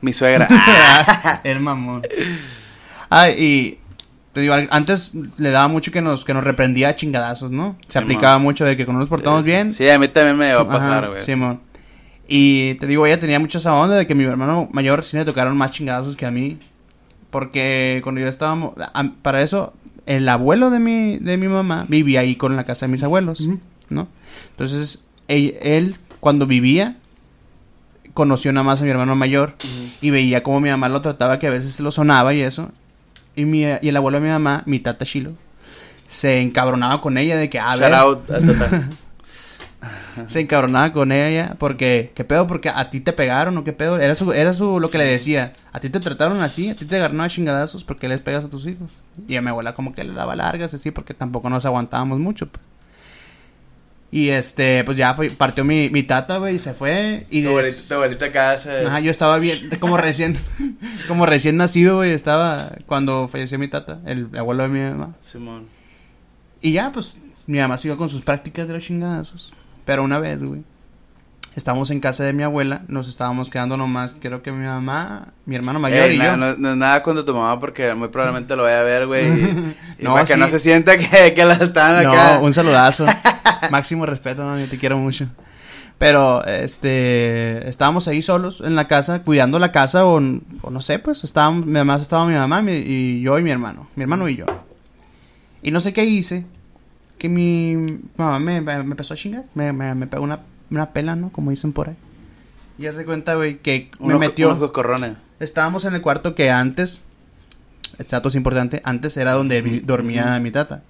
mi 0.00 0.12
suegra. 0.12 0.46
el 1.44 1.60
mamón. 1.60 2.02
Ah, 3.10 3.28
y 3.30 3.79
te 4.32 4.40
digo, 4.40 4.54
antes 4.70 5.12
le 5.38 5.50
daba 5.50 5.68
mucho 5.68 5.90
que 5.90 6.00
nos, 6.00 6.24
que 6.24 6.32
nos 6.34 6.44
reprendía 6.44 6.90
a 6.90 6.96
chingadazos, 6.96 7.50
¿no? 7.50 7.76
Se 7.86 7.92
Sí, 7.94 7.98
aplicaba 7.98 8.38
mucho 8.38 8.64
de 8.64 8.76
que 8.76 8.84
cuando 8.84 9.00
nos 9.00 9.08
portamos 9.08 9.42
bien. 9.44 9.74
Sí, 9.74 9.88
a 9.88 9.98
mí 9.98 10.08
también 10.08 10.36
me 10.36 10.52
va 10.52 10.62
a 10.62 10.68
pasar, 10.68 11.08
güey. 11.08 11.20
Simón. 11.20 11.60
Y 12.28 12.74
te 12.74 12.86
digo, 12.86 13.06
ella 13.06 13.18
tenía 13.18 13.40
mucha 13.40 13.58
esa 13.58 13.74
onda 13.74 13.96
de 13.96 14.06
que 14.06 14.14
mi 14.14 14.22
hermano 14.22 14.68
mayor 14.72 15.04
sí 15.04 15.16
le 15.16 15.24
tocaron 15.24 15.56
más 15.56 15.72
chingadazos 15.72 16.14
que 16.14 16.26
a 16.26 16.30
mí. 16.30 16.58
Porque 17.30 18.00
cuando 18.04 18.20
yo 18.20 18.28
estábamos. 18.28 18.74
Para 19.22 19.42
eso, 19.42 19.72
el 20.06 20.28
abuelo 20.28 20.70
de 20.70 20.78
mi, 20.78 21.18
de 21.18 21.36
mi 21.36 21.48
mamá 21.48 21.86
vivía 21.88 22.20
ahí 22.20 22.36
con 22.36 22.54
la 22.56 22.64
casa 22.64 22.86
de 22.86 22.92
mis 22.92 23.02
abuelos, 23.02 23.44
¿no? 23.88 24.08
Entonces, 24.52 25.00
él, 25.28 25.56
él, 25.60 25.96
cuando 26.20 26.46
vivía, 26.46 26.96
conoció 28.14 28.52
nada 28.52 28.64
más 28.64 28.80
a 28.80 28.84
mi 28.84 28.90
hermano 28.90 29.14
mayor 29.16 29.54
y 30.00 30.10
veía 30.10 30.42
cómo 30.42 30.60
mi 30.60 30.70
mamá 30.70 30.88
lo 30.88 31.00
trataba, 31.00 31.38
que 31.38 31.46
a 31.46 31.50
veces 31.50 31.72
se 31.72 31.82
lo 31.82 31.90
sonaba 31.90 32.34
y 32.34 32.40
eso. 32.40 32.70
Y, 33.40 33.46
mi, 33.46 33.62
y 33.62 33.88
el 33.88 33.96
abuelo 33.96 34.20
de 34.20 34.26
mi 34.26 34.30
mamá, 34.30 34.62
mi 34.66 34.80
tata 34.80 35.04
Shilo, 35.04 35.32
se 36.06 36.40
encabronaba 36.40 37.00
con 37.00 37.16
ella 37.16 37.36
de 37.36 37.48
que, 37.48 37.58
a 37.58 37.76
Shout 37.76 37.92
out 37.94 38.30
a 38.30 38.40
Tata. 38.40 38.88
se 40.26 40.40
encabronaba 40.40 40.92
con 40.92 41.10
ella 41.10 41.56
porque, 41.58 42.12
¿qué 42.14 42.24
pedo? 42.24 42.46
Porque 42.46 42.68
a 42.68 42.90
ti 42.90 43.00
te 43.00 43.12
pegaron 43.12 43.56
o 43.56 43.64
qué 43.64 43.72
pedo. 43.72 43.98
Era 43.98 44.14
su, 44.14 44.32
era 44.32 44.52
su, 44.52 44.78
lo 44.78 44.88
que 44.88 44.98
le 44.98 45.04
decía. 45.04 45.52
A 45.72 45.80
ti 45.80 45.88
te 45.88 46.00
trataron 46.00 46.42
así, 46.42 46.68
a 46.68 46.74
ti 46.74 46.84
te 46.84 46.96
agarraron 46.96 47.22
a 47.22 47.28
chingadazos 47.28 47.82
porque 47.82 48.08
les 48.08 48.20
pegas 48.20 48.44
a 48.44 48.48
tus 48.48 48.66
hijos. 48.66 48.90
Y 49.26 49.36
a 49.36 49.42
mi 49.42 49.48
abuela 49.48 49.74
como 49.74 49.94
que 49.94 50.04
le 50.04 50.12
daba 50.12 50.36
largas 50.36 50.74
así 50.74 50.90
porque 50.90 51.14
tampoco 51.14 51.48
nos 51.48 51.64
aguantábamos 51.64 52.18
mucho. 52.18 52.46
pues. 52.46 52.62
Y 54.12 54.30
este, 54.30 54.82
pues 54.84 54.96
ya 54.96 55.14
fue, 55.14 55.30
partió 55.30 55.64
mi, 55.64 55.88
mi 55.90 56.02
tata, 56.02 56.38
güey, 56.38 56.56
y 56.56 56.58
se 56.58 56.74
fue. 56.74 57.26
Y 57.30 57.42
Tu 57.42 57.48
abuelita, 57.48 57.78
tu 57.88 57.94
abuelita 57.94 58.58
se... 58.58 58.86
Ajá, 58.86 58.98
yo 59.00 59.10
estaba 59.10 59.38
bien, 59.38 59.70
como 59.78 59.96
recién, 59.96 60.36
como 61.08 61.26
recién 61.26 61.56
nacido, 61.56 61.96
güey, 61.96 62.10
estaba 62.12 62.72
cuando 62.86 63.28
falleció 63.28 63.58
mi 63.58 63.68
tata, 63.68 64.00
el 64.06 64.28
abuelo 64.36 64.64
de 64.64 64.68
mi 64.68 64.80
mamá. 64.80 65.14
Simón. 65.20 65.68
Y 66.60 66.72
ya, 66.72 66.90
pues, 66.90 67.14
mi 67.46 67.58
mamá 67.58 67.78
siguió 67.78 67.96
con 67.96 68.08
sus 68.08 68.22
prácticas 68.22 68.66
de 68.66 68.74
los 68.74 68.84
chingadazos. 68.84 69.52
Pero 69.84 70.02
una 70.02 70.18
vez, 70.18 70.42
güey, 70.42 70.62
estábamos 71.56 71.90
en 71.90 72.00
casa 72.00 72.24
de 72.24 72.32
mi 72.32 72.42
abuela, 72.42 72.82
nos 72.88 73.08
estábamos 73.08 73.48
quedando 73.50 73.76
nomás, 73.76 74.14
creo 74.20 74.42
que 74.42 74.52
mi 74.52 74.64
mamá, 74.64 75.28
mi 75.46 75.56
hermano 75.56 75.78
mayor 75.80 76.08
Ey, 76.10 76.16
y 76.16 76.18
na- 76.18 76.24
yo. 76.26 76.36
no, 76.36 76.54
no 76.56 76.76
nada 76.76 77.02
contra 77.02 77.24
tu 77.24 77.34
mamá 77.34 77.58
porque 77.58 77.92
muy 77.94 78.08
probablemente 78.08 78.54
lo 78.56 78.62
vaya 78.64 78.80
a 78.80 78.84
ver, 78.84 79.06
güey. 79.06 79.30
No, 79.98 80.12
para 80.14 80.24
que 80.24 80.34
sí. 80.34 80.38
no 80.40 80.48
se 80.48 80.58
sienta 80.58 80.96
que, 80.96 81.34
que 81.34 81.44
la 81.44 81.54
están 81.54 82.02
No, 82.04 82.12
acá. 82.12 82.38
un 82.40 82.52
saludazo. 82.54 83.04
Máximo 83.70 84.06
respeto, 84.06 84.42
mami, 84.42 84.64
te 84.66 84.78
quiero 84.78 84.96
mucho. 84.96 85.26
Pero, 85.98 86.42
este, 86.46 87.68
estábamos 87.68 88.08
ahí 88.08 88.22
solos 88.22 88.62
en 88.64 88.74
la 88.74 88.88
casa, 88.88 89.18
cuidando 89.22 89.58
la 89.58 89.70
casa, 89.70 90.06
o, 90.06 90.14
o 90.14 90.70
no 90.70 90.80
sé, 90.80 90.98
pues, 90.98 91.24
estábamos, 91.24 91.66
mi 91.66 91.72
mamá 91.72 91.96
estaba 91.96 92.24
mi 92.24 92.32
mamá 92.34 92.62
mi- 92.62 92.72
y 92.72 93.20
yo 93.20 93.38
y 93.38 93.42
mi 93.42 93.50
hermano, 93.50 93.86
mi 93.96 94.02
hermano 94.04 94.26
y 94.28 94.36
yo. 94.36 94.46
Y 95.62 95.72
no 95.72 95.80
sé 95.80 95.92
qué 95.92 96.04
hice, 96.06 96.46
que 97.18 97.28
mi 97.28 98.00
mamá 98.16 98.38
me, 98.38 98.62
me- 98.62 98.76
me 98.82 98.90
empezó 98.92 99.12
a 99.12 99.16
chingar, 99.18 99.44
me, 99.54 99.74
me, 99.74 99.94
me 99.94 100.06
pegó 100.06 100.22
una, 100.24 100.40
una 100.70 100.90
pela, 100.92 101.16
¿no? 101.16 101.30
Como 101.30 101.50
dicen 101.50 101.72
por 101.72 101.88
ahí. 101.90 101.96
Y 102.78 102.86
hace 102.86 103.04
cuenta, 103.04 103.34
güey, 103.34 103.58
que 103.58 103.88
me 103.98 104.06
Unos- 104.06 104.20
metió... 104.20 104.46
Unos 104.48 104.58
cocorrones. 104.58 105.16
Estábamos 105.38 105.84
en 105.84 105.94
el 105.94 106.00
cuarto 106.02 106.34
que 106.34 106.50
antes, 106.50 107.02
este 107.98 108.16
dato 108.16 108.28
es 108.28 108.34
importante, 108.34 108.80
antes 108.84 109.16
era 109.16 109.32
donde 109.32 109.60
vi- 109.62 109.80
dormía 109.80 110.38
mi 110.40 110.50
tata. 110.50 110.82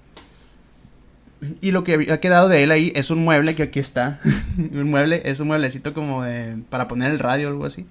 Y 1.63 1.71
lo 1.71 1.85
que 1.85 1.95
había 1.95 2.21
quedado 2.21 2.49
de 2.49 2.63
él 2.63 2.71
ahí 2.71 2.93
es 2.95 3.11
un 3.11 3.25
mueble 3.25 3.55
que 3.57 3.63
aquí 3.65 3.79
está. 3.81 4.21
un 4.59 4.91
mueble, 4.91 5.23
es 5.25 5.41
un 5.41 5.49
mueblecito 5.49 5.95
como 5.95 6.23
de, 6.23 6.57
para 6.69 6.87
poner 6.87 7.11
el 7.11 7.19
radio 7.19 7.49
o 7.49 7.51
algo 7.51 7.65
así. 7.65 7.87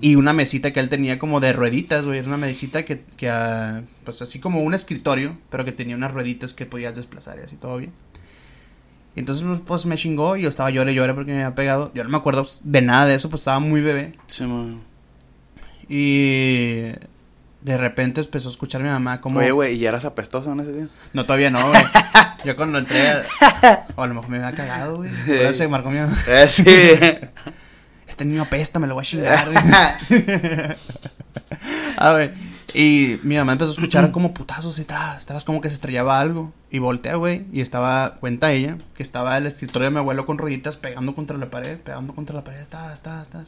Y 0.00 0.14
una 0.14 0.32
mesita 0.32 0.72
que 0.72 0.78
él 0.78 0.88
tenía 0.88 1.18
como 1.18 1.40
de 1.40 1.52
rueditas, 1.52 2.04
güey. 2.06 2.20
Era 2.20 2.28
una 2.28 2.36
mesita 2.36 2.84
que, 2.84 3.02
que 3.16 3.28
ah, 3.28 3.82
pues 4.04 4.22
así 4.22 4.38
como 4.38 4.60
un 4.60 4.74
escritorio, 4.74 5.36
pero 5.50 5.64
que 5.64 5.72
tenía 5.72 5.96
unas 5.96 6.12
rueditas 6.12 6.54
que 6.54 6.66
podías 6.66 6.94
desplazar 6.94 7.38
y 7.40 7.42
así 7.42 7.56
todo 7.56 7.78
bien. 7.78 7.92
Y 9.16 9.20
entonces 9.20 9.44
pues, 9.46 9.60
pues 9.66 9.86
me 9.86 9.96
chingó 9.96 10.36
y 10.36 10.42
yo 10.42 10.48
estaba 10.48 10.70
llore 10.70 10.92
y 10.92 10.94
llore 10.94 11.14
porque 11.14 11.32
me 11.32 11.42
había 11.42 11.54
pegado. 11.54 11.90
Yo 11.94 12.04
no 12.04 12.10
me 12.10 12.18
acuerdo 12.18 12.46
de 12.62 12.82
nada 12.82 13.06
de 13.06 13.14
eso, 13.14 13.28
pues 13.30 13.40
estaba 13.40 13.58
muy 13.58 13.80
bebé. 13.80 14.12
Simón. 14.26 14.82
Y 15.88 16.82
de 17.62 17.78
repente 17.78 18.20
empezó 18.20 18.48
a 18.48 18.52
escuchar 18.52 18.80
a 18.82 18.84
mi 18.84 18.90
mamá 18.90 19.20
como... 19.20 19.38
Oye, 19.40 19.50
güey, 19.52 19.74
¿y 19.76 19.86
eras 19.86 20.04
apestoso 20.04 20.52
en 20.52 20.60
ese 20.60 20.72
día? 20.72 20.88
No, 21.12 21.24
todavía 21.24 21.50
no, 21.50 21.66
güey. 21.68 21.82
Yo 22.44 22.54
cuando 22.56 22.78
entré... 22.78 23.08
a- 23.08 23.24
O 23.96 24.02
a 24.02 24.06
lo 24.06 24.14
mejor 24.14 24.28
me 24.30 24.36
había 24.36 24.52
cagado, 24.56 24.96
güey. 24.98 25.10
Se 25.54 25.66
marcó 25.66 25.90
mi 25.90 25.98
mamá. 25.98 26.16
Eh, 26.28 26.46
sí. 26.48 26.64
Este 28.06 28.24
niño 28.24 28.42
apesta, 28.42 28.78
me 28.78 28.86
lo 28.86 28.94
voy 28.94 29.02
a 29.02 29.04
chingar. 29.04 29.48
a 31.96 32.12
ver. 32.12 32.34
Y 32.78 33.20
mi 33.22 33.36
mamá 33.36 33.52
empezó 33.52 33.70
a 33.70 33.74
escuchar 33.74 34.12
como 34.12 34.34
putazos 34.34 34.76
detrás, 34.76 35.20
detrás 35.20 35.44
como 35.44 35.62
que 35.62 35.70
se 35.70 35.76
estrellaba 35.76 36.20
algo. 36.20 36.52
Y 36.70 36.78
voltea, 36.78 37.14
güey, 37.14 37.46
y 37.50 37.62
estaba, 37.62 38.16
cuenta 38.20 38.52
ella, 38.52 38.76
que 38.94 39.02
estaba 39.02 39.38
el 39.38 39.46
escritorio 39.46 39.86
de 39.86 39.92
mi 39.92 39.98
abuelo 39.98 40.26
con 40.26 40.36
rueditas 40.36 40.76
pegando 40.76 41.14
contra 41.14 41.38
la 41.38 41.50
pared, 41.50 41.78
pegando 41.78 42.14
contra 42.14 42.36
la 42.36 42.44
pared, 42.44 42.60
estás, 42.60 42.92
estás, 42.92 43.22
estás. 43.22 43.46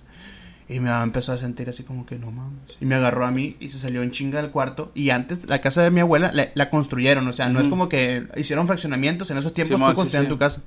Y 0.67 0.81
mi 0.81 0.87
mamá 0.87 1.03
empezó 1.03 1.35
a 1.35 1.39
sentir 1.39 1.69
así 1.69 1.83
como 1.83 2.07
que 2.07 2.19
no 2.19 2.31
mames. 2.31 2.79
Y 2.81 2.87
me 2.87 2.95
agarró 2.95 3.27
a 3.27 3.31
mí 3.31 3.57
y 3.61 3.69
se 3.69 3.79
salió 3.79 4.03
en 4.03 4.13
chinga 4.13 4.41
del 4.41 4.51
cuarto. 4.51 4.93
Y 4.95 5.11
antes, 5.11 5.47
la 5.47 5.61
casa 5.61 5.83
de 5.83 5.91
mi 5.91 6.01
abuela 6.01 6.31
la, 6.33 6.49
la 6.55 6.71
construyeron. 6.71 7.29
O 7.29 7.33
sea, 7.33 7.51
no 7.51 7.59
es 7.61 7.67
Ujú. 7.67 7.71
como 7.71 7.89
que 7.91 8.27
hicieron 8.37 8.67
fraccionamientos. 8.67 9.31
En 9.31 9.37
esos 9.37 9.53
tiempos 9.53 9.77
Simón, 9.77 9.91
tú 9.91 9.97
sí, 9.97 10.03
construían 10.03 10.25
sí. 10.25 10.31
tu 10.31 10.39
casa. 10.39 10.63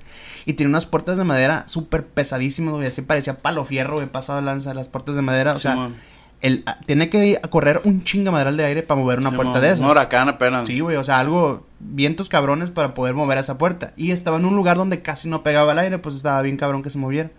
Y 0.45 0.53
tiene 0.53 0.69
unas 0.69 0.85
puertas 0.85 1.17
de 1.17 1.23
madera 1.23 1.63
súper 1.67 2.05
pesadísimas, 2.05 2.75
güey. 2.75 2.87
Así 2.87 3.01
parecía 3.01 3.39
palo 3.39 3.65
fierro, 3.65 3.95
güey. 3.95 4.07
Pasado 4.07 4.41
lanza 4.41 4.73
las 4.75 4.87
puertas 4.87 5.15
de 5.15 5.21
madera. 5.23 5.53
O 5.53 5.57
sea, 5.57 5.73
Simón. 5.73 5.95
El, 6.41 6.63
a- 6.65 6.79
tiene 6.81 7.09
que 7.09 7.39
correr 7.49 7.81
un 7.83 8.03
chinga 8.03 8.31
madral 8.31 8.57
de 8.57 8.65
aire 8.65 8.83
para 8.83 8.99
mover 8.99 9.19
una 9.19 9.29
Simón, 9.29 9.45
puerta 9.47 9.61
de 9.61 9.67
esas. 9.67 9.79
Un 9.81 9.87
huracán 9.87 10.27
apenas. 10.29 10.67
Sí, 10.67 10.79
güey, 10.79 10.97
o 10.97 11.03
sea, 11.03 11.19
algo, 11.19 11.65
vientos 11.79 12.29
cabrones 12.29 12.69
para 12.71 12.93
poder 12.93 13.13
mover 13.15 13.37
esa 13.37 13.57
puerta. 13.57 13.93
Y 13.95 14.11
estaba 14.11 14.37
en 14.37 14.45
un 14.45 14.55
lugar 14.55 14.77
donde 14.77 15.01
casi 15.01 15.29
no 15.29 15.43
pegaba 15.43 15.71
el 15.73 15.79
aire, 15.79 15.97
pues 15.99 16.15
estaba 16.15 16.41
bien 16.41 16.57
cabrón 16.57 16.83
que 16.83 16.89
se 16.89 16.97
moviera. 16.97 17.29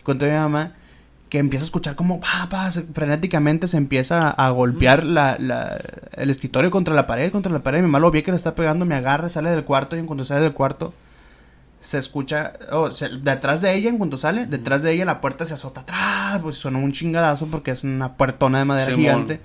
Y 0.00 0.02
cuando 0.02 0.26
mi 0.26 0.32
mamá 0.32 0.72
que 1.28 1.38
empieza 1.38 1.64
a 1.64 1.66
escuchar 1.68 1.94
como 1.96 2.20
pa, 2.20 2.48
pa, 2.50 2.70
se- 2.70 2.82
frenéticamente 2.82 3.66
se 3.66 3.78
empieza 3.78 4.28
a, 4.28 4.46
a 4.46 4.50
golpear 4.50 5.02
la, 5.06 5.36
la- 5.38 5.80
el 6.16 6.28
escritorio 6.28 6.70
contra 6.70 6.92
la 6.94 7.06
pared, 7.06 7.32
contra 7.32 7.50
la 7.50 7.60
pared. 7.60 7.78
Mi 7.80 7.86
mamá 7.86 8.00
lo 8.00 8.10
ve 8.10 8.22
que 8.22 8.32
le 8.32 8.36
está 8.36 8.54
pegando, 8.54 8.84
me 8.84 8.94
agarra, 8.94 9.30
sale 9.30 9.50
del 9.50 9.64
cuarto 9.64 9.96
y 9.96 10.00
en 10.00 10.06
cuanto 10.06 10.26
sale 10.26 10.42
del 10.42 10.52
cuarto 10.52 10.92
se 11.82 11.98
escucha, 11.98 12.52
oh, 12.70 12.90
se- 12.92 13.08
detrás 13.08 13.60
de 13.60 13.74
ella, 13.74 13.90
en 13.90 13.98
cuanto 13.98 14.16
sale, 14.16 14.46
detrás 14.46 14.82
de 14.82 14.92
ella 14.92 15.04
la 15.04 15.20
puerta 15.20 15.44
se 15.44 15.54
azota 15.54 15.80
atrás, 15.80 16.38
pues 16.40 16.56
sonó 16.56 16.78
un 16.78 16.92
chingadazo 16.92 17.48
porque 17.48 17.72
es 17.72 17.82
una 17.82 18.14
puertona 18.14 18.60
de 18.60 18.64
madera 18.64 18.86
Simón. 18.86 19.00
gigante. 19.00 19.40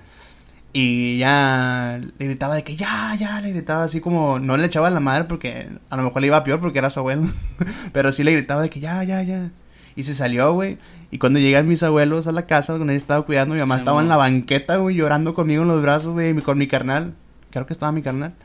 Y 0.73 1.17
ya 1.17 2.00
le 2.19 2.26
gritaba 2.26 2.54
de 2.54 2.63
que 2.63 2.76
ya, 2.76 3.15
ya, 3.19 3.41
le 3.41 3.52
gritaba 3.52 3.84
así 3.84 4.00
como, 4.00 4.38
no 4.38 4.56
le 4.58 4.67
echaba 4.67 4.89
la 4.91 5.00
madre 5.00 5.23
porque 5.23 5.67
a 5.89 5.97
lo 5.97 6.04
mejor 6.04 6.21
le 6.21 6.28
iba 6.28 6.43
peor 6.43 6.60
porque 6.62 6.78
era 6.78 6.91
su 6.91 7.00
abuelo. 7.00 7.23
Pero 7.93 8.12
sí 8.12 8.23
le 8.23 8.34
gritaba 8.34 8.62
de 8.62 8.69
que 8.69 8.80
ya, 8.80 9.04
ya, 9.04 9.23
ya. 9.23 9.50
Y 9.95 10.04
se 10.04 10.13
salió, 10.13 10.54
güey. 10.54 10.78
Y 11.10 11.17
cuando 11.17 11.39
llegan 11.39 11.67
mis 11.67 11.82
abuelos 11.82 12.28
a 12.28 12.32
la 12.32 12.45
casa 12.45 12.78
donde 12.78 12.93
ella 12.93 12.97
estaba 13.02 13.26
cuidando, 13.26 13.56
mi 13.56 13.60
mamá 13.62 13.78
estaba 13.78 14.02
en 14.02 14.10
la 14.10 14.17
banqueta, 14.17 14.78
güey, 14.78 14.95
llorando 14.95 15.34
conmigo 15.34 15.63
en 15.63 15.69
los 15.69 15.82
brazos, 15.82 16.13
güey, 16.13 16.36
con 16.41 16.60
mi 16.60 16.67
carnal. 16.67 17.15
Creo 17.50 17.65
que 17.65 17.73
estaba 17.73 17.91
mi 17.91 18.04
carnal. 18.04 18.36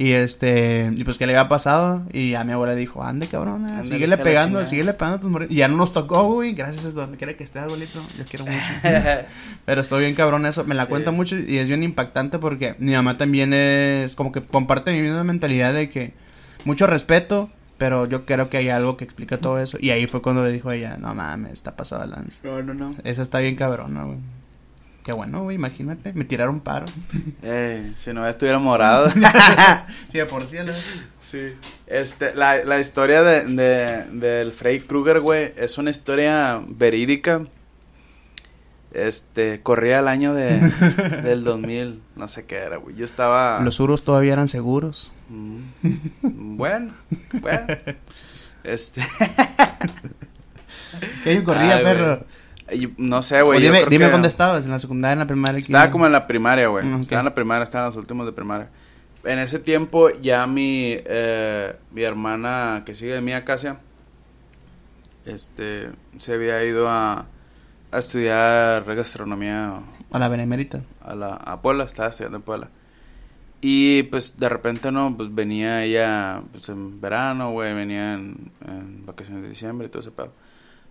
Y 0.00 0.12
este, 0.12 0.92
y 0.94 1.02
pues 1.02 1.18
que 1.18 1.26
le 1.26 1.36
había 1.36 1.48
pasado. 1.48 2.04
Y 2.12 2.34
a 2.34 2.44
mi 2.44 2.52
abuela 2.52 2.76
dijo, 2.76 3.02
ande 3.02 3.26
cabrona, 3.26 3.82
síguele 3.82 4.16
pegando, 4.16 4.46
chingada". 4.58 4.66
síguele 4.66 4.94
pegando 4.94 5.16
a 5.16 5.20
tus 5.20 5.28
morritos. 5.30 5.52
Y 5.54 5.58
ya 5.58 5.66
no 5.66 5.76
nos 5.76 5.92
tocó, 5.92 6.22
güey. 6.34 6.52
Gracias 6.52 6.84
a 6.84 6.90
donde 6.92 7.16
quiera 7.18 7.34
que 7.34 7.42
esté, 7.42 7.58
abuelito. 7.58 8.00
Yo 8.16 8.24
quiero 8.24 8.46
mucho. 8.46 8.58
Pero 9.64 9.80
estoy 9.80 10.02
bien 10.04 10.14
cabrón 10.14 10.46
eso, 10.46 10.64
me 10.64 10.76
la 10.76 10.86
cuenta 10.86 11.10
Sí. 11.10 11.16
mucho 11.16 11.36
y 11.36 11.58
es 11.58 11.68
bien 11.68 11.82
impactante 11.82 12.38
porque 12.38 12.76
mi 12.78 12.92
mamá 12.92 13.16
también 13.18 13.52
es 13.52 14.14
como 14.14 14.30
que 14.30 14.40
comparte 14.40 14.92
mi 14.92 15.02
misma 15.02 15.24
mentalidad 15.24 15.74
de 15.74 15.90
que 15.90 16.12
mucho 16.64 16.86
respeto, 16.86 17.50
pero 17.76 18.06
yo 18.06 18.24
creo 18.24 18.48
que 18.50 18.56
hay 18.58 18.68
algo 18.68 18.96
que 18.96 19.04
explica 19.04 19.38
todo 19.38 19.58
eso. 19.60 19.78
Y 19.80 19.90
ahí 19.90 20.06
fue 20.06 20.22
cuando 20.22 20.42
le 20.44 20.52
dijo 20.52 20.70
a 20.70 20.76
ella, 20.76 20.96
no 20.98 21.14
mames, 21.14 21.52
está 21.54 21.76
pasada 21.76 22.06
lanza. 22.06 22.38
No, 22.44 22.62
no, 22.62 22.72
no. 22.74 22.94
Esa 23.04 23.22
está 23.22 23.40
bien 23.40 23.56
cabrona, 23.56 24.04
güey. 24.04 24.18
Qué 25.04 25.12
bueno, 25.12 25.42
güey, 25.42 25.56
imagínate, 25.56 26.12
me 26.12 26.24
tiraron 26.24 26.60
paro. 26.60 26.84
Eh, 27.42 27.94
si 27.96 28.12
no 28.12 28.28
estuviera 28.28 28.58
morado. 28.58 29.10
sí, 30.12 30.18
de 30.18 30.26
por 30.26 30.42
¿no? 30.42 30.72
Sí. 31.22 31.54
Este, 31.86 32.34
la, 32.34 32.62
la 32.64 32.78
historia 32.78 33.22
de, 33.22 33.46
de, 33.46 34.04
del 34.12 34.52
Freddy 34.52 34.80
Krueger, 34.80 35.20
güey, 35.20 35.54
es 35.56 35.78
una 35.78 35.90
historia 35.90 36.60
verídica. 36.66 37.42
Este, 38.92 39.62
corría 39.62 40.00
el 40.00 40.08
año 40.08 40.34
de, 40.34 40.58
del 41.22 41.44
2000, 41.44 42.00
no 42.16 42.28
sé 42.28 42.46
qué 42.46 42.56
era, 42.56 42.76
güey. 42.78 42.96
Yo 42.96 43.04
estaba... 43.04 43.60
Los 43.60 43.76
suros 43.76 44.02
todavía 44.02 44.32
eran 44.32 44.48
seguros. 44.48 45.12
Mm, 45.28 45.60
bueno, 46.56 46.92
bueno. 47.40 47.66
Este... 48.64 49.02
¿Qué 51.24 51.30
año 51.30 51.44
corría, 51.44 51.76
Ay, 51.76 51.84
perro? 51.84 52.04
güey. 52.16 52.18
No 52.98 53.22
sé, 53.22 53.42
güey. 53.42 53.60
dime 53.62 53.84
dime 53.88 54.06
que- 54.06 54.10
dónde 54.12 54.28
estabas, 54.28 54.64
en 54.64 54.70
la 54.70 54.78
secundaria, 54.78 55.12
en 55.14 55.18
la 55.20 55.26
primaria. 55.26 55.60
Estaba 55.60 55.90
como 55.90 56.06
en 56.06 56.12
la 56.12 56.26
primaria, 56.26 56.68
güey. 56.68 56.86
Ok. 56.92 57.00
Estaba 57.02 57.20
en 57.20 57.24
la 57.26 57.34
primaria, 57.34 57.64
estaba 57.64 57.84
en 57.86 57.94
los 57.94 57.96
últimos 57.96 58.26
de 58.26 58.32
primaria. 58.32 58.68
En 59.24 59.38
ese 59.40 59.58
tiempo 59.58 60.10
ya 60.10 60.46
mi, 60.46 60.96
eh, 60.96 61.74
mi 61.92 62.02
hermana 62.02 62.82
que 62.86 62.94
sigue 62.94 63.14
de 63.14 63.20
mí 63.20 63.32
a 63.32 63.44
casa, 63.44 63.78
este, 65.26 65.90
se 66.16 66.34
había 66.34 66.62
ido 66.64 66.88
a, 66.88 67.26
a 67.90 67.98
estudiar 67.98 68.84
gastronomía 68.94 69.80
A 70.10 70.18
la 70.18 70.28
benemérita. 70.28 70.80
a, 71.02 71.14
la, 71.14 71.34
a 71.34 71.60
Puebla, 71.60 71.84
estaba 71.84 72.08
estudiando 72.10 72.36
en 72.38 72.42
Puebla. 72.42 72.68
Y 73.60 74.04
pues 74.04 74.38
de 74.38 74.48
repente, 74.48 74.92
¿no? 74.92 75.14
Pues 75.16 75.34
venía 75.34 75.82
ella 75.84 76.40
pues, 76.52 76.68
en 76.68 77.00
verano, 77.00 77.50
güey, 77.50 77.74
venía 77.74 78.14
en, 78.14 78.52
en 78.66 79.04
vacaciones 79.04 79.42
de 79.42 79.48
diciembre 79.48 79.88
y 79.88 79.90
todo 79.90 80.00
ese 80.00 80.12
pedo. 80.12 80.32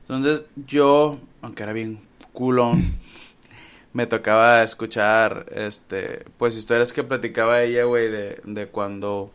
Entonces 0.09 0.45
yo, 0.67 1.19
aunque 1.41 1.63
era 1.63 1.73
bien 1.73 1.99
culón, 2.33 2.83
me 3.93 4.05
tocaba 4.07 4.63
escuchar, 4.63 5.47
este, 5.53 6.25
pues 6.37 6.55
historias 6.55 6.93
que 6.93 7.03
platicaba 7.03 7.61
ella, 7.63 7.83
güey, 7.85 8.09
de, 8.09 8.39
de 8.45 8.67
cuando, 8.67 9.31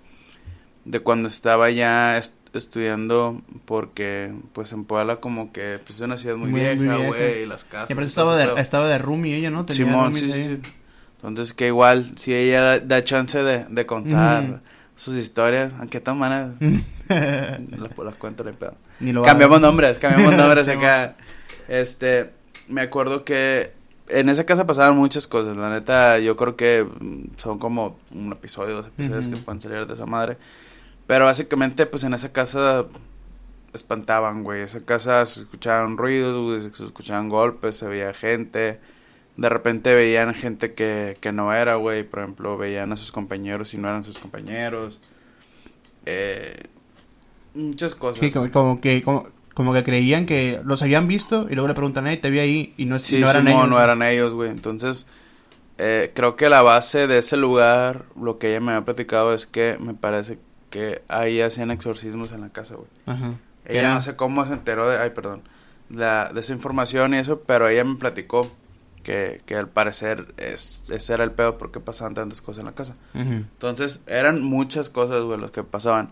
de 0.84 1.00
cuando 1.00 1.28
estaba 1.28 1.70
ya 1.70 2.16
est- 2.16 2.34
estudiando, 2.54 3.42
porque 3.64 4.32
pues 4.52 4.72
en 4.72 4.84
Puebla 4.84 5.16
como 5.16 5.52
que 5.52 5.78
pues 5.84 5.96
es 5.96 6.02
una 6.02 6.16
ciudad 6.16 6.36
muy, 6.36 6.50
vieja, 6.52 6.96
güey, 7.08 7.42
y 7.42 7.46
las 7.46 7.64
casas. 7.64 7.90
Y 7.90 7.92
aparte 7.94 8.08
estaba 8.08 8.36
de, 8.36 8.60
estaba 8.60 8.88
de 8.88 8.98
roomie 8.98 9.36
ella, 9.36 9.50
¿no? 9.50 9.64
Tenía 9.66 9.84
Simón, 9.84 10.14
sí, 10.14 10.30
sí, 10.32 10.56
sí. 10.62 10.70
Entonces 11.16 11.52
que 11.54 11.68
igual, 11.68 12.12
si 12.16 12.34
ella 12.34 12.62
da, 12.62 12.80
da 12.80 13.04
chance 13.04 13.42
de, 13.42 13.64
de 13.68 13.86
contar. 13.86 14.60
Sus 14.96 15.16
historias, 15.16 15.74
aunque 15.78 15.98
de 15.98 16.04
todas 16.04 16.18
maneras 16.18 16.50
las, 17.08 17.98
las 17.98 18.14
cuento, 18.16 18.46
hay 18.46 18.54
pedo. 18.54 18.74
Ni 19.00 19.12
lo 19.12 19.22
Cambiamos 19.22 19.60
nombres, 19.60 19.98
cambiamos 19.98 20.34
nombres 20.36 20.66
Sí, 20.66 20.72
acá. 20.72 21.16
Este, 21.68 22.30
me 22.68 22.82
acuerdo 22.82 23.24
que 23.24 23.72
en 24.08 24.28
esa 24.28 24.44
casa 24.44 24.66
pasaban 24.66 24.96
muchas 24.96 25.26
cosas. 25.26 25.56
La 25.56 25.70
neta, 25.70 26.18
yo 26.18 26.36
creo 26.36 26.56
que 26.56 26.86
son 27.36 27.58
como 27.58 27.98
un 28.10 28.32
episodio, 28.32 28.76
dos 28.76 28.88
episodios 28.88 29.28
que 29.28 29.36
pueden 29.36 29.60
salir 29.60 29.86
de 29.86 29.94
esa 29.94 30.06
madre. 30.06 30.36
Pero 31.06 31.24
básicamente, 31.24 31.86
pues 31.86 32.04
en 32.04 32.14
esa 32.14 32.32
casa 32.32 32.86
espantaban, 33.72 34.44
güey. 34.44 34.62
Esa 34.62 34.80
casa 34.84 35.24
se 35.26 35.40
escuchaban 35.40 35.96
ruidos, 35.96 36.36
güey, 36.36 36.72
se 36.72 36.84
escuchaban 36.84 37.28
golpes, 37.28 37.76
se 37.76 37.86
veía 37.86 38.12
gente. 38.12 38.80
De 39.36 39.48
repente 39.48 39.94
veían 39.94 40.34
gente 40.34 40.74
que, 40.74 41.16
que 41.20 41.32
no 41.32 41.52
era, 41.54 41.76
güey. 41.76 42.02
Por 42.02 42.20
ejemplo, 42.20 42.58
veían 42.58 42.92
a 42.92 42.96
sus 42.96 43.12
compañeros 43.12 43.72
y 43.74 43.78
no 43.78 43.88
eran 43.88 44.04
sus 44.04 44.18
compañeros. 44.18 45.00
Eh, 46.06 46.64
muchas 47.54 47.94
cosas. 47.94 48.20
Sí, 48.20 48.30
como, 48.50 48.80
que 48.80 49.02
como, 49.02 49.28
como 49.54 49.72
que 49.72 49.82
creían 49.82 50.26
que 50.26 50.60
los 50.64 50.82
habían 50.82 51.06
visto 51.06 51.46
y 51.48 51.54
luego 51.54 51.68
le 51.68 51.74
preguntan, 51.74 52.06
hey, 52.06 52.18
te 52.20 52.30
vi 52.30 52.38
ahí 52.40 52.74
y 52.76 52.84
no, 52.86 52.98
Sí, 52.98 53.20
no 53.20 53.30
eran 53.30 53.48
ellos. 53.48 53.68
no 53.68 53.80
eran 53.82 54.02
ellos, 54.02 54.34
güey. 54.34 54.50
Entonces, 54.50 55.06
eh, 55.78 56.12
creo 56.14 56.36
que 56.36 56.48
la 56.48 56.62
base 56.62 57.06
de 57.06 57.18
ese 57.18 57.36
lugar, 57.36 58.04
lo 58.20 58.38
que 58.38 58.50
ella 58.50 58.60
me 58.60 58.72
había 58.72 58.84
platicado 58.84 59.32
es 59.34 59.46
que 59.46 59.76
me 59.80 59.94
parece 59.94 60.38
que 60.70 61.02
ahí 61.08 61.40
hacían 61.40 61.70
exorcismos 61.70 62.32
en 62.32 62.40
la 62.42 62.48
casa, 62.50 62.76
güey. 62.76 62.88
Ajá. 63.06 63.34
Ella 63.64 63.94
no 63.94 64.00
sé 64.00 64.16
cómo 64.16 64.44
se 64.46 64.52
enteró 64.54 64.88
de, 64.88 64.98
ay, 64.98 65.10
perdón, 65.10 65.42
la, 65.88 66.32
de 66.32 66.40
esa 66.40 66.52
información 66.52 67.14
y 67.14 67.18
eso, 67.18 67.40
pero 67.46 67.68
ella 67.68 67.84
me 67.84 67.94
platicó 67.96 68.50
que, 69.02 69.42
que 69.46 69.56
al 69.56 69.68
parecer 69.68 70.34
es, 70.36 70.90
ese 70.90 71.14
era 71.14 71.24
el 71.24 71.32
pedo 71.32 71.58
porque 71.58 71.80
pasaban 71.80 72.14
tantas 72.14 72.42
cosas 72.42 72.60
en 72.60 72.66
la 72.66 72.74
casa. 72.74 72.96
Entonces, 73.14 74.00
eran 74.06 74.42
muchas 74.42 74.88
cosas, 74.88 75.22
güey, 75.24 75.40
las 75.40 75.50
que 75.50 75.62
pasaban. 75.62 76.10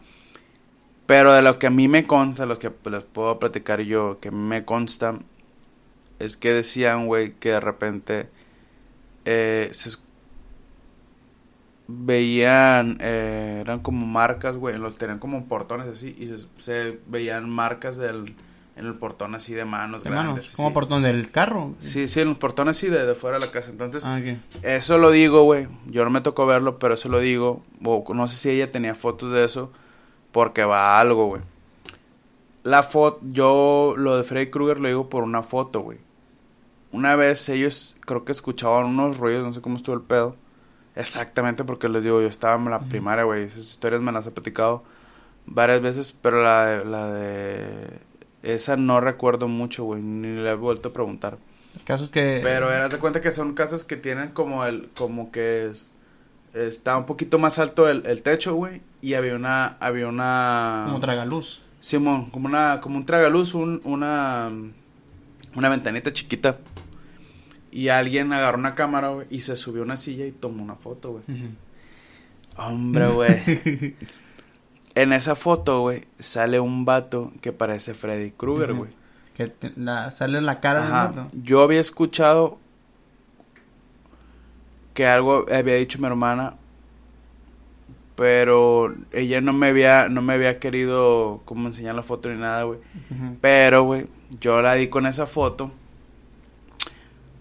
Pero 1.06 1.32
de 1.32 1.42
lo 1.42 1.58
que 1.58 1.66
a 1.66 1.70
mí 1.70 1.88
me 1.88 2.04
consta, 2.04 2.46
los 2.46 2.58
que 2.58 2.70
les 2.90 3.02
puedo 3.02 3.38
platicar 3.38 3.80
yo, 3.80 4.20
que 4.20 4.30
me 4.30 4.64
consta, 4.64 5.18
es 6.18 6.36
que 6.36 6.52
decían, 6.52 7.06
güey, 7.06 7.34
que 7.34 7.50
de 7.50 7.60
repente 7.60 8.28
eh, 9.24 9.70
se 9.72 9.90
veían, 11.88 12.98
eh, 13.00 13.58
eran 13.60 13.80
como 13.80 14.06
marcas, 14.06 14.56
güey, 14.56 14.78
los 14.78 14.98
tenían 14.98 15.18
como 15.18 15.46
portones 15.46 15.88
así, 15.88 16.14
y 16.18 16.26
se, 16.26 16.46
se 16.58 17.00
veían 17.06 17.50
marcas 17.50 17.96
del, 17.96 18.36
en 18.76 18.86
el 18.86 18.94
portón 18.94 19.34
así 19.34 19.52
de 19.52 19.64
manos 19.64 20.04
Hermanos, 20.04 20.24
grandes. 20.34 20.52
como 20.52 20.68
así. 20.68 20.74
por 20.74 20.88
donde 20.88 21.10
el 21.10 21.30
carro. 21.30 21.74
Sí, 21.78 22.08
sí, 22.08 22.20
en 22.20 22.28
los 22.28 22.38
portones 22.38 22.76
así 22.76 22.88
de, 22.88 23.04
de 23.04 23.14
fuera 23.14 23.38
de 23.38 23.46
la 23.46 23.52
casa. 23.52 23.70
Entonces, 23.70 24.04
Ah, 24.06 24.20
eso 24.62 24.98
lo 24.98 25.10
digo, 25.10 25.42
güey. 25.44 25.68
Yo 25.86 26.04
no 26.04 26.10
me 26.10 26.20
tocó 26.20 26.46
verlo, 26.46 26.78
pero 26.78 26.94
eso 26.94 27.08
lo 27.08 27.18
digo. 27.20 27.62
O 27.84 28.04
no 28.14 28.26
sé 28.28 28.36
si 28.36 28.50
ella 28.50 28.72
tenía 28.72 28.94
fotos 28.94 29.32
de 29.32 29.44
eso. 29.44 29.70
Porque 30.32 30.64
va 30.64 30.96
a 30.96 31.00
algo, 31.00 31.26
güey. 31.26 31.42
La 32.62 32.82
foto, 32.82 33.20
yo 33.32 33.94
lo 33.96 34.16
de 34.16 34.24
Freddy 34.24 34.50
Krueger 34.50 34.80
lo 34.80 34.88
digo 34.88 35.08
por 35.08 35.24
una 35.24 35.42
foto, 35.42 35.80
güey. 35.80 35.98
Una 36.92 37.16
vez 37.16 37.48
ellos 37.48 37.96
creo 38.04 38.24
que 38.24 38.32
escuchaban 38.32 38.86
unos 38.86 39.18
ruidos, 39.18 39.46
no 39.46 39.52
sé 39.52 39.60
cómo 39.60 39.76
estuvo 39.76 39.94
el 39.96 40.02
pedo. 40.02 40.36
Exactamente 40.96 41.64
porque 41.64 41.88
les 41.88 42.04
digo, 42.04 42.20
yo 42.20 42.26
estaba 42.28 42.56
en 42.56 42.68
la 42.70 42.80
primaria, 42.80 43.24
güey. 43.24 43.44
Esas 43.44 43.60
historias 43.60 44.00
me 44.02 44.12
las 44.12 44.26
he 44.26 44.30
platicado 44.30 44.82
varias 45.46 45.80
veces, 45.80 46.12
pero 46.20 46.42
la 46.42 46.66
de, 46.66 46.84
la 46.84 47.06
de 47.12 47.98
esa 48.42 48.76
no 48.76 49.00
recuerdo 49.00 49.48
mucho, 49.48 49.84
güey. 49.84 50.00
Ni 50.02 50.28
le 50.28 50.50
he 50.50 50.54
vuelto 50.54 50.90
a 50.90 50.92
preguntar. 50.92 51.38
Casos 51.84 52.10
que... 52.10 52.40
Pero 52.42 52.70
eras 52.72 52.90
de 52.90 52.98
cuenta 52.98 53.20
que 53.20 53.30
son 53.30 53.54
casas 53.54 53.84
que 53.84 53.96
tienen 53.96 54.30
como 54.30 54.64
el, 54.64 54.88
como 54.96 55.30
que 55.30 55.68
es- 55.70 55.92
está 56.54 56.96
un 56.96 57.06
poquito 57.06 57.38
más 57.38 57.58
alto 57.60 57.88
el, 57.88 58.02
el 58.06 58.22
techo, 58.22 58.54
güey, 58.54 58.82
y 59.00 59.14
había 59.14 59.36
una, 59.36 59.66
había 59.80 60.08
una... 60.08 60.82
Como 60.86 60.98
tragaluz. 61.00 61.60
Simón, 61.78 62.28
como 62.30 62.46
una, 62.48 62.80
como 62.80 62.96
un 62.96 63.04
tragaluz, 63.04 63.54
un, 63.54 63.80
una, 63.84 64.50
una 65.54 65.68
ventanita 65.68 66.12
chiquita. 66.12 66.58
Y 67.70 67.86
alguien 67.88 68.32
agarró 68.32 68.58
una 68.58 68.74
cámara, 68.74 69.10
güey, 69.10 69.28
y 69.30 69.42
se 69.42 69.56
subió 69.56 69.82
a 69.82 69.84
una 69.84 69.96
silla 69.96 70.26
y 70.26 70.32
tomó 70.32 70.62
una 70.62 70.74
foto, 70.74 71.12
güey. 71.12 71.24
Hombre, 72.56 73.06
güey. 73.08 73.96
en 74.94 75.12
esa 75.12 75.34
foto, 75.34 75.80
güey, 75.80 76.04
sale 76.18 76.60
un 76.60 76.84
vato 76.84 77.32
que 77.40 77.52
parece 77.52 77.94
Freddy 77.94 78.30
Krueger, 78.32 78.74
güey. 78.74 78.90
que 79.36 79.46
te- 79.48 79.72
la, 79.76 80.10
sale 80.10 80.40
la 80.40 80.60
cara 80.60 80.86
Ajá. 80.86 81.08
del 81.08 81.16
vato. 81.24 81.36
Yo 81.42 81.62
había 81.62 81.80
escuchado 81.80 82.58
que 84.94 85.06
algo 85.06 85.46
había 85.52 85.76
dicho 85.76 85.98
mi 85.98 86.06
hermana, 86.06 86.54
pero 88.16 88.94
ella 89.12 89.40
no 89.40 89.52
me 89.52 89.68
había, 89.68 90.08
no 90.08 90.20
me 90.20 90.34
había 90.34 90.58
querido 90.58 91.40
como 91.46 91.68
enseñar 91.68 91.94
la 91.94 92.02
foto 92.02 92.28
ni 92.28 92.38
nada, 92.38 92.64
güey. 92.64 92.80
Pero, 93.40 93.84
güey, 93.84 94.08
yo 94.40 94.60
la 94.60 94.74
di 94.74 94.88
con 94.88 95.06
esa 95.06 95.26
foto. 95.26 95.70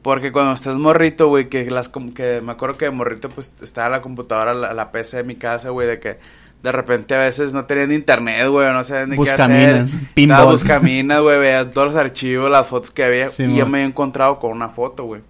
Porque 0.01 0.31
cuando 0.31 0.53
estás 0.53 0.77
morrito, 0.77 1.27
güey, 1.27 1.49
que 1.49 1.69
las 1.69 1.89
que 1.89 2.41
me 2.41 2.51
acuerdo 2.53 2.77
que 2.77 2.85
de 2.85 2.91
morrito 2.91 3.29
pues 3.29 3.53
estaba 3.61 3.89
la 3.89 4.01
computadora, 4.01 4.53
la, 4.53 4.73
la 4.73 4.91
PC 4.93 5.17
de 5.17 5.23
mi 5.25 5.35
casa, 5.35 5.71
güey, 5.71 5.87
de 5.89 5.99
que 5.99 6.19
de 6.63 6.71
repente 6.71 7.15
a 7.15 7.19
veces 7.19 7.53
no 7.53 7.65
tenían 7.65 7.91
internet, 7.91 8.47
güey, 8.49 8.71
no 8.73 8.83
sabían 8.83 9.11
ni 9.11 9.15
qué 9.23 9.31
hacer. 9.31 9.79
Buscaminas, 9.81 10.45
buscaminas, 10.45 11.21
güey, 11.21 11.39
veías 11.39 11.71
todos 11.71 11.87
los 11.87 11.95
archivos, 11.95 12.49
las 12.51 12.67
fotos 12.67 12.91
que 12.91 13.03
había 13.03 13.27
Sí, 13.29 13.43
y 13.43 13.55
yo 13.57 13.65
me 13.65 13.77
había 13.79 13.87
encontrado 13.87 14.39
con 14.39 14.51
una 14.51 14.69
foto, 14.69 15.05
güey. 15.05 15.21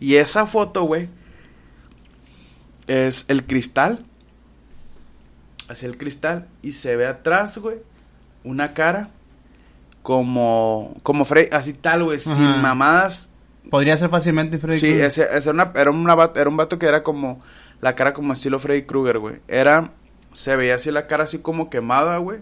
Y 0.00 0.16
esa 0.16 0.46
foto, 0.46 0.82
güey, 0.82 1.08
es 2.86 3.24
el 3.28 3.44
cristal. 3.46 4.04
Hacia 5.68 5.86
el 5.86 5.96
cristal 5.96 6.48
y 6.60 6.72
se 6.72 6.96
ve 6.96 7.06
atrás, 7.06 7.56
güey, 7.58 7.76
una 8.44 8.74
cara 8.74 9.08
como 10.02 10.96
como 11.02 11.24
Frey, 11.24 11.48
así 11.52 11.72
tal, 11.72 12.04
güey, 12.04 12.18
sin 12.18 12.60
mamadas. 12.60 13.30
Podría 13.70 13.96
ser 13.96 14.10
fácilmente 14.10 14.58
Freddy 14.58 14.80
Sí, 14.80 14.86
Krueger. 14.88 15.04
ese, 15.06 15.22
ese 15.22 15.50
era, 15.50 15.52
una- 15.52 15.72
era, 15.80 15.90
una 15.92 16.30
era 16.34 16.48
un 16.50 16.56
vato 16.56 16.78
que 16.78 16.86
era 16.86 17.02
como 17.04 17.40
la 17.80 17.94
cara 17.94 18.12
como 18.12 18.32
estilo 18.32 18.58
Freddy 18.58 18.82
Krueger, 18.82 19.18
güey. 19.20 19.36
Era 19.48 19.92
se 20.32 20.56
veía 20.56 20.76
así 20.76 20.90
la 20.90 21.06
cara 21.06 21.24
así 21.24 21.38
como 21.38 21.70
quemada, 21.70 22.16
güey. 22.18 22.40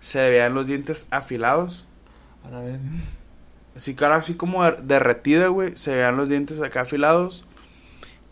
Se 0.00 0.28
veían 0.30 0.54
los 0.54 0.66
dientes 0.66 1.06
afilados. 1.10 1.86
Para 2.42 2.60
ver. 2.60 2.78
Así 3.76 3.94
cara 3.94 4.16
así 4.16 4.34
como 4.34 4.62
der- 4.62 4.82
derretida, 4.82 5.48
güey. 5.48 5.76
Se 5.76 5.92
veían 5.94 6.16
los 6.16 6.28
dientes 6.28 6.60
acá 6.60 6.82
afilados. 6.82 7.44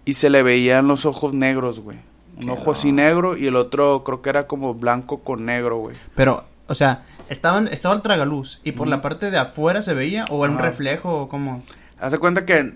Y 0.05 0.15
se 0.15 0.31
le 0.31 0.43
veían 0.43 0.87
los 0.89 1.07
ojos 1.07 1.33
negros, 1.35 1.81
güey. 1.81 1.99
Un 2.37 2.47
Qué 2.47 2.51
ojo 2.51 2.73
así 2.73 2.93
negro 2.93 3.37
y 3.37 3.47
el 3.47 3.57
otro 3.57 4.03
creo 4.05 4.23
que 4.23 4.31
era 4.31 4.47
como 4.47 4.75
blanco 4.75 5.21
con 5.21 5.45
negro, 5.45 5.79
güey. 5.79 5.97
Pero, 6.17 6.45
o 6.67 6.75
sea, 6.75 7.05
estaban, 7.29 7.69
estaba 7.69 7.95
el 7.95 8.03
tragaluz 8.03 8.61
y 8.65 8.73
por 8.73 8.89
la 8.89 9.01
parte 9.03 9.31
de 9.31 9.39
afuera 9.39 9.83
se 9.83 9.95
veía 9.95 10.25
o 10.31 10.45
era 10.45 10.53
un 10.55 10.59
reflejo 10.59 11.23
o 11.23 11.29
como... 11.29 11.63
Haz 12.01 12.13
de 12.13 12.19
cuenta 12.19 12.45
que 12.47 12.75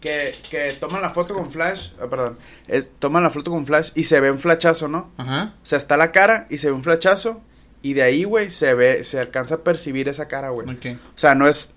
que, 0.00 0.34
que 0.50 0.72
toman 0.78 1.00
la 1.02 1.10
foto 1.10 1.34
con 1.34 1.50
flash, 1.50 1.90
ah, 2.00 2.06
perdón, 2.08 2.38
es, 2.68 2.90
toman 2.98 3.22
la 3.22 3.30
foto 3.30 3.50
con 3.50 3.66
flash 3.66 3.90
y 3.94 4.04
se 4.04 4.20
ve 4.20 4.30
un 4.30 4.38
flashazo, 4.38 4.88
¿no? 4.88 5.10
Ajá. 5.16 5.54
O 5.62 5.66
sea, 5.66 5.78
está 5.78 5.96
la 5.96 6.12
cara 6.12 6.46
y 6.50 6.58
se 6.58 6.68
ve 6.68 6.72
un 6.74 6.82
flashazo 6.82 7.40
y 7.82 7.94
de 7.94 8.02
ahí, 8.02 8.24
güey, 8.24 8.50
se 8.50 8.74
ve, 8.74 9.04
se 9.04 9.18
alcanza 9.20 9.56
a 9.56 9.58
percibir 9.58 10.08
esa 10.08 10.28
cara, 10.28 10.50
güey. 10.50 10.68
Ok. 10.68 10.98
O 11.14 11.18
sea, 11.18 11.34
no 11.34 11.46
es, 11.48 11.70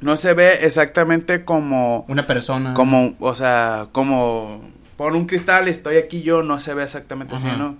no 0.00 0.16
se 0.16 0.34
ve 0.34 0.60
exactamente 0.62 1.44
como, 1.44 2.04
Una 2.08 2.26
persona. 2.26 2.74
como, 2.74 3.16
o 3.20 3.34
sea, 3.34 3.88
como 3.92 4.62
por 4.96 5.14
un 5.14 5.26
cristal 5.26 5.68
estoy 5.68 5.96
aquí 5.96 6.22
yo, 6.22 6.42
no 6.42 6.58
se 6.60 6.74
ve 6.74 6.82
exactamente 6.84 7.34
Ajá. 7.34 7.48
así, 7.48 7.56
¿no? 7.58 7.76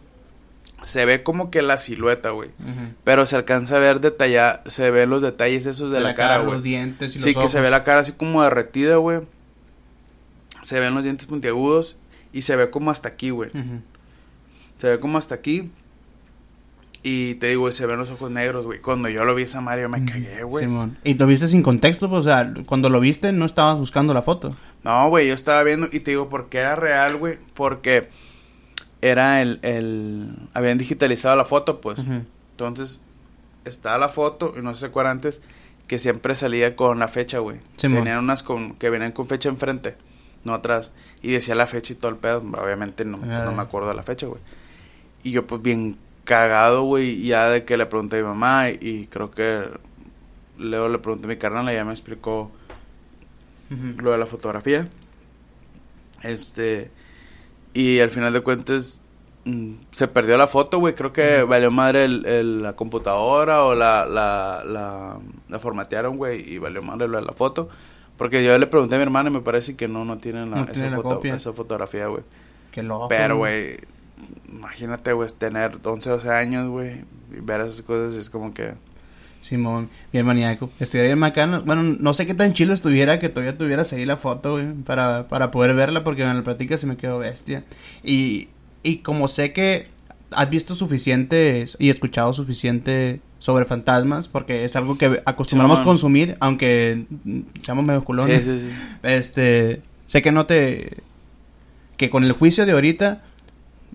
Se 0.81 1.05
ve 1.05 1.25
como 1.25 1.51
que 1.51 1.61
la 1.63 1.77
silueta, 1.77 2.31
güey. 2.31 2.51
Ujú. 2.61 2.95
Pero 3.03 3.27
se 3.27 3.35
alcanza 3.35 3.77
a 3.77 3.81
ver 3.81 4.01
detallada, 4.01 4.63
se 4.69 4.91
ven 4.93 5.11
los 5.11 5.23
detalles 5.23 5.67
esos 5.67 5.91
de, 5.91 6.01
la, 6.01 6.15
cara, 6.15 6.39
güey. 6.39 6.53
Los 6.55 6.63
dientes 6.63 7.17
y 7.17 7.19
Sí, 7.19 7.33
los 7.33 7.43
que 7.45 7.49
se 7.49 7.57
ojos. 7.59 7.63
ve 7.65 7.71
la 7.71 7.83
cara 7.83 8.01
así 8.01 8.13
como 8.13 8.43
derretida, 8.45 8.97
güey. 8.97 9.21
Se 10.69 10.79
ven 10.81 10.95
los 10.95 11.03
dientes 11.03 11.27
puntiagudos 11.27 11.97
y 12.31 12.43
se 12.43 12.55
ve 12.55 12.69
como 12.69 12.91
hasta 12.91 13.09
aquí, 13.09 13.31
güey. 13.31 13.51
Se 14.77 14.87
ve 14.87 15.01
como 15.01 15.17
hasta 15.17 15.35
aquí. 15.35 15.71
Y 17.03 17.37
te 17.37 17.47
digo, 17.47 17.73
se 17.73 17.87
ven 17.87 17.99
los 17.99 18.11
ojos 18.11 18.31
negros, 18.31 18.67
güey. 18.67 18.79
Cuando 18.81 19.09
yo 19.09 19.25
lo 19.25 19.35
vi 19.35 19.45
esa 19.45 19.63
Mario 19.63 19.89
me 19.89 20.05
cagué, 20.05 20.43
güey. 20.43 20.67
Simón. 20.67 20.99
¿Y 21.05 21.15
lo 21.15 21.27
viste 21.27 21.47
sin 21.47 21.63
contexto? 21.63 22.11
Pues, 22.11 22.21
o 22.21 22.23
sea, 22.25 22.53
cuando 22.67 22.91
lo 22.91 23.01
viste 23.01 23.33
no 23.33 23.47
estabas 23.47 23.79
buscando 23.79 24.13
la 24.13 24.21
foto. 24.21 24.55
No, 24.85 25.09
güey, 25.09 25.29
yo 25.29 25.33
estaba 25.33 25.63
viendo 25.63 25.87
y 25.91 26.01
te 26.01 26.11
digo, 26.11 26.29
¿por 26.29 26.51
qué 26.51 26.59
era 26.59 26.77
real, 26.77 27.17
güey? 27.17 27.39
Porque 27.55 28.11
era 29.01 29.41
el, 29.41 29.61
el... 29.63 30.35
Habían 30.53 30.77
digitalizado 30.77 31.35
la 31.35 31.47
foto, 31.47 31.81
pues. 31.81 31.99
Entonces, 32.51 33.01
estaba 33.65 33.97
la 33.97 34.11
foto, 34.11 34.53
y 34.55 34.61
no 34.61 34.75
sé 34.75 34.87
si 34.87 34.93
se 34.93 35.01
antes, 35.01 35.41
que 35.87 35.99
siempre 35.99 36.35
salía 36.35 36.77
con 36.77 36.99
la 36.99 37.09
fecha, 37.09 37.39
güey. 37.39 37.57
Simón. 37.79 38.01
Tenían 38.01 38.19
unas 38.19 38.43
con, 38.43 38.75
que 38.75 38.91
venían 38.91 39.13
con 39.13 39.27
fecha 39.27 39.49
enfrente, 39.49 39.97
no 40.49 40.55
atrás. 40.55 40.93
Y 41.23 41.31
decía 41.33 41.55
la 41.55 41.67
fecha 41.67 41.93
y 41.93 41.97
todo 41.97 42.11
el 42.11 42.17
pedo. 42.17 42.39
Obviamente 42.39 43.05
no, 43.05 43.19
no 43.19 43.53
me 43.53 43.63
acuerdo 43.63 43.89
de 43.89 43.95
la 43.95 44.03
fecha, 44.03 44.27
güey. 44.27 44.41
Y 45.23 45.31
yo, 45.33 45.47
pues, 45.47 45.63
bien 45.63 45.97
cagado, 46.25 46.83
güey, 46.83 47.23
ya 47.23 47.49
de 47.49 47.65
que 47.65 47.77
le 47.77 47.87
pregunté 47.87 48.17
a 48.19 48.23
mi 48.23 48.27
mamá, 48.29 48.69
y, 48.71 48.79
y 48.81 49.07
creo 49.07 49.31
que 49.31 49.65
luego 50.59 50.89
le 50.89 50.99
pregunté 50.99 51.27
a 51.27 51.29
mi 51.29 51.37
carnal, 51.37 51.71
y 51.71 51.75
ya 51.75 51.85
me 51.85 51.93
explicó 51.93 52.51
Ujú. 53.71 54.03
lo 54.03 54.13
de 54.13 54.19
la 54.19 54.27
fotografía. 54.27 54.89
Este. 56.23 56.91
Y 57.75 58.01
al 58.01 58.11
final 58.11 58.33
de 58.33 58.41
cuentas. 58.41 59.03
mm, 59.45 59.75
se 59.93 60.09
perdió 60.09 60.37
la 60.37 60.47
foto, 60.49 60.79
güey. 60.79 60.95
Creo 60.95 61.13
que 61.13 61.43
valió 61.43 61.71
madre 61.71 62.05
el, 62.05 62.27
el- 62.27 62.63
la 62.63 62.75
computadora 62.75 63.65
o 63.65 63.75
la, 63.75 64.05
la, 64.05 64.63
la, 64.67 65.19
la 65.49 65.59
formatearon, 65.59 66.17
güey. 66.17 66.49
Y 66.55 66.59
valió 66.59 66.83
madre 66.83 67.09
lo 67.09 67.19
de 67.19 67.25
la 67.25 67.33
foto. 67.33 67.69
Porque 68.19 68.45
yo 68.45 68.59
le 68.59 68.67
pregunté 68.67 68.97
a 68.97 68.99
mi 68.99 69.03
hermana 69.03 69.31
y 69.31 69.33
me 69.33 69.41
parece 69.41 69.75
que 69.77 69.89
no, 69.89 70.05
no 70.05 70.19
tienen 70.19 70.51
la, 70.51 70.57
No 70.59 70.69
esa, 70.71 70.91
foto- 70.91 71.25
esa 71.25 71.53
fotografía, 71.55 72.09
güey. 72.09 72.23
Qué 72.73 72.83
loco. 72.83 73.09
Pero, 73.09 73.39
güey. 73.39 73.79
Imagínate, 74.49 75.13
güey, 75.13 75.29
tener 75.39 75.79
11, 75.83 76.11
12 76.11 76.29
años, 76.31 76.69
güey. 76.69 77.05
Y 77.31 77.41
ver 77.41 77.61
esas 77.63 77.83
cosas 77.83 78.15
y 78.15 78.19
es 78.19 78.29
como 78.29 78.53
que. 78.53 78.75
Simón, 79.41 79.89
bien 80.13 80.27
maníaco. 80.27 80.69
Estuviera 80.81 81.07
bien 81.07 81.21
bacano. 81.21 81.63
Bueno, 81.63 81.83
no 81.83 82.13
sé 82.13 82.27
qué 82.27 82.35
tan 82.35 82.53
chilo 82.55 82.75
estuviera 82.75 83.21
que 83.21 83.29
todavía 83.29 83.57
tuvieras 83.57 83.93
ahí 83.93 84.05
la 84.05 84.17
foto, 84.17 84.55
güey, 84.55 84.73
para, 84.85 85.29
para 85.29 85.51
poder 85.53 85.75
verla, 85.77 86.03
porque 86.03 86.23
en 86.25 86.37
la 86.37 86.43
plática 86.43 86.77
se 86.77 86.89
me 86.89 86.97
quedó 86.97 87.21
bestia. 87.21 87.63
Y, 88.03 88.49
y 88.83 88.99
como 88.99 89.29
sé 89.29 89.53
que 89.53 89.87
has 90.33 90.51
visto 90.51 90.75
suficiente 90.75 91.67
y 91.79 91.89
escuchado 91.89 92.33
suficiente 92.33 93.21
sobre 93.39 93.65
fantasmas, 93.65 94.27
porque 94.29 94.65
es 94.65 94.75
algo 94.77 94.99
que 94.99 95.23
acostumbramos 95.25 95.79
Simón. 95.79 95.93
consumir, 95.95 96.37
aunque 96.41 97.05
seamos 97.65 97.85
medio 97.85 98.03
culones. 98.05 98.45
Sí, 98.45 98.59
sí, 98.59 98.69
sí. 98.71 98.99
Este, 99.03 99.83
sé 100.07 100.23
que 100.23 100.33
no 100.33 100.47
te... 100.47 100.99
Que 101.97 102.11
con 102.11 102.25
el 102.25 102.33
juicio 102.33 102.65
de 102.67 102.73
ahorita, 102.73 103.23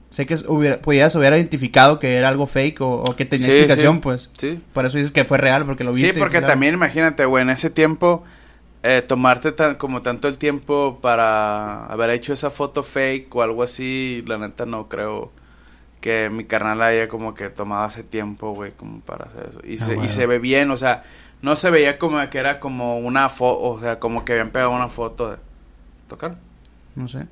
sé 0.09 0.25
que 0.25 0.35
hubiera, 0.47 0.79
pudieras 0.81 1.15
haber 1.15 1.33
identificado 1.33 1.99
que 1.99 2.15
era 2.15 2.27
algo 2.29 2.45
fake 2.45 2.81
o, 2.81 3.03
o 3.03 3.15
que 3.15 3.25
tenía 3.25 3.47
Sí, 3.47 3.51
explicación, 3.53 3.95
sí. 3.95 3.99
pues. 4.01 4.29
Sí. 4.33 4.59
Por 4.73 4.85
eso 4.85 4.97
dices 4.97 5.11
que 5.11 5.23
fue 5.25 5.37
real, 5.37 5.65
porque 5.65 5.83
lo 5.83 5.93
viste. 5.93 6.13
Sí, 6.13 6.19
porque 6.19 6.41
también 6.41 6.73
imagínate, 6.73 7.25
güey, 7.25 7.43
en 7.43 7.49
ese 7.49 7.69
tiempo, 7.69 8.23
eh, 8.83 9.01
tomarte 9.01 9.53
tan, 9.53 9.75
como 9.75 10.01
tanto 10.01 10.27
el 10.27 10.37
tiempo 10.37 10.99
para 11.01 11.85
haber 11.85 12.09
hecho 12.09 12.33
esa 12.33 12.49
foto 12.51 12.83
fake 12.83 13.33
o 13.35 13.41
algo 13.41 13.63
así, 13.63 14.23
la 14.27 14.37
neta 14.37 14.65
no 14.65 14.89
creo 14.89 15.31
que 16.03 16.29
mi 16.29 16.43
carnal 16.43 16.81
haya 16.81 17.07
como 17.07 17.33
que 17.33 17.49
tomado 17.49 17.87
ese 17.87 18.03
tiempo, 18.03 18.51
güey, 18.53 18.73
como 18.73 18.99
para 18.99 19.23
hacer 19.27 19.47
eso. 19.51 19.61
Y, 19.63 19.81
Ah, 19.81 19.85
se, 19.85 19.95
y 19.95 20.09
se 20.09 20.27
ve 20.27 20.37
bien, 20.37 20.69
o 20.69 20.75
sea, 20.75 21.05
no 21.41 21.55
se 21.55 21.69
veía 21.69 21.97
como 21.97 22.29
que 22.29 22.37
era 22.39 22.59
como 22.59 22.97
una 22.97 23.29
foto, 23.29 23.61
o 23.61 23.79
sea, 23.79 23.99
como 23.99 24.25
que 24.25 24.33
habían 24.33 24.49
pegado 24.51 24.71
una 24.71 24.89
foto 24.89 25.31
de... 25.31 25.37
¿Tocar? 26.09 26.35
No 26.95 27.07
sé. 27.07 27.25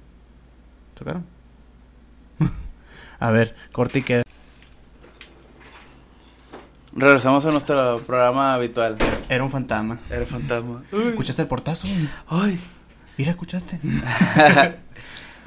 ¿Tocaron? 0.93 1.25
a 3.19 3.29
ver, 3.31 3.57
corte 3.73 3.99
y 3.99 4.03
queda. 4.03 4.23
Regresamos 6.95 7.45
a 7.45 7.51
nuestro 7.51 7.99
programa 8.07 8.53
habitual. 8.53 8.97
Era 9.27 9.43
un 9.43 9.49
fantasma. 9.49 9.99
Era 10.09 10.25
fantasma. 10.25 10.81
¿Escuchaste 10.93 11.41
el 11.41 11.47
portazo? 11.49 11.89
Ay. 12.29 12.57
Mira, 13.17 13.31
¿escuchaste? 13.31 13.81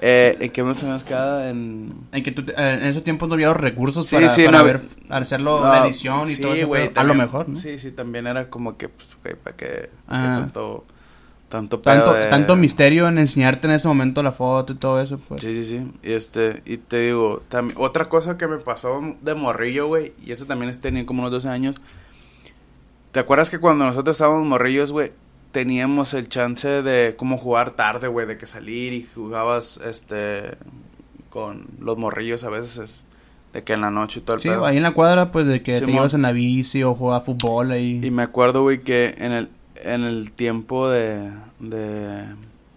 eh, 0.07 0.37
¿En 0.41 0.51
qué 0.51 0.63
nos 0.63 0.83
habíamos 0.83 1.03
quedado? 1.03 1.45
En... 1.49 1.95
en 2.13 2.23
que 2.23 2.31
tú, 2.31 2.43
eh, 2.43 2.79
en 2.81 2.85
esos 2.87 3.03
tiempos 3.03 3.27
no 3.29 3.35
había 3.35 3.49
los 3.49 3.57
recursos 3.57 4.07
Sí, 4.07 4.17
para, 4.17 4.29
sí, 4.29 4.45
para 4.45 4.59
no, 4.59 4.65
ver, 4.65 4.81
hacerlo, 5.09 5.61
No, 5.61 5.69
la 5.73 5.87
edición 5.87 6.29
y 6.31 6.35
sí, 6.35 6.43
todo 6.43 6.53
eso. 6.55 6.67
güey, 6.67 6.83
A 6.83 6.87
lo 6.89 6.93
también- 6.93 7.19
mejor, 7.19 7.49
¿no? 7.49 7.57
Sí, 7.59 7.79
sí, 7.79 7.91
también 7.91 8.27
era 8.27 8.51
como 8.51 8.77
que, 8.77 8.89
pues, 8.91 9.09
güey, 9.23 9.35
para 9.35 9.57
que, 9.57 9.89
tanto, 10.09 10.85
tanto 11.49 11.79
Tanto, 11.79 12.13
de- 12.13 12.27
tanto 12.31 12.57
misterio 12.57 13.09
en 13.09 13.17
enseñarte 13.19 13.67
en 13.67 13.75
ese 13.75 13.89
momento 13.89 14.23
la 14.23 14.33
foto 14.33 14.73
y 14.73 14.77
todo 14.77 15.01
eso, 15.01 15.19
pues. 15.27 15.41
Sí, 15.41 15.63
sí, 15.63 15.69
sí, 15.79 15.93
y 16.03 16.13
este, 16.13 16.63
y 16.67 16.77
te 16.79 16.99
digo, 17.01 17.43
también, 17.49 17.79
otra 17.81 18.09
cosa 18.11 18.37
que 18.37 18.47
me 18.47 18.59
pasó 18.59 19.01
de 19.23 19.35
morrillo, 19.35 19.87
güey, 19.87 20.13
y 20.23 20.33
eso 20.33 20.45
también 20.47 20.71
tenía 20.81 21.07
como 21.07 21.21
unos 21.21 21.31
12 21.33 21.49
años, 21.49 21.81
¿te 23.13 23.21
acuerdas 23.21 23.51
que 23.51 23.59
cuando 23.59 23.85
nosotros 23.85 24.17
estábamos 24.17 24.45
morrillos, 24.47 24.91
güey, 24.93 25.13
teníamos 25.55 26.13
el 26.15 26.29
chance 26.29 26.69
de 26.83 27.15
como 27.17 27.39
jugar 27.39 27.71
tarde, 27.71 28.09
güey, 28.09 28.27
de 28.27 28.37
que 28.37 28.45
salir 28.45 28.93
y 28.93 29.05
jugabas, 29.05 29.81
este, 29.87 30.57
con 31.31 31.67
los 31.81 31.97
morrillos 31.97 32.43
a 32.45 32.51
veces, 32.51 32.77
es 32.79 33.07
de 33.53 33.63
que 33.63 33.73
en 33.75 33.83
la 33.83 33.91
noche 33.91 34.19
y 34.19 34.23
todo 34.25 34.35
el 34.37 34.43
Sí, 34.43 34.49
pedo. 34.49 34.67
ahí 34.67 34.77
en 34.79 34.83
la 34.83 34.91
cuadra, 34.95 35.31
pues 35.31 35.47
de 35.47 35.63
que 35.63 35.75
te 35.75 35.79
Simón. 35.79 35.95
ibas 35.95 36.15
en 36.15 36.23
la 36.23 36.33
bici 36.33 36.83
o 36.83 36.95
jugabas 36.97 37.25
fútbol 37.25 37.71
ahí. 37.71 38.01
Y 38.05 38.11
me 38.11 38.25
acuerdo, 38.25 38.63
güey, 38.63 38.81
que 38.81 39.15
en 39.17 39.31
el, 39.33 39.49
en 39.77 40.03
el 40.03 40.33
tiempo 40.33 40.89
de, 40.91 41.31
de, 41.61 42.25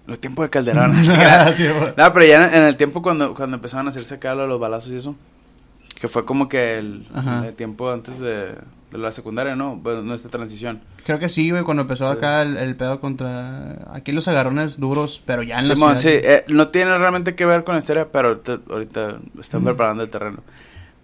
el 0.07 0.19
tiempo 0.19 0.43
de 0.43 0.49
Calderón. 0.51 0.93
Sí, 1.53 1.67
güey. 1.67 1.91
No, 1.97 2.13
pero 2.13 2.25
ya 2.27 2.47
en, 2.47 2.53
en 2.55 2.63
el 2.63 2.77
tiempo 2.77 3.01
cuando, 3.01 3.33
cuando 3.33 3.55
empezaban 3.55 3.87
a 3.87 3.89
hacerse 3.89 4.13
acá 4.15 4.35
los 4.35 4.59
balazos 4.59 4.91
y 4.91 4.97
eso, 4.97 5.15
que 5.99 6.07
fue 6.07 6.25
como 6.25 6.47
que 6.47 6.77
el 6.77 7.05
tiempo 7.55 7.89
antes 7.91 8.19
de, 8.19 8.53
de 8.91 8.97
la 8.97 9.11
secundaria, 9.11 9.55
¿no? 9.55 9.75
Bueno, 9.75 10.01
nuestra 10.01 10.29
transición. 10.31 10.81
Creo 11.05 11.19
que 11.19 11.29
sí, 11.29 11.49
güey, 11.51 11.63
cuando 11.63 11.81
empezó 11.81 12.09
Sí. 12.11 12.17
acá 12.17 12.41
el, 12.41 12.57
el 12.57 12.75
pedo 12.75 12.99
contra... 12.99 13.93
Aquí 13.93 14.11
los 14.11 14.27
agarrones 14.27 14.79
duros, 14.79 15.21
pero 15.25 15.43
ya 15.43 15.59
en 15.59 15.67
la 15.67 15.75
sí, 15.75 15.81
ciudad. 15.81 16.15
eh, 16.25 16.45
no 16.47 16.69
tiene 16.69 16.97
realmente 16.97 17.35
que 17.35 17.45
ver 17.45 17.63
con 17.63 17.75
la 17.75 17.79
historia, 17.79 18.07
pero 18.11 18.29
ahorita, 18.29 18.59
ahorita 18.69 19.17
están 19.39 19.63
preparando 19.63 20.03
el 20.03 20.09
terreno. 20.09 20.39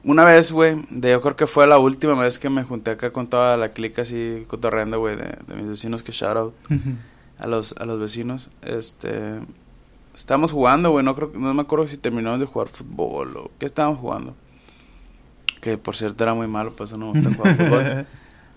Una 0.06 0.26
vez, 0.26 0.52
güey, 0.52 0.76
de, 0.90 1.12
yo 1.12 1.22
creo 1.22 1.36
que 1.38 1.48
fue 1.48 1.66
la 1.68 1.78
última 1.80 2.16
vez 2.16 2.38
que 2.40 2.50
me 2.50 2.64
junté 2.64 2.92
acá 2.92 3.12
con 3.12 3.28
toda 3.28 3.56
la 3.58 3.70
clica 3.70 4.02
así 4.02 4.44
cotorreando, 4.48 5.00
güey, 5.00 5.16
de, 5.16 5.38
de 5.48 5.56
mis 5.56 5.68
vecinos, 5.68 6.04
que 6.04 6.12
shout 6.12 6.36
out 6.36 6.54
a 7.38 7.48
los, 7.48 7.74
a 7.80 7.86
los 7.86 8.00
vecinos. 8.02 8.50
Este, 8.62 9.40
estábamos 10.14 10.52
jugando, 10.52 10.92
güey, 10.92 11.06
no 11.06 11.16
creo, 11.16 11.32
no 11.34 11.54
me 11.54 11.62
acuerdo 11.62 11.88
si 11.88 11.98
terminamos 11.98 12.40
de 12.42 12.46
jugar 12.46 12.68
fútbol 12.68 13.38
o 13.38 13.52
qué 13.60 13.66
estábamos 13.66 14.00
jugando. 14.00 14.36
Que 15.64 15.78
por 15.78 15.96
cierto 15.96 16.26
era 16.26 16.34
muy 16.34 16.48
malo, 16.48 16.76
por 16.76 16.88
eso 16.88 16.98
no 16.98 17.14
me 17.14 17.22
gusta 17.22 17.34
jugar 17.36 17.56
fútbol. 17.56 18.06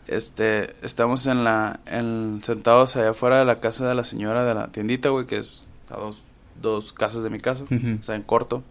Este, 0.09 0.77
estamos 0.87 1.27
en 1.27 1.43
la, 1.43 1.81
en, 1.87 2.41
sentados 2.41 2.95
allá 2.95 3.11
afuera 3.11 3.41
de 3.41 3.45
la 3.45 3.59
casa 3.59 3.89
de 3.89 3.95
la 3.97 4.05
señora 4.05 4.45
de 4.45 4.55
la 4.55 4.69
tiendita, 4.69 5.09
güey, 5.09 5.27
que 5.27 5.39
es 5.39 5.67
a 5.91 5.97
dos, 5.97 6.23
dos 6.63 6.93
casas 6.93 7.25
de 7.25 7.31
mi 7.31 7.41
casa, 7.41 7.65
Ujú. 7.65 7.99
o 8.01 8.05
sea, 8.05 8.15
en 8.15 8.23
corto. 8.23 8.63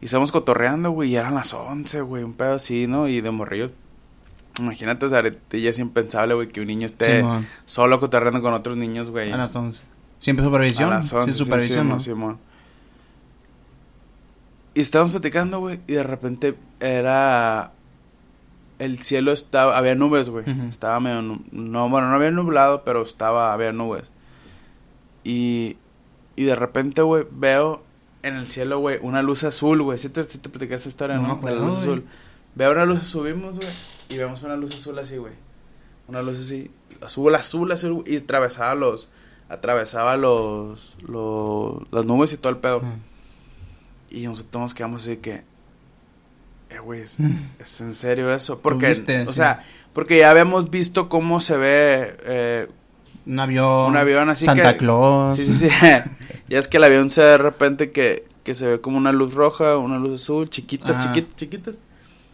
Y 0.00 0.06
estamos 0.06 0.32
cotorreando, 0.32 0.90
güey, 0.90 1.10
y 1.10 1.16
eran 1.16 1.34
las 1.34 1.52
11, 1.52 2.00
güey, 2.00 2.22
un 2.22 2.32
pedo 2.32 2.54
así, 2.54 2.86
¿no? 2.86 3.08
Y 3.08 3.20
de 3.20 3.30
morrillo. 3.30 3.72
Imagínate, 4.58 5.04
o 5.04 5.10
sea, 5.10 5.22
ya 5.22 5.70
es 5.70 5.78
impensable, 5.78 6.32
güey, 6.32 6.48
que 6.48 6.62
un 6.62 6.66
niño 6.66 6.86
esté 6.86 7.18
Simón. 7.18 7.46
solo 7.66 8.00
cotorreando 8.00 8.40
con 8.40 8.54
otros 8.54 8.78
niños, 8.78 9.10
güey. 9.10 9.30
A 9.30 9.36
las 9.36 9.54
11. 9.54 9.82
Siempre 10.18 10.46
supervisión. 10.46 10.90
A 10.92 10.96
las 10.96 11.12
11, 11.12 11.26
sí, 11.26 11.32
sí, 11.32 11.44
supervisión, 11.44 12.00
Simón, 12.00 12.32
¿no? 12.32 12.47
Y 14.78 14.80
estábamos 14.80 15.10
platicando, 15.10 15.58
güey, 15.58 15.80
y 15.88 15.94
de 15.94 16.02
repente 16.04 16.54
era... 16.78 17.72
El 18.78 19.00
cielo 19.00 19.32
estaba... 19.32 19.76
Había 19.76 19.96
nubes, 19.96 20.30
güey. 20.30 20.44
Estaba 20.68 21.00
medio... 21.00 21.20
nu- 21.20 21.44
No, 21.50 21.88
bueno, 21.88 22.08
no 22.08 22.14
había 22.14 22.30
nublado, 22.30 22.84
pero 22.84 23.02
estaba... 23.02 23.52
Había 23.52 23.72
nubes. 23.72 24.04
Y... 25.24 25.76
Y 26.36 26.44
de 26.44 26.54
repente, 26.54 27.02
güey, 27.02 27.26
veo 27.32 27.82
en 28.22 28.36
el 28.36 28.46
cielo, 28.46 28.78
güey, 28.78 29.00
una 29.02 29.20
luz 29.22 29.42
azul, 29.42 29.82
güey. 29.82 29.98
¿Sí 29.98 30.08
te, 30.10 30.22
sí 30.22 30.38
te 30.38 30.48
platicé 30.48 30.74
esa 30.76 30.88
historia, 30.90 31.16
No 31.16 31.32
acuerdo, 31.32 31.58
la 31.58 31.66
luz 31.66 31.78
azul. 31.78 32.04
Veo 32.54 32.70
una 32.70 32.84
luz, 32.84 33.02
subimos, 33.02 33.56
güey, 33.56 33.68
y 34.10 34.16
vemos 34.16 34.44
una 34.44 34.54
luz 34.54 34.76
azul 34.76 34.96
así, 35.00 35.16
güey. 35.16 35.32
Una 36.06 36.22
luz 36.22 36.38
así, 36.38 36.70
azul, 37.00 37.34
azul, 37.34 37.72
azul, 37.72 38.04
y 38.06 38.18
atravesaba 38.18 38.76
los... 38.76 39.08
Atravesaba 39.48 40.16
los... 40.16 40.94
los 41.08 41.82
las 41.90 42.04
nubes 42.04 42.32
y 42.32 42.36
todo 42.36 42.52
el 42.52 42.58
pedo. 42.58 42.82
Y 44.10 44.26
nosotros 44.26 44.60
nos 44.60 44.74
quedamos 44.74 45.02
así 45.02 45.18
que... 45.18 45.42
Eh, 46.70 46.78
güey, 46.80 47.02
¿es, 47.02 47.18
es 47.60 47.80
en 47.80 47.94
serio 47.94 48.32
eso? 48.34 48.60
Porque, 48.60 48.88
viste? 48.88 49.22
o 49.22 49.28
Sí. 49.28 49.34
sea, 49.36 49.64
porque 49.92 50.18
ya 50.18 50.30
habíamos 50.30 50.70
visto 50.70 51.08
cómo 51.08 51.40
se 51.40 51.56
ve... 51.56 52.16
eh, 52.24 52.68
Un 53.26 53.40
avión. 53.40 53.90
Un 53.90 53.96
avión 53.96 54.28
así 54.30 54.44
Santa 54.44 54.72
que- 54.72 54.78
Claus. 54.78 55.34
Sí, 55.36 55.44
sí, 55.44 55.54
sí. 55.54 55.68
ya 56.48 56.58
es 56.58 56.68
que 56.68 56.76
el 56.78 56.84
avión 56.84 57.10
se 57.10 57.20
ve 57.22 57.26
de 57.28 57.38
repente 57.38 57.90
que, 57.90 58.26
que 58.44 58.54
se 58.54 58.66
ve 58.66 58.80
como 58.80 58.96
una 58.98 59.12
luz 59.12 59.34
roja, 59.34 59.76
una 59.78 59.98
luz 59.98 60.22
azul, 60.22 60.48
chiquitas, 60.48 60.96
Ajá. 60.96 61.00
chiquitas, 61.12 61.36
chiquitas. 61.36 61.78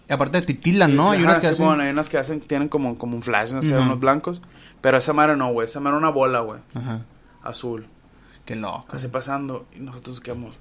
Y 0.08 0.12
aparte 0.12 0.42
titilan, 0.42 0.94
¿no? 0.94 1.10
Hay 1.12 1.22
unas 1.22 1.38
que 1.38 1.54
Simón, 1.54 1.70
hacen... 1.74 1.80
hay 1.86 1.90
unas 1.92 2.08
que 2.10 2.18
hacen, 2.18 2.40
tienen 2.40 2.68
como, 2.68 2.98
como 2.98 3.16
un 3.16 3.22
flash, 3.22 3.52
no 3.52 3.62
sé, 3.62 3.72
Ujú. 3.74 3.82
unos 3.84 4.00
blancos. 4.00 4.42
Pero 4.82 4.98
esa 4.98 5.14
madre 5.14 5.34
no, 5.34 5.50
güey. 5.50 5.64
Esa 5.64 5.80
madre 5.80 5.96
era 5.96 6.06
una 6.06 6.10
bola, 6.14 6.40
güey. 6.40 6.60
Ajá. 6.74 7.00
Azul. 7.42 7.86
Qué 8.44 8.54
loco. 8.54 8.84
Así 8.90 9.08
pasando. 9.08 9.66
Y 9.74 9.80
nosotros 9.80 10.20
quedamos. 10.20 10.56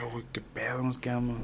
Eh, 0.00 0.08
güey, 0.12 0.24
qué 0.32 0.40
pedo 0.40 0.82
nos 0.82 0.98
quedamos. 0.98 1.38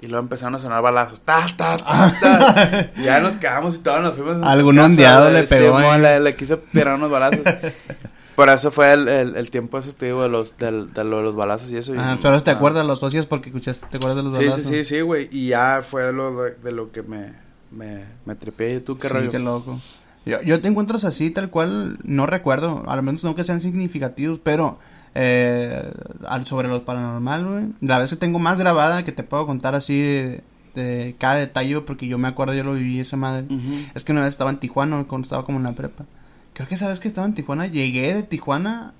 Y 0.00 0.08
luego 0.08 0.22
empezaron 0.22 0.54
a 0.54 0.58
sonar 0.58 0.82
balazos. 0.82 1.20
Ta, 1.22 1.46
ta, 1.56 1.76
ta, 1.78 2.14
ta. 2.20 2.90
Y 2.96 3.02
ya 3.04 3.20
nos 3.20 3.36
quedamos 3.36 3.76
y 3.76 3.78
todos 3.78 4.02
nos 4.02 4.14
fuimos. 4.14 4.42
Algún 4.42 4.78
ondeado 4.78 5.30
le 5.30 5.44
pegó 5.44 5.76
ahí. 5.78 6.00
le, 6.00 6.20
le 6.20 6.34
quiso 6.36 6.58
tirar 6.58 6.96
unos 6.96 7.10
balazos. 7.10 7.40
Por 8.36 8.50
eso 8.50 8.70
fue 8.70 8.92
el, 8.92 9.08
el, 9.08 9.36
el 9.36 9.50
tiempo 9.50 9.78
ese, 9.78 9.94
te 9.94 10.06
digo, 10.06 10.22
de 10.22 10.28
los, 10.28 10.54
de 10.58 10.70
lo 10.70 10.84
de 10.92 11.04
los 11.22 11.34
balazos 11.34 11.70
y 11.72 11.78
eso. 11.78 11.94
y- 11.94 11.98
Ah, 11.98 12.18
pero 12.20 12.42
te 12.42 12.50
ah. 12.50 12.54
acuerdas 12.54 12.82
de 12.82 12.86
los 12.88 13.00
socios 13.00 13.24
porque 13.24 13.48
escuchaste, 13.48 13.86
¿te 13.90 13.96
acuerdas 13.96 14.18
de 14.18 14.22
los 14.24 14.34
Sí, 14.34 14.40
sí, 14.42 14.46
balazos? 14.48 14.66
sí, 14.66 14.84
sí, 14.84 15.00
güey. 15.00 15.28
Y 15.32 15.48
ya 15.48 15.82
fue 15.82 16.02
de 16.02 16.12
lo, 16.12 16.42
de, 16.42 16.50
de 16.56 16.72
lo 16.72 16.92
que 16.92 17.02
me, 17.02 17.32
me, 17.70 18.04
me 18.26 18.34
tripé. 18.34 18.74
¿Y 18.74 18.80
tú 18.80 18.98
qué 18.98 19.08
sí, 19.08 19.14
rollo? 19.14 19.30
qué 19.30 19.38
loco. 19.38 19.80
Yo, 20.26 20.42
yo 20.42 20.60
te 20.60 20.68
encuentros 20.68 21.04
así, 21.06 21.30
tal 21.30 21.48
cual, 21.48 21.98
no 22.04 22.26
recuerdo, 22.26 22.84
al 22.88 23.02
menos 23.02 23.24
no 23.24 23.34
que 23.34 23.44
sean 23.44 23.62
significativos, 23.62 24.38
pero 24.42 24.78
eh, 25.18 25.92
sobre 26.44 26.68
lo 26.68 26.84
paranormal, 26.84 27.46
güey. 27.46 27.64
La 27.80 27.98
vez 27.98 28.10
que 28.10 28.16
tengo 28.16 28.38
más 28.38 28.58
grabada, 28.58 29.02
que 29.04 29.12
te 29.12 29.22
puedo 29.22 29.46
contar 29.46 29.74
así 29.74 29.98
de, 29.98 30.44
de 30.74 31.16
cada 31.18 31.36
detalle, 31.36 31.80
porque 31.80 32.06
yo 32.06 32.18
me 32.18 32.28
acuerdo, 32.28 32.52
yo 32.52 32.64
lo 32.64 32.74
viví 32.74 33.00
esa 33.00 33.16
madre. 33.16 33.46
Es 33.94 34.04
que 34.04 34.12
una 34.12 34.22
vez 34.22 34.34
estaba 34.34 34.50
en 34.50 34.58
Tijuana, 34.58 35.04
cuando 35.04 35.24
estaba 35.24 35.44
como 35.44 35.58
en 35.58 35.64
la 35.64 35.72
prepa. 35.72 36.04
Creo 36.52 36.68
que 36.68 36.74
esa 36.74 36.88
vez 36.88 37.00
que 37.00 37.08
estaba 37.08 37.26
en 37.26 37.34
Tijuana, 37.34 37.66
llegué 37.66 38.14
de 38.14 38.22
Tijuana, 38.22 38.92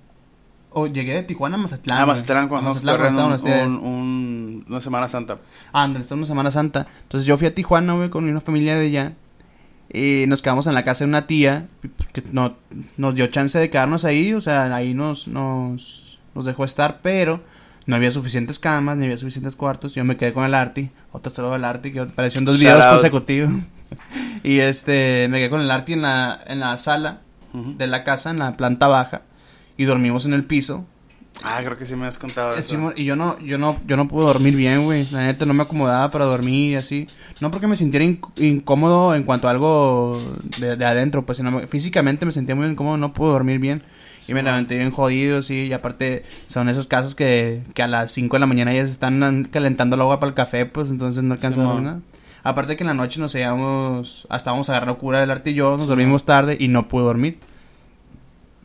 o 0.71 0.87
llegué 0.87 1.14
de 1.14 1.23
Tijuana 1.23 1.57
a 1.57 1.59
Mazatlán. 1.59 1.99
Ah. 2.01 2.07
Mazatlán, 2.07 2.45
A 2.45 2.49
cuando 2.49 2.71
Mazatlán, 2.71 2.97
corriendo 2.97 3.21
cuando 3.21 3.37
estábamos 3.37 3.81
un, 3.83 4.64
una 4.69 4.81
Semana 4.81 5.09
Santa. 5.09 5.39
Está 5.99 6.14
una 6.14 6.27
Semana 6.27 6.51
Santa. 6.51 6.87
Entonces 7.03 7.27
yo 7.27 7.37
fui 7.37 7.47
a 7.47 7.55
Tijuana, 7.55 7.93
güey, 7.93 8.09
con 8.09 8.29
una 8.29 8.41
familia 8.41 8.77
de 8.77 8.87
allá. 8.87 9.12
Y 9.93 10.25
nos 10.29 10.43
quedamos 10.43 10.67
en 10.67 10.75
la 10.75 10.85
casa 10.85 11.05
de 11.05 11.09
una 11.09 11.27
tía 11.27 11.69
que 12.12 12.23
no, 12.33 12.57
nos 12.97 13.14
dio 13.14 13.27
chance 13.29 13.59
de 13.59 13.71
quedarnos 13.71 14.05
ahí. 14.05 14.33
O 14.33 14.41
sea, 14.41 14.75
ahí 14.75 14.95
nos, 14.95 15.29
nos, 15.29 16.06
nos 16.37 16.45
dejó 16.45 16.64
estar, 16.64 17.01
pero 17.03 17.43
no 17.87 17.97
había 17.97 18.11
suficientes 18.12 18.59
camas, 18.61 18.97
ni 18.97 19.05
había 19.05 19.16
suficientes 19.16 19.57
cuartos. 19.57 19.95
Yo 19.95 20.05
me 20.05 20.16
quedé 20.16 20.32
con 20.32 20.45
el 20.45 20.55
Arti, 20.55 20.91
otro 21.12 21.32
saludo 21.32 21.53
del 21.55 21.64
Arti, 21.64 21.93
que 21.93 22.01
apareció 22.01 22.39
en 22.39 22.45
dos 22.45 22.59
videos 22.61 22.78
consecutivos. 22.93 23.53
y 24.43 24.59
este, 24.59 25.26
me 25.30 25.39
quedé 25.39 25.51
con 25.51 25.61
el 25.61 25.70
Arti 25.70 25.93
en 25.95 26.03
la, 26.03 26.39
en 26.47 26.61
la 26.61 26.76
sala 26.78 27.20
de 27.78 27.87
la 27.87 28.05
casa, 28.05 28.30
en 28.30 28.39
la 28.39 28.53
planta 28.57 28.87
baja. 28.87 29.22
Y 29.78 29.84
dormimos 29.84 30.26
en 30.26 30.34
el 30.34 30.45
piso. 30.45 30.84
Ah, 31.43 31.61
creo 31.62 31.76
que 31.76 31.84
sí 31.84 31.95
me 31.97 32.07
has 32.07 32.16
contado 32.18 32.55
eso. 32.57 32.93
Y 32.97 33.05
yo 33.05 33.14
no, 33.14 33.39
yo 33.41 33.59
no, 33.59 33.78
yo 33.87 33.97
no 33.99 34.09
pude 34.09 34.24
dormir 34.24 34.57
bien, 34.57 34.84
güey. 34.84 35.07
La 35.11 35.22
neta 35.22 35.45
no 35.47 35.53
me 35.55 35.62
acomodaba 35.64 36.11
para 36.11 36.24
dormir 36.24 36.72
y 36.72 36.76
así. 36.76 37.07
No 37.41 37.51
porque 37.51 37.66
me 37.66 37.76
sintiera 37.76 38.05
inc- 38.07 38.30
incómodo 38.43 39.14
en 39.14 39.22
cuanto 39.24 39.47
a 39.47 39.51
algo 39.51 40.18
de, 40.59 40.76
de 40.76 40.84
adentro, 40.87 41.26
pues 41.26 41.37
sino 41.39 41.66
físicamente 41.68 42.24
me 42.24 42.32
sentía 42.32 42.55
muy 42.55 42.66
incómodo, 42.66 42.97
no 42.97 43.12
pude 43.12 43.28
dormir 43.32 43.59
bien. 43.59 43.82
Y 44.29 44.35
me 44.35 44.43
levanté 44.43 44.77
bien 44.77 44.91
jodido, 44.91 45.41
sí. 45.43 45.66
Y 45.66 45.72
aparte, 45.72 46.24
son 46.47 46.68
esas 46.68 46.87
casas 46.87 47.14
que, 47.14 47.62
que 47.74 47.83
a 47.83 47.89
las 47.89 48.11
5 48.12 48.37
de 48.37 48.41
la 48.41 48.47
mañana 48.47 48.72
ya 48.74 48.85
se 48.87 48.93
están 48.93 49.22
an- 49.22 49.45
calentando 49.45 49.95
el 49.97 50.03
agua 50.03 50.18
para 50.20 50.29
el 50.31 50.35
café, 50.35 50.66
pues 50.66 50.91
entonces 50.91 51.22
no 51.22 51.35
alcanza 51.35 51.61
a 51.61 51.62
Simón. 51.62 51.74
dormir 51.85 51.91
nada. 51.93 52.03
Aparte 52.43 52.77
que 52.77 52.83
en 52.85 52.89
la 52.89 52.95
noche 52.95 53.18
nos 53.20 53.35
íbamos, 53.35 54.27
hasta 54.31 54.51
vamos 54.53 54.68
a 54.70 54.77
agarrar 54.77 54.97
cura 54.99 55.20
del 55.20 55.31
arte 55.31 55.51
y 55.51 55.55
yo, 55.55 55.77
nos 55.77 55.87
dormimos 55.89 56.24
tarde 56.24 56.57
y 56.61 56.68
no 56.68 56.87
pude 56.89 57.05
dormir. 57.05 57.39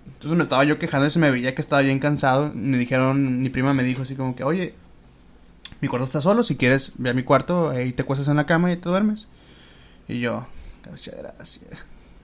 Entonces 0.06 0.38
me 0.38 0.44
estaba 0.44 0.64
yo 0.64 0.78
quejando 0.78 1.08
y 1.08 1.10
se 1.12 1.18
me 1.20 1.32
veía 1.32 1.56
que 1.56 1.62
estaba 1.62 1.82
bien 1.82 1.98
cansado. 2.00 2.52
Me 2.54 2.78
dijeron, 2.78 3.40
mi 3.42 3.50
prima 3.50 3.74
me 3.74 3.84
dijo 3.84 4.04
así 4.04 4.16
como 4.16 4.36
que, 4.36 4.44
oye, 4.44 4.76
mi 5.80 5.88
cuarto 5.88 6.06
está 6.06 6.22
solo, 6.22 6.44
si 6.44 6.56
quieres 6.58 6.92
ve 6.98 7.10
a 7.10 7.14
mi 7.16 7.24
cuarto, 7.24 7.72
ahí 7.72 7.92
te 7.92 8.04
cuestas 8.04 8.28
en 8.28 8.38
la 8.38 8.46
cama 8.46 8.72
y 8.72 8.78
te 8.78 8.88
duermes. 8.88 9.28
Y 10.08 10.20
yo, 10.20 10.46
muchas 10.90 11.16
gracias. 11.18 11.66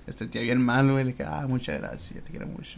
Este 0.05 0.27
tío 0.27 0.41
bien 0.41 0.61
mal, 0.61 0.91
güey, 0.91 1.05
le 1.05 1.11
dije, 1.13 1.23
ah, 1.27 1.45
muchas 1.49 1.79
gracias, 1.81 2.23
te 2.23 2.29
quiero 2.31 2.45
mucho. 2.45 2.77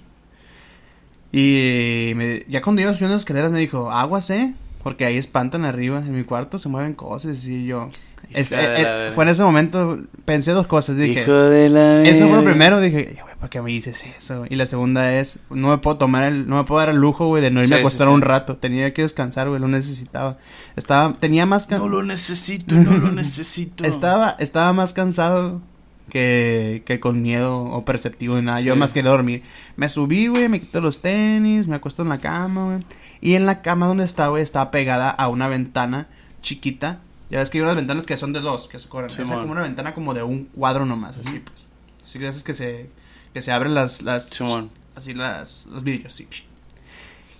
Y 1.31 2.13
me- 2.15 2.43
ya 2.47 2.61
cuando 2.61 2.81
iba 2.81 2.93
subiendo 2.93 3.13
las 3.15 3.21
escaleras 3.21 3.51
me 3.51 3.59
dijo, 3.59 3.91
aguas, 3.91 4.29
eh, 4.31 4.53
porque 4.83 5.05
ahí 5.05 5.17
espantan 5.17 5.65
arriba, 5.65 5.99
en 5.99 6.15
mi 6.15 6.23
cuarto 6.23 6.57
se 6.59 6.69
mueven 6.69 6.93
cosas 6.93 7.43
y 7.45 7.65
yo... 7.65 7.89
Este, 8.31 8.55
eh, 8.55 8.83
la 8.83 8.93
verga. 8.93 9.11
fue 9.15 9.23
en 9.23 9.29
ese 9.29 9.43
momento, 9.43 9.99
pensé 10.25 10.51
dos 10.51 10.67
cosas, 10.67 10.97
dije... 10.97 11.21
Hijo 11.23 11.31
de 11.33 11.69
la 11.69 12.03
Eso 12.03 12.27
fue 12.27 12.37
lo 12.37 12.43
primero, 12.43 12.79
dije, 12.79 13.07
"Ay, 13.09 13.17
güey, 13.23 13.35
¿por 13.39 13.49
qué 13.49 13.59
me 13.61 13.71
dices 13.71 14.03
eso? 14.17 14.45
Y 14.47 14.55
la 14.55 14.65
segunda 14.67 15.13
es, 15.19 15.39
no 15.49 15.69
me 15.69 15.77
puedo 15.79 15.97
tomar 15.97 16.25
el, 16.25 16.47
no 16.47 16.57
me 16.57 16.63
puedo 16.63 16.79
dar 16.79 16.89
el 16.89 16.97
lujo, 16.97 17.27
güey, 17.27 17.41
de 17.41 17.49
no 17.49 17.61
irme 17.61 17.67
Sí, 17.69 17.73
a 17.73 17.77
sí, 17.77 17.81
acostar 17.81 18.07
sí. 18.07 18.13
un 18.13 18.21
rato. 18.21 18.57
Tenía 18.57 18.93
que 18.93 19.01
descansar, 19.01 19.47
güey, 19.49 19.59
lo 19.59 19.67
necesitaba. 19.67 20.37
Estaba, 20.75 21.13
tenía 21.15 21.45
más 21.47 21.65
can- 21.65 21.79
No 21.79 21.87
lo 21.87 22.03
necesito, 22.03 22.75
no 22.75 22.97
lo 22.97 23.11
necesito. 23.13 23.83
estaba, 23.83 24.35
estaba 24.37 24.73
más 24.73 24.93
cansado 24.93 25.61
que, 26.09 26.83
que 26.85 26.99
con 26.99 27.21
miedo 27.21 27.61
o 27.63 27.85
perceptivo 27.85 28.35
de 28.35 28.41
nada. 28.41 28.61
Yo 28.61 28.73
Sí. 28.73 28.79
más 28.79 28.91
quería 28.91 29.11
dormir. 29.11 29.43
Me 29.77 29.87
subí, 29.89 30.27
güey, 30.27 30.49
me 30.49 30.59
quito 30.59 30.81
los 30.81 30.99
tenis, 31.01 31.67
me 31.67 31.75
acuesto 31.75 32.01
en 32.03 32.09
la 32.09 32.17
cama, 32.17 32.65
güey. 32.65 32.85
Y 33.21 33.35
en 33.35 33.45
la 33.45 33.61
cama 33.61 33.87
donde 33.87 34.03
estaba, 34.03 34.29
güey, 34.29 34.43
estaba 34.43 34.71
pegada 34.71 35.09
a 35.09 35.27
una 35.29 35.47
ventana 35.47 36.07
chiquita. 36.41 36.99
Ya 37.29 37.39
ves 37.39 37.49
que 37.49 37.59
hay 37.59 37.63
unas 37.63 37.75
ventanas 37.75 38.05
que 38.05 38.17
son 38.17 38.33
de 38.33 38.39
dos, 38.41 38.67
que 38.67 38.79
se 38.79 38.89
corren. 38.89 39.11
Esa 39.11 39.23
Simón. 39.23 39.41
como 39.41 39.51
una 39.53 39.61
ventana 39.61 39.93
como 39.93 40.13
de 40.13 40.23
un 40.23 40.45
cuadro 40.45 40.85
nomás, 40.85 41.17
así 41.17 41.39
pues. 41.39 41.67
Así 42.03 42.17
que 42.19 42.27
esas 42.27 42.43
que 42.43 42.53
se 42.53 42.89
Que 43.33 43.41
se 43.43 43.51
abren 43.51 43.75
las, 43.75 44.01
las, 44.01 44.25
Simón. 44.29 44.71
así 44.95 45.13
las, 45.13 45.67
los 45.67 45.83
vidrios, 45.83 46.13
sí. 46.13 46.27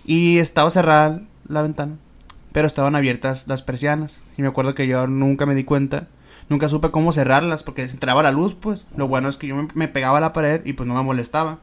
Y 0.04 0.38
estaba 0.38 0.70
cerrada 0.70 1.20
la 1.48 1.62
ventana, 1.62 1.96
pero 2.52 2.66
estaban 2.66 2.94
abiertas 2.94 3.48
las 3.48 3.62
persianas. 3.62 4.18
Y 4.38 4.42
me 4.42 4.48
acuerdo 4.48 4.74
que 4.74 4.86
yo 4.86 5.06
nunca 5.06 5.46
me 5.46 5.54
di 5.54 5.64
cuenta, 5.64 6.06
nunca 6.50 6.68
supe 6.68 6.90
cómo 6.90 7.12
cerrarlas, 7.12 7.62
porque 7.62 7.88
se 7.88 7.94
entraba 7.94 8.22
la 8.22 8.30
luz, 8.32 8.54
pues. 8.54 8.86
Lo 8.94 9.08
bueno 9.08 9.30
es 9.30 9.38
que 9.38 9.46
yo 9.46 9.56
me, 9.56 9.68
me 9.74 9.88
pegaba 9.88 10.18
a 10.18 10.20
la 10.20 10.34
pared 10.34 10.60
y 10.66 10.74
pues 10.74 10.86
no 10.86 10.94
me 10.94 11.02
molestaba. 11.02 11.60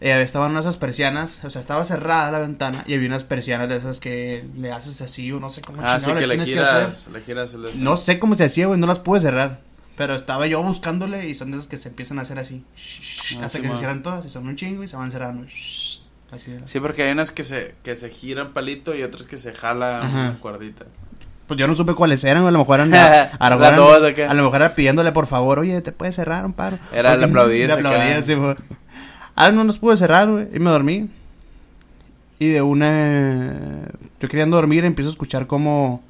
Eh, 0.00 0.22
estaban 0.22 0.56
esas 0.56 0.78
persianas, 0.78 1.44
o 1.44 1.50
sea, 1.50 1.60
estaba 1.60 1.84
cerrada 1.84 2.32
la 2.32 2.38
ventana 2.38 2.82
y 2.86 2.94
había 2.94 3.08
unas 3.08 3.22
persianas 3.22 3.68
de 3.68 3.76
esas 3.76 4.00
que 4.00 4.48
le 4.56 4.72
haces 4.72 5.02
así 5.02 5.30
o 5.30 5.40
no 5.40 5.50
sé 5.50 5.60
cómo 5.60 5.82
Ah, 5.84 6.00
sí, 6.00 6.10
que 6.14 6.26
le 6.26 6.38
que 6.38 6.46
giras, 6.46 7.10
le 7.12 7.20
giras 7.20 7.52
el... 7.52 7.66
este. 7.66 7.78
No 7.78 7.98
sé 7.98 8.18
cómo 8.18 8.34
se 8.34 8.44
hacía, 8.44 8.66
güey, 8.66 8.80
no 8.80 8.86
las 8.86 8.98
pude 8.98 9.20
cerrar. 9.20 9.60
Pero 9.98 10.14
estaba 10.14 10.46
yo 10.46 10.62
buscándole 10.62 11.28
y 11.28 11.34
son 11.34 11.50
de 11.50 11.58
esas 11.58 11.68
que 11.68 11.76
se 11.76 11.90
empiezan 11.90 12.18
a 12.18 12.22
hacer 12.22 12.38
así. 12.38 12.64
Ah, 13.38 13.44
hasta 13.44 13.48
sí, 13.50 13.58
que 13.58 13.64
se 13.64 13.68
man. 13.68 13.78
cierran 13.78 14.02
todas 14.02 14.24
y 14.24 14.30
son 14.30 14.48
un 14.48 14.56
chingo 14.56 14.82
y 14.82 14.88
se 14.88 14.96
van 14.96 15.10
cerrando. 15.10 15.46
Así 16.30 16.50
era. 16.50 16.66
Sí, 16.66 16.80
porque 16.80 17.02
hay 17.02 17.12
unas 17.12 17.30
que 17.30 17.44
se, 17.44 17.74
que 17.82 17.94
se 17.94 18.08
giran 18.08 18.54
palito 18.54 18.94
y 18.94 19.02
otras 19.02 19.26
que 19.26 19.36
se 19.36 19.52
jala 19.52 19.98
Ajá. 19.98 20.08
una 20.30 20.40
cuerdita. 20.40 20.86
Pues 21.50 21.58
yo 21.58 21.66
no 21.66 21.74
supe 21.74 21.94
cuáles 21.94 22.22
eran, 22.22 22.46
a 22.46 22.50
lo 22.52 22.60
mejor 22.60 22.78
eran... 22.78 22.94
a, 22.94 23.50
lo 23.50 23.58
Las 23.58 23.72
mejor 23.72 23.96
eran- 24.04 24.14
dos, 24.16 24.30
a 24.30 24.34
lo 24.34 24.42
mejor 24.44 24.56
era 24.62 24.74
pidiéndole 24.76 25.10
por 25.10 25.26
favor, 25.26 25.58
oye, 25.58 25.80
¿te 25.80 25.90
puedes 25.90 26.14
cerrar 26.14 26.44
un 26.46 26.52
paro? 26.52 26.78
Era 26.92 27.14
el 27.14 27.24
aplaudir, 27.24 27.66
Le 27.66 27.72
aplaudía, 27.72 28.22
sí. 28.22 28.36
Ah, 29.34 29.50
no 29.50 29.64
nos 29.64 29.80
pude 29.80 29.96
cerrar, 29.96 30.28
güey, 30.30 30.46
y 30.54 30.60
me 30.60 30.70
dormí. 30.70 31.08
Y 32.38 32.46
de 32.50 32.62
una... 32.62 33.82
Yo 34.20 34.28
queriendo 34.28 34.58
dormir 34.58 34.84
empiezo 34.84 35.10
a 35.10 35.12
escuchar 35.12 35.48
como... 35.48 36.04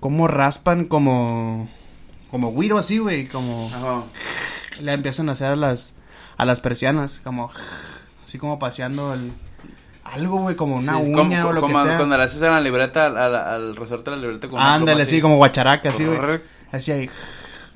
Como 0.00 0.26
raspan 0.26 0.86
como... 0.86 1.68
Como 2.32 2.50
güiro 2.50 2.76
así, 2.76 2.98
güey, 2.98 3.28
como... 3.28 3.68
Ajá. 3.72 4.02
le 4.80 4.92
empiezan 4.94 5.28
a 5.28 5.32
hacer 5.32 5.46
a 5.52 5.56
las 5.56 5.94
a 6.38 6.44
las 6.44 6.58
persianas 6.60 7.20
como 7.22 7.50
así 8.24 8.36
como 8.36 8.58
paseando 8.58 9.14
el 9.14 9.32
algo 10.12 10.38
güey 10.38 10.56
como 10.56 10.76
una 10.76 10.98
Sí, 10.98 11.10
uña 11.10 11.42
como- 11.42 11.48
o 11.48 11.52
lo 11.52 11.60
como 11.60 11.82
que 11.82 11.88
sea. 11.88 11.96
Cuando 11.96 12.16
le 12.16 12.24
haces 12.24 12.42
en 12.42 12.50
la 12.50 12.60
libreta, 12.60 13.06
al, 13.54 13.76
resorte 13.76 14.10
de 14.10 14.16
la 14.16 14.22
libreta. 14.22 14.48
con 14.48 14.58
una 14.58 14.74
ándale 14.74 15.02
así 15.02 15.20
como 15.20 15.36
guacharaca 15.36 15.90
así 15.90 16.04
güey. 16.04 16.18
Así 16.72 16.92
ahí 16.92 17.10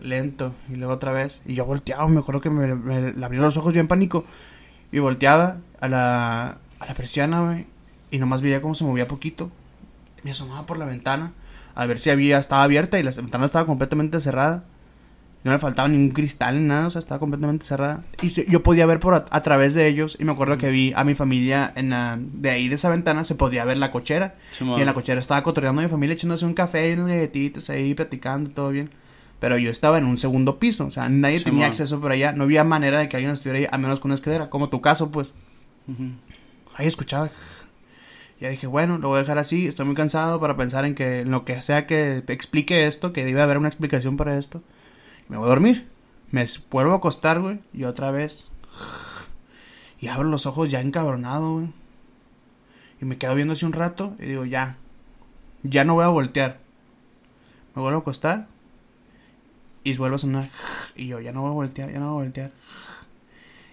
lento 0.01 0.55
y 0.69 0.77
luego 0.77 0.95
otra 0.95 1.13
vez 1.13 1.43
y 1.45 1.55
yo 1.55 1.65
volteaba 1.67 2.07
me 2.09 2.21
acuerdo 2.21 2.41
que 2.41 2.49
me, 2.51 2.75
me, 2.75 3.25
abrieron 3.25 3.45
los 3.47 3.57
ojos 3.59 3.75
yo 3.75 3.81
en 3.81 3.89
pánico 3.89 4.25
y 4.91 4.99
volteaba 4.99 5.59
a 5.81 5.89
la 5.89 6.57
a 6.79 6.87
la 6.87 6.95
persiana 6.95 7.43
güey 7.43 7.67
y 8.11 8.19
nomás 8.19 8.43
veía 8.43 8.61
cómo 8.63 8.75
se 8.75 8.85
movía 8.85 9.07
poquito. 9.07 9.51
Me 10.23 10.31
asomaba 10.33 10.67
por 10.67 10.79
la 10.79 10.87
ventana 10.87 11.33
a 11.75 11.87
ver 11.87 11.99
si 11.99 12.11
había 12.11 12.39
estaba 12.39 12.63
abierta 12.65 12.99
y 12.99 13.03
la 13.03 13.11
ventana 13.13 13.47
estaba 13.47 13.67
completamente 13.67 14.21
cerrada 14.21 14.65
no 15.43 15.53
me 15.53 15.59
faltaba 15.59 15.89
ningún 15.89 16.11
cristal 16.11 16.61
ni 16.61 16.69
nada, 16.69 16.87
o 16.87 16.91
sea, 16.91 16.99
estaba 16.99 17.19
completamente 17.19 17.65
cerrada. 17.65 18.03
Y 18.21 18.29
yo- 18.31 18.63
podía 18.63 18.85
ver 18.87 19.01
por 19.01 19.15
a, 19.15 19.25
a 19.31 19.43
través 19.43 19.73
de 19.75 19.87
ellos. 19.89 20.17
Y 20.21 20.25
me 20.25 20.33
acuerdo 20.33 20.59
que 20.59 20.69
vi 20.71 20.93
a 20.95 21.03
mi 21.05 21.15
familia 21.15 21.73
en 21.77 21.91
la, 21.91 22.19
de 22.21 22.51
ahí 22.51 22.69
de 22.69 22.75
esa 22.75 22.91
ventana, 22.91 23.25
se 23.25 23.35
podía 23.35 23.65
ver 23.65 23.79
la 23.79 23.91
cochera. 23.91 24.35
Y 24.61 24.81
en 24.81 24.87
la 24.87 24.93
cochera 24.95 25.19
estaba 25.19 25.43
cotorreando 25.43 25.81
a 25.81 25.85
mi 25.85 25.91
familia, 25.91 26.15
echándose 26.15 26.45
un 26.45 26.53
café 26.55 26.91
y 26.91 26.93
unas 26.93 27.09
galletitas 27.09 27.71
ahí, 27.71 27.95
platicando, 27.95 28.51
todo 28.51 28.69
bien. 28.71 28.91
Pero 29.39 29.57
yo 29.57 29.71
estaba 29.71 29.97
en 29.97 30.05
un 30.05 30.19
segundo 30.19 30.59
piso, 30.59 30.85
o 30.85 30.91
sea, 30.91 31.09
nadie 31.09 31.39
Sí, 31.39 31.45
tenía 31.45 31.61
man. 31.61 31.69
acceso 31.71 31.99
por 31.99 32.13
allá. 32.13 32.33
No 32.33 32.45
había 32.45 32.63
manera 32.63 32.99
de 32.99 33.09
que 33.09 33.17
alguien 33.17 33.33
estuviera 33.33 33.59
ahí, 33.61 33.67
a 33.73 33.79
menos 33.79 33.99
con 33.99 34.11
una 34.11 34.17
escalera, 34.17 34.51
como 34.51 34.69
tu 34.69 34.83
caso, 34.83 35.11
pues. 35.11 35.33
Ahí 36.77 36.87
escuchaba. 36.87 37.31
Ya 38.41 38.49
dije, 38.51 38.67
bueno, 38.67 38.99
lo 38.99 39.09
voy 39.09 39.17
a 39.17 39.21
dejar 39.21 39.39
así. 39.39 39.67
Estoy 39.67 39.87
muy 39.87 39.95
cansado 39.95 40.41
para 40.41 40.57
pensar 40.57 40.85
en 40.85 40.95
que 40.95 41.21
en 41.21 41.31
lo 41.31 41.45
que 41.45 41.61
sea 41.63 41.87
que 41.87 42.23
explique 42.29 42.87
esto, 42.87 43.13
que 43.13 43.25
debe 43.25 43.41
haber 43.43 43.59
una 43.59 43.69
explicación 43.69 44.17
para 44.17 44.37
esto. 44.39 44.63
Me 45.31 45.37
voy 45.37 45.47
a 45.47 45.51
dormir. 45.51 45.89
Me 46.33 46.45
vuelvo 46.71 46.93
a 46.93 46.97
acostar, 46.97 47.41
güey. 47.41 47.61
Y 47.73 47.85
otra 47.85 48.11
vez. 48.11 48.49
Y 50.01 50.09
abro 50.09 50.29
los 50.29 50.45
ojos 50.45 50.71
ya 50.71 50.81
encabronado, 50.81 51.55
güey. 51.55 51.73
Y 53.01 53.05
me 53.05 53.17
quedo 53.17 53.37
viendo 53.37 53.55
así 53.55 53.65
un 53.65 53.73
rato. 53.73 54.17
Y 54.19 54.25
digo, 54.25 54.45
ya. 54.45 54.77
Ya 55.63 55.85
no 55.85 55.95
voy 55.95 56.05
a 56.05 56.09
voltear. 56.09 56.59
Me 57.77 57.83
vuelvo 57.83 57.99
a 57.99 58.01
acostar. 58.03 58.49
Y 59.85 59.97
vuelve 59.97 60.17
a 60.17 60.19
sonar. 60.19 60.51
Y 60.97 61.07
yo, 61.07 61.21
ya 61.21 61.33
no 61.33 61.43
voy 61.43 61.51
a 61.51 61.55
voltear, 61.55 61.93
ya 61.93 62.01
no 62.01 62.13
voy 62.13 62.23
a 62.23 62.25
voltear. 62.25 62.51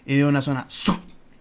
Y 0.06 0.16
de 0.18 0.26
una 0.26 0.44
zona. 0.44 0.68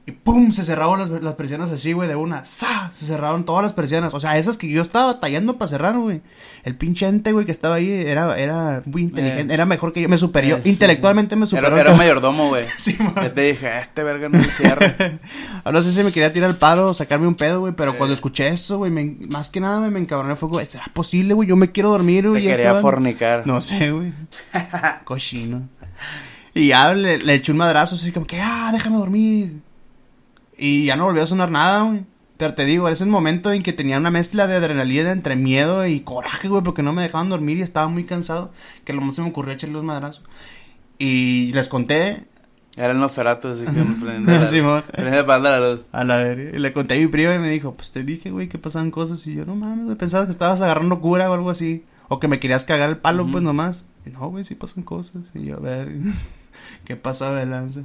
Y 0.09 0.13
pum, 0.13 0.53
se 0.53 0.63
cerraron 0.63 1.01
las, 1.01 1.21
las 1.21 1.35
persianas 1.35 1.69
así, 1.73 1.93
güey, 1.93 2.09
de 2.09 2.15
una. 2.15 2.45
¡Sa! 2.45 2.93
Se 2.95 3.07
cerraron 3.07 3.45
todas 3.45 3.65
las 3.65 3.73
persianas. 3.73 4.15
O 4.15 4.21
sea, 4.21 4.39
esas 4.39 4.57
que 4.57 4.69
yo 4.71 4.81
estaba 4.81 5.07
batallando 5.15 5.59
para 5.59 5.69
cerrar, 5.69 5.99
güey. 5.99 6.23
El 6.63 6.77
pinche 6.77 7.09
ente, 7.09 7.33
güey, 7.33 7.45
que 7.45 7.51
estaba 7.51 7.75
ahí 7.75 7.91
era, 7.91 8.39
era 8.39 8.83
muy 8.87 9.03
inteligente. 9.03 9.53
Eh. 9.53 9.55
era 9.55 9.67
mejor 9.67 9.93
que 9.93 10.03
yo. 10.03 10.09
Me 10.09 10.17
superior. 10.17 10.61
Eh, 10.61 10.63
sí, 10.63 10.71
Intelectualmente 10.71 11.35
me 11.35 11.49
superó. 11.49 11.67
Era, 11.69 11.81
era 11.81 11.91
un 11.91 11.99
mayordomo, 11.99 12.49
güey. 12.51 12.67
Sí, 12.79 12.97
man. 13.01 13.15
Ya 13.17 13.35
te 13.35 13.41
dije, 13.41 13.81
este 13.81 14.05
verga 14.05 14.29
no 14.29 14.39
me 14.39 14.45
cierra. 14.45 14.95
Ah, 15.65 15.73
No 15.73 15.83
sé 15.83 15.91
si 15.93 16.05
me 16.05 16.13
quería 16.13 16.33
tirar 16.33 16.51
el 16.51 16.57
paro 16.57 16.87
o 16.91 16.95
sacarme 16.95 17.27
un 17.27 17.35
pedo, 17.35 17.59
güey, 17.59 17.73
pero 17.75 17.91
Eh. 17.91 17.95
cuando 17.99 18.15
escuché 18.15 18.47
eso, 18.47 18.79
güey, 18.79 18.93
más 18.93 19.49
que 19.49 19.59
nada 19.59 19.81
me, 19.81 19.91
me 19.91 19.99
encabroné. 19.99 20.37
Fue, 20.37 20.49
güey, 20.49 20.67
¿será 20.67 20.85
posible, 20.95 21.35
güey? 21.35 21.49
Yo 21.49 21.57
me 21.57 21.73
quiero 21.73 21.91
dormir, 21.91 22.23
Te 22.23 22.29
güey. 22.29 22.43
ya 22.45 22.51
quería 22.53 22.67
estaban- 22.67 22.83
fornicar. 22.83 23.43
No 23.45 23.61
sé, 23.61 23.91
güey. 23.91 24.13
Cochino. 25.05 25.69
Y 26.55 26.69
ya 26.69 26.95
le, 26.95 27.19
le 27.19 27.35
eché 27.35 27.51
un 27.53 27.59
madrazo, 27.59 27.97
así 27.97 28.13
como 28.13 28.25
que, 28.27 28.41
ah, 28.41 28.71
déjame 28.73 28.97
dormir. 28.97 29.61
Y 30.59 30.87
ya 30.87 30.97
no 30.97 31.05
volvió 31.05 31.23
a 31.23 31.27
sonar 31.27 31.51
nada, 31.51 31.83
güey. 31.83 32.05
Pero 32.37 32.55
te 32.55 32.65
digo, 32.67 32.89
ese 32.89 32.95
es 32.95 33.01
el 33.03 33.09
momento 33.09 33.51
en 33.53 33.63
que 33.63 33.73
tenía 33.73 33.97
una 33.97 34.11
mezcla 34.11 34.47
de 34.47 34.57
adrenalina 34.57 35.11
entre 35.11 35.37
miedo 35.37 35.87
y 35.87 36.01
coraje, 36.01 36.49
güey, 36.49 36.63
porque 36.63 36.83
no 36.83 36.93
me 36.93 37.03
dejaban 37.03 37.31
dormir 37.31 37.59
y 37.59 37.63
estaba 37.63 37.89
muy 37.89 38.05
cansado. 38.05 38.53
Que 38.85 38.93
lo 38.93 39.01
más 39.01 39.17
se 39.17 39.23
me 39.23 39.29
ocurrió 39.29 39.55
echarle 39.55 39.79
un 39.79 39.87
madrazo. 39.87 40.23
Y 40.99 41.53
les 41.53 41.69
conté 41.69 42.25
Era 42.77 42.91
el 42.91 42.99
Nosferatu, 42.99 43.49
así 43.49 43.65
que 43.65 43.71
me 43.71 43.85
prende 44.05 44.39
prende 44.93 45.23
la 45.23 45.75
luz. 45.75 45.87
a 45.93 46.05
la 46.05 46.19
verga. 46.19 46.57
Y 46.57 46.61
le 46.61 46.73
conté 46.75 46.95
a 46.95 46.99
mi 46.99 47.07
primo 47.07 47.33
y 47.33 47.39
me 47.39 47.49
dijo, 47.49 47.73
pues 47.75 47.91
te 47.93 48.03
dije, 48.03 48.31
güey, 48.31 48.49
que 48.49 48.59
pasaban 48.59 48.91
cosas. 48.91 49.27
Y 49.27 49.35
yo, 49.35 49.47
no 49.47 49.57
mames, 49.57 49.87
güey, 49.87 49.97
pensabas 49.97 50.27
que 50.27 50.33
estabas 50.33 50.61
agarrando 50.61 51.01
cura 51.01 51.31
o 51.31 51.35
algo 51.35 51.49
así. 51.49 51.85
O 52.09 52.21
que 52.21 52.29
me 52.29 52.39
querías 52.39 52.65
cagar 52.65 52.91
el 52.91 52.99
palo, 52.99 53.27
pues 53.33 53.43
nomás. 53.43 53.85
Y 54.05 54.11
no, 54.11 54.29
güey, 54.29 54.45
sí 54.45 54.55
pasan 54.55 54.83
cosas. 54.83 55.23
Y 55.35 55.47
yo, 55.47 55.57
a 55.57 55.61
ver, 55.61 55.89
¿qué 56.85 56.97
pasa 56.97 57.33
de 57.33 57.47
lanza? 57.47 57.85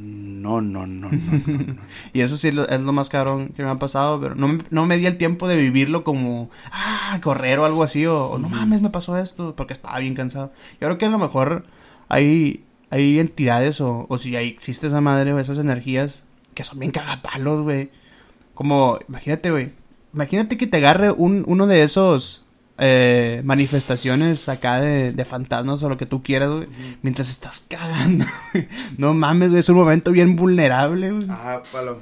No, 0.00 0.60
no, 0.60 0.86
no, 0.86 1.10
no, 1.10 1.10
no, 1.10 1.58
no. 1.58 1.76
Y 2.12 2.20
eso 2.20 2.36
sí 2.36 2.52
lo- 2.52 2.68
es 2.68 2.80
lo 2.80 2.92
más 2.92 3.08
cabrón 3.08 3.48
que 3.48 3.64
me 3.64 3.68
ha 3.70 3.74
pasado, 3.76 4.20
pero 4.20 4.34
no 4.36 4.46
me, 4.48 4.62
no 4.70 4.86
me 4.86 4.96
di 4.96 5.06
el 5.06 5.18
tiempo 5.18 5.48
de 5.48 5.56
vivirlo 5.56 6.04
como, 6.04 6.50
ah, 6.70 7.18
correr 7.22 7.58
o 7.58 7.64
algo 7.64 7.82
así, 7.82 8.06
o, 8.06 8.26
o, 8.26 8.38
no 8.38 8.48
mames, 8.48 8.80
me 8.80 8.90
pasó 8.90 9.16
esto, 9.18 9.54
porque 9.56 9.72
estaba 9.72 9.98
bien 9.98 10.14
cansado. 10.14 10.52
Yo 10.80 10.86
creo 10.86 10.98
que 10.98 11.06
a 11.06 11.10
lo 11.10 11.18
mejor 11.18 11.66
hay, 12.08 12.64
hay 12.90 13.18
entidades, 13.18 13.80
o, 13.80 14.06
o 14.08 14.18
si 14.18 14.36
hay, 14.36 14.48
existe 14.48 14.86
esa 14.86 15.00
madre 15.00 15.32
o 15.32 15.40
esas 15.40 15.58
energías 15.58 16.22
que 16.54 16.62
son 16.64 16.78
bien 16.78 16.92
cagapalos, 16.92 17.62
güey. 17.62 17.90
Como, 18.54 18.98
imagínate, 19.08 19.50
güey, 19.50 19.72
imagínate 20.14 20.56
que 20.56 20.66
te 20.68 20.76
agarre 20.76 21.10
un, 21.10 21.44
uno 21.48 21.66
de 21.66 21.82
esos 21.82 22.44
eh, 22.78 23.42
manifestaciones 23.44 24.48
acá 24.48 24.80
de, 24.80 25.12
de 25.12 25.24
fantasmas 25.24 25.82
o 25.82 25.88
lo 25.88 25.98
que 25.98 26.06
tú 26.06 26.22
quieras, 26.22 26.50
güey, 26.50 26.68
mientras 27.02 27.28
estás 27.28 27.64
cagando. 27.68 28.24
güey. 28.52 28.68
no 28.96 29.14
mames, 29.14 29.50
güey, 29.50 29.60
es 29.60 29.68
un 29.68 29.76
momento 29.76 30.12
bien 30.12 30.36
vulnerable, 30.36 31.10
güey. 31.10 31.28
Ajá, 31.28 31.62
palo. 31.72 32.00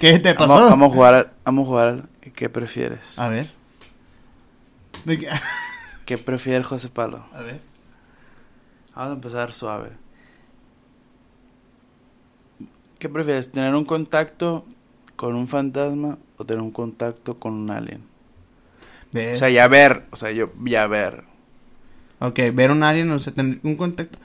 ¿Qué 0.00 0.18
te 0.18 0.34
pasó? 0.34 0.54
Vamos, 0.54 0.70
vamos 0.70 0.90
a 0.90 0.94
jugar, 0.94 1.34
vamos 1.44 1.64
a 1.64 1.66
jugar. 1.66 2.08
¿Qué 2.34 2.48
prefieres? 2.48 3.18
A 3.18 3.28
ver. 3.28 3.50
¿De 5.04 5.18
qué? 5.18 5.28
¿Qué 6.04 6.18
prefiere 6.18 6.62
José 6.62 6.88
Palo? 6.88 7.26
A 7.32 7.40
ver. 7.40 7.60
Vamos 8.94 9.10
a 9.10 9.14
empezar 9.14 9.52
suave. 9.52 9.90
¿Qué 12.98 13.08
prefieres? 13.08 13.50
¿Tener 13.50 13.74
un 13.74 13.84
contacto 13.84 14.64
con 15.16 15.34
un 15.34 15.48
fantasma 15.48 16.18
o 16.38 16.44
tener 16.44 16.62
un 16.62 16.70
contacto 16.70 17.38
con 17.38 17.54
un 17.54 17.70
alien? 17.70 18.15
O 19.14 19.36
sea, 19.36 19.48
ya 19.50 19.66
ver, 19.68 20.04
o 20.10 20.16
sea, 20.16 20.30
yo 20.32 20.50
ya 20.64 20.86
ver. 20.86 21.24
ok, 22.18 22.38
ver 22.52 22.70
un 22.70 22.82
alien, 22.82 23.10
o 23.10 23.18
sea, 23.18 23.32
tener 23.32 23.58
un 23.62 23.76
contacto. 23.76 24.18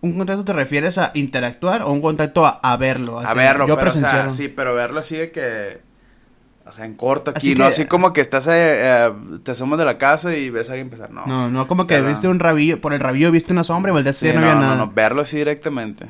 ¿Un 0.00 0.18
contacto 0.18 0.44
te 0.44 0.52
refieres 0.52 0.98
a 0.98 1.12
interactuar 1.14 1.82
o 1.82 1.90
un 1.90 2.02
contacto 2.02 2.44
a, 2.44 2.60
a 2.62 2.76
verlo? 2.76 3.20
A 3.20 3.32
verlo, 3.32 3.66
yo 3.66 3.76
pero 3.78 3.88
o 3.90 3.92
sea, 3.94 4.30
sí, 4.30 4.48
pero 4.48 4.74
verlo 4.74 5.00
así 5.00 5.16
de 5.16 5.30
que... 5.30 5.80
O 6.66 6.72
sea, 6.72 6.84
en 6.86 6.94
corto 6.94 7.30
aquí, 7.30 7.38
Así 7.38 7.54
no 7.54 7.64
que- 7.64 7.68
así 7.68 7.84
como 7.86 8.12
que 8.14 8.20
estás, 8.22 8.46
eh, 8.46 8.52
eh, 8.54 9.12
te 9.42 9.50
asomas 9.52 9.78
de 9.78 9.84
la 9.84 9.96
casa 9.98 10.34
y 10.36 10.48
ves 10.50 10.68
a 10.68 10.72
alguien 10.72 10.86
empezar, 10.88 11.10
no. 11.10 11.26
No, 11.26 11.48
no 11.50 11.66
como 11.68 11.86
que 11.86 11.94
Pero- 11.96 12.08
viste 12.08 12.26
un 12.28 12.38
rabillo, 12.40 12.80
por 12.80 12.92
el 12.94 13.00
rabillo 13.00 13.30
viste 13.30 13.52
una 13.52 13.64
sombra 13.64 13.90
y 13.90 13.92
volteaste 13.94 14.28
Sí, 14.30 14.34
no, 14.34 14.40
no, 14.40 14.46
había 14.48 14.54
no, 14.60 14.66
nada. 14.66 14.76
no, 14.76 14.90
verlo 14.90 15.22
así 15.22 15.36
directamente. 15.36 16.06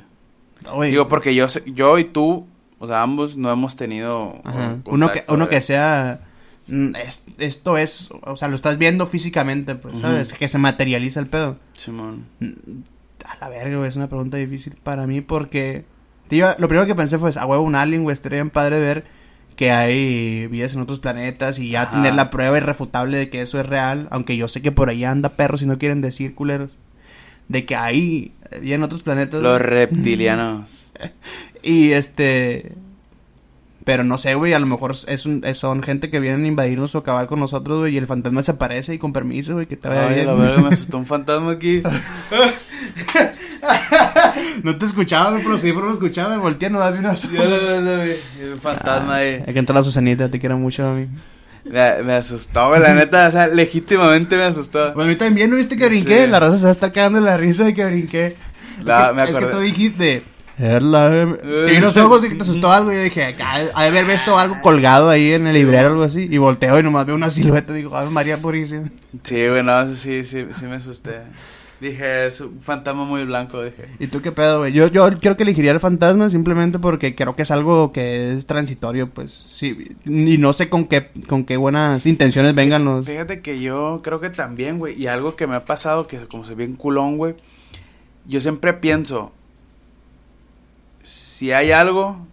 Oye, 0.72 0.90
Digo, 0.90 1.08
porque 1.08 1.34
yo, 1.34 1.46
yo 1.66 1.98
y 1.98 2.04
tú, 2.04 2.46
o 2.78 2.86
sea, 2.86 3.02
ambos 3.02 3.36
no 3.36 3.50
hemos 3.52 3.74
tenido... 3.76 4.40
ajá, 4.44 4.76
un 4.76 4.82
uno 4.86 5.12
que 5.12 5.24
uno 5.28 5.48
que 5.48 5.60
sea 5.60 6.20
es- 6.66 7.24
esto 7.38 7.76
es, 7.78 8.10
o 8.22 8.36
sea, 8.36 8.48
lo 8.48 8.56
estás 8.56 8.78
viendo 8.78 9.06
físicamente, 9.06 9.74
pues, 9.74 9.98
¿sabes? 9.98 10.32
Que 10.32 10.48
se 10.48 10.58
materializa 10.58 11.20
el 11.20 11.26
pedo. 11.26 11.58
Simón. 11.74 12.26
Mm, 12.40 12.52
A 13.26 13.36
la 13.40 13.48
verga, 13.48 13.76
güey, 13.78 13.88
es 13.88 13.96
una 13.96 14.08
pregunta 14.08 14.36
difícil 14.36 14.74
para 14.82 15.06
mí 15.06 15.20
porque... 15.22 15.84
lo 16.58 16.68
primero 16.68 16.86
que 16.86 16.94
pensé 16.94 17.18
fue, 17.18 17.30
a 17.36 17.46
huevo, 17.46 17.62
un 17.62 17.74
alien, 17.74 18.02
güey, 18.02 18.12
estaría 18.12 18.36
bien 18.38 18.50
padre 18.50 18.78
ver 18.80 19.04
que 19.56 19.70
hay 19.70 20.46
vidas 20.48 20.74
en 20.74 20.80
otros 20.80 20.98
planetas 20.98 21.58
y 21.60 21.70
ya 21.70 21.82
Ajá. 21.82 21.92
tener 21.92 22.14
la 22.14 22.28
prueba 22.28 22.56
irrefutable 22.58 23.16
de 23.16 23.30
que 23.30 23.40
eso 23.40 23.60
es 23.60 23.66
real, 23.66 24.08
aunque 24.10 24.36
yo 24.36 24.48
sé 24.48 24.60
que 24.62 24.72
por 24.72 24.88
ahí 24.88 25.04
anda 25.04 25.28
perros 25.30 25.62
y 25.62 25.66
no 25.66 25.78
quieren 25.78 26.00
decir 26.00 26.34
culeros, 26.34 26.76
de 27.48 27.64
que 27.64 27.76
hay 27.76 28.32
vida 28.60 28.74
en 28.74 28.82
otros 28.82 29.02
planetas. 29.04 29.40
Los 29.42 29.60
reptilianos. 29.60 30.88
y 31.62 31.92
este. 31.92 32.72
Pero 33.84 34.02
no 34.02 34.16
sé, 34.16 34.34
güey, 34.34 34.54
a 34.54 34.58
lo 34.58 34.64
mejor 34.66 34.92
es 35.06 35.26
un, 35.26 35.42
es- 35.44 35.58
son 35.58 35.82
gente 35.82 36.08
que 36.08 36.18
vienen 36.18 36.44
a 36.44 36.48
invadirnos 36.48 36.94
o 36.94 36.98
acabar 36.98 37.26
con 37.26 37.38
nosotros, 37.40 37.80
güey, 37.80 37.94
y 37.94 37.98
el 37.98 38.06
fantasma 38.06 38.42
se 38.42 38.52
aparece 38.52 38.94
y 38.94 38.98
con 38.98 39.12
permiso, 39.12 39.52
güey, 39.54 39.66
que 39.66 39.76
te 39.76 39.88
vaya 39.88 40.08
Ay, 40.08 40.14
bien. 40.14 40.26
la 40.26 40.32
verga, 40.34 40.62
me 40.62 40.68
asustó 40.68 40.96
un 40.96 41.04
fantasma 41.06 41.52
aquí. 41.52 41.82
no 44.62 44.76
te 44.78 44.86
escuchaba, 44.86 45.30
güey, 45.32 45.42
pero 45.42 45.58
si 45.58 45.72
no 45.72 45.80
lo 45.82 45.92
escuchaba, 45.92 46.30
me 46.30 46.38
volteé, 46.38 46.70
no 46.70 46.78
das 46.78 46.98
una 46.98 47.14
Yo 47.14 47.44
lo, 47.44 47.80
lo 47.80 48.02
vi, 48.04 48.10
un 48.52 48.60
fantasma 48.60 49.16
ahí. 49.16 49.42
Hay 49.46 49.52
que 49.52 49.58
entrar 49.58 49.76
a 49.76 49.80
la 49.80 49.84
Susanita, 49.84 50.28
te 50.30 50.38
quiero 50.40 50.56
mucho, 50.56 50.86
a 50.86 50.92
mí. 50.92 51.06
Me, 51.64 52.02
me 52.02 52.14
asustó, 52.14 52.68
güey, 52.68 52.80
la 52.80 52.94
neta, 52.94 53.28
o 53.28 53.30
sea, 53.32 53.46
legítimamente 53.48 54.36
me 54.36 54.44
asustó. 54.44 54.92
Bueno, 54.94 55.10
a 55.10 55.12
mí 55.12 55.16
también, 55.16 55.50
¿no 55.50 55.56
viste 55.56 55.76
que 55.76 55.86
brinqué? 55.88 56.24
Sí. 56.24 56.30
La 56.30 56.40
raza 56.40 56.56
se 56.56 56.62
va 56.64 56.68
a 56.70 56.72
estar 56.72 56.92
cagando 56.92 57.20
de 57.20 57.26
la 57.26 57.36
risa 57.36 57.64
de 57.64 57.74
que 57.74 57.84
brinqué. 57.84 58.36
La- 58.82 59.02
es, 59.02 59.08
que, 59.08 59.14
me 59.14 59.22
es 59.24 59.30
que 59.30 59.36
acordé. 59.36 59.52
tú 59.52 59.60
dijiste... 59.60 60.22
"Erla, 60.58 61.10
eh". 61.12 61.66
Vi 61.66 61.78
los 61.78 61.96
ojos 61.96 62.24
y 62.24 62.34
te 62.34 62.42
asustó 62.42 62.70
algo. 62.70 62.92
Y 62.92 62.96
yo 62.96 63.02
dije, 63.02 63.34
de 63.34 63.70
haber 63.74 64.06
visto 64.06 64.38
algo 64.38 64.56
colgado 64.62 65.10
ahí 65.10 65.32
en 65.32 65.46
el 65.46 65.54
librero 65.54 65.88
o 65.88 65.90
algo 65.92 66.02
así. 66.04 66.28
Y 66.30 66.38
volteo 66.38 66.78
y 66.78 66.82
nomás 66.82 67.06
veo 67.06 67.14
una 67.14 67.30
silueta. 67.30 67.72
Digo, 67.72 67.96
ay, 67.96 68.08
María 68.10 68.38
Purísima. 68.38 68.90
Sí, 69.22 69.48
güey, 69.48 69.62
no, 69.62 69.86
sí, 69.94 70.24
sí, 70.24 70.46
sí 70.52 70.64
me 70.66 70.76
asusté. 70.76 71.20
Dije, 71.80 72.28
es 72.28 72.40
un 72.40 72.60
fantasma 72.60 73.04
muy 73.04 73.24
blanco, 73.24 73.62
dije. 73.62 73.88
¿Y 73.98 74.06
tú 74.06 74.22
qué 74.22 74.32
pedo, 74.32 74.60
güey? 74.60 74.72
Yo, 74.72 74.86
yo 74.86 75.06
creo 75.18 75.36
que 75.36 75.42
elegiría 75.42 75.72
el 75.72 75.80
fantasma 75.80 76.30
simplemente 76.30 76.78
porque 76.78 77.14
creo 77.14 77.34
que 77.36 77.42
es 77.42 77.50
algo 77.50 77.92
que 77.92 78.32
es 78.32 78.46
transitorio, 78.46 79.10
pues. 79.10 79.32
Sí, 79.32 79.96
y 80.06 80.38
no 80.38 80.52
sé 80.52 80.68
con 80.68 80.86
qué, 80.86 81.10
con 81.26 81.44
qué 81.44 81.56
buenas 81.56 82.06
intenciones 82.06 82.54
vengan 82.54 82.84
los... 82.84 83.04
Fíjate 83.04 83.42
que 83.42 83.60
yo 83.60 84.00
creo 84.02 84.20
que 84.20 84.30
también, 84.30 84.78
güey, 84.78 84.98
y 84.98 85.08
algo 85.08 85.36
que 85.36 85.46
me 85.46 85.56
ha 85.56 85.64
pasado, 85.64 86.06
que 86.06 86.18
como 86.26 86.44
soy 86.44 86.54
bien 86.54 86.76
culón, 86.76 87.18
güey, 87.18 87.34
yo 88.24 88.40
siempre 88.40 88.72
pienso, 88.74 89.32
si 91.04 91.52
hay 91.52 91.70
algo, 91.70 92.26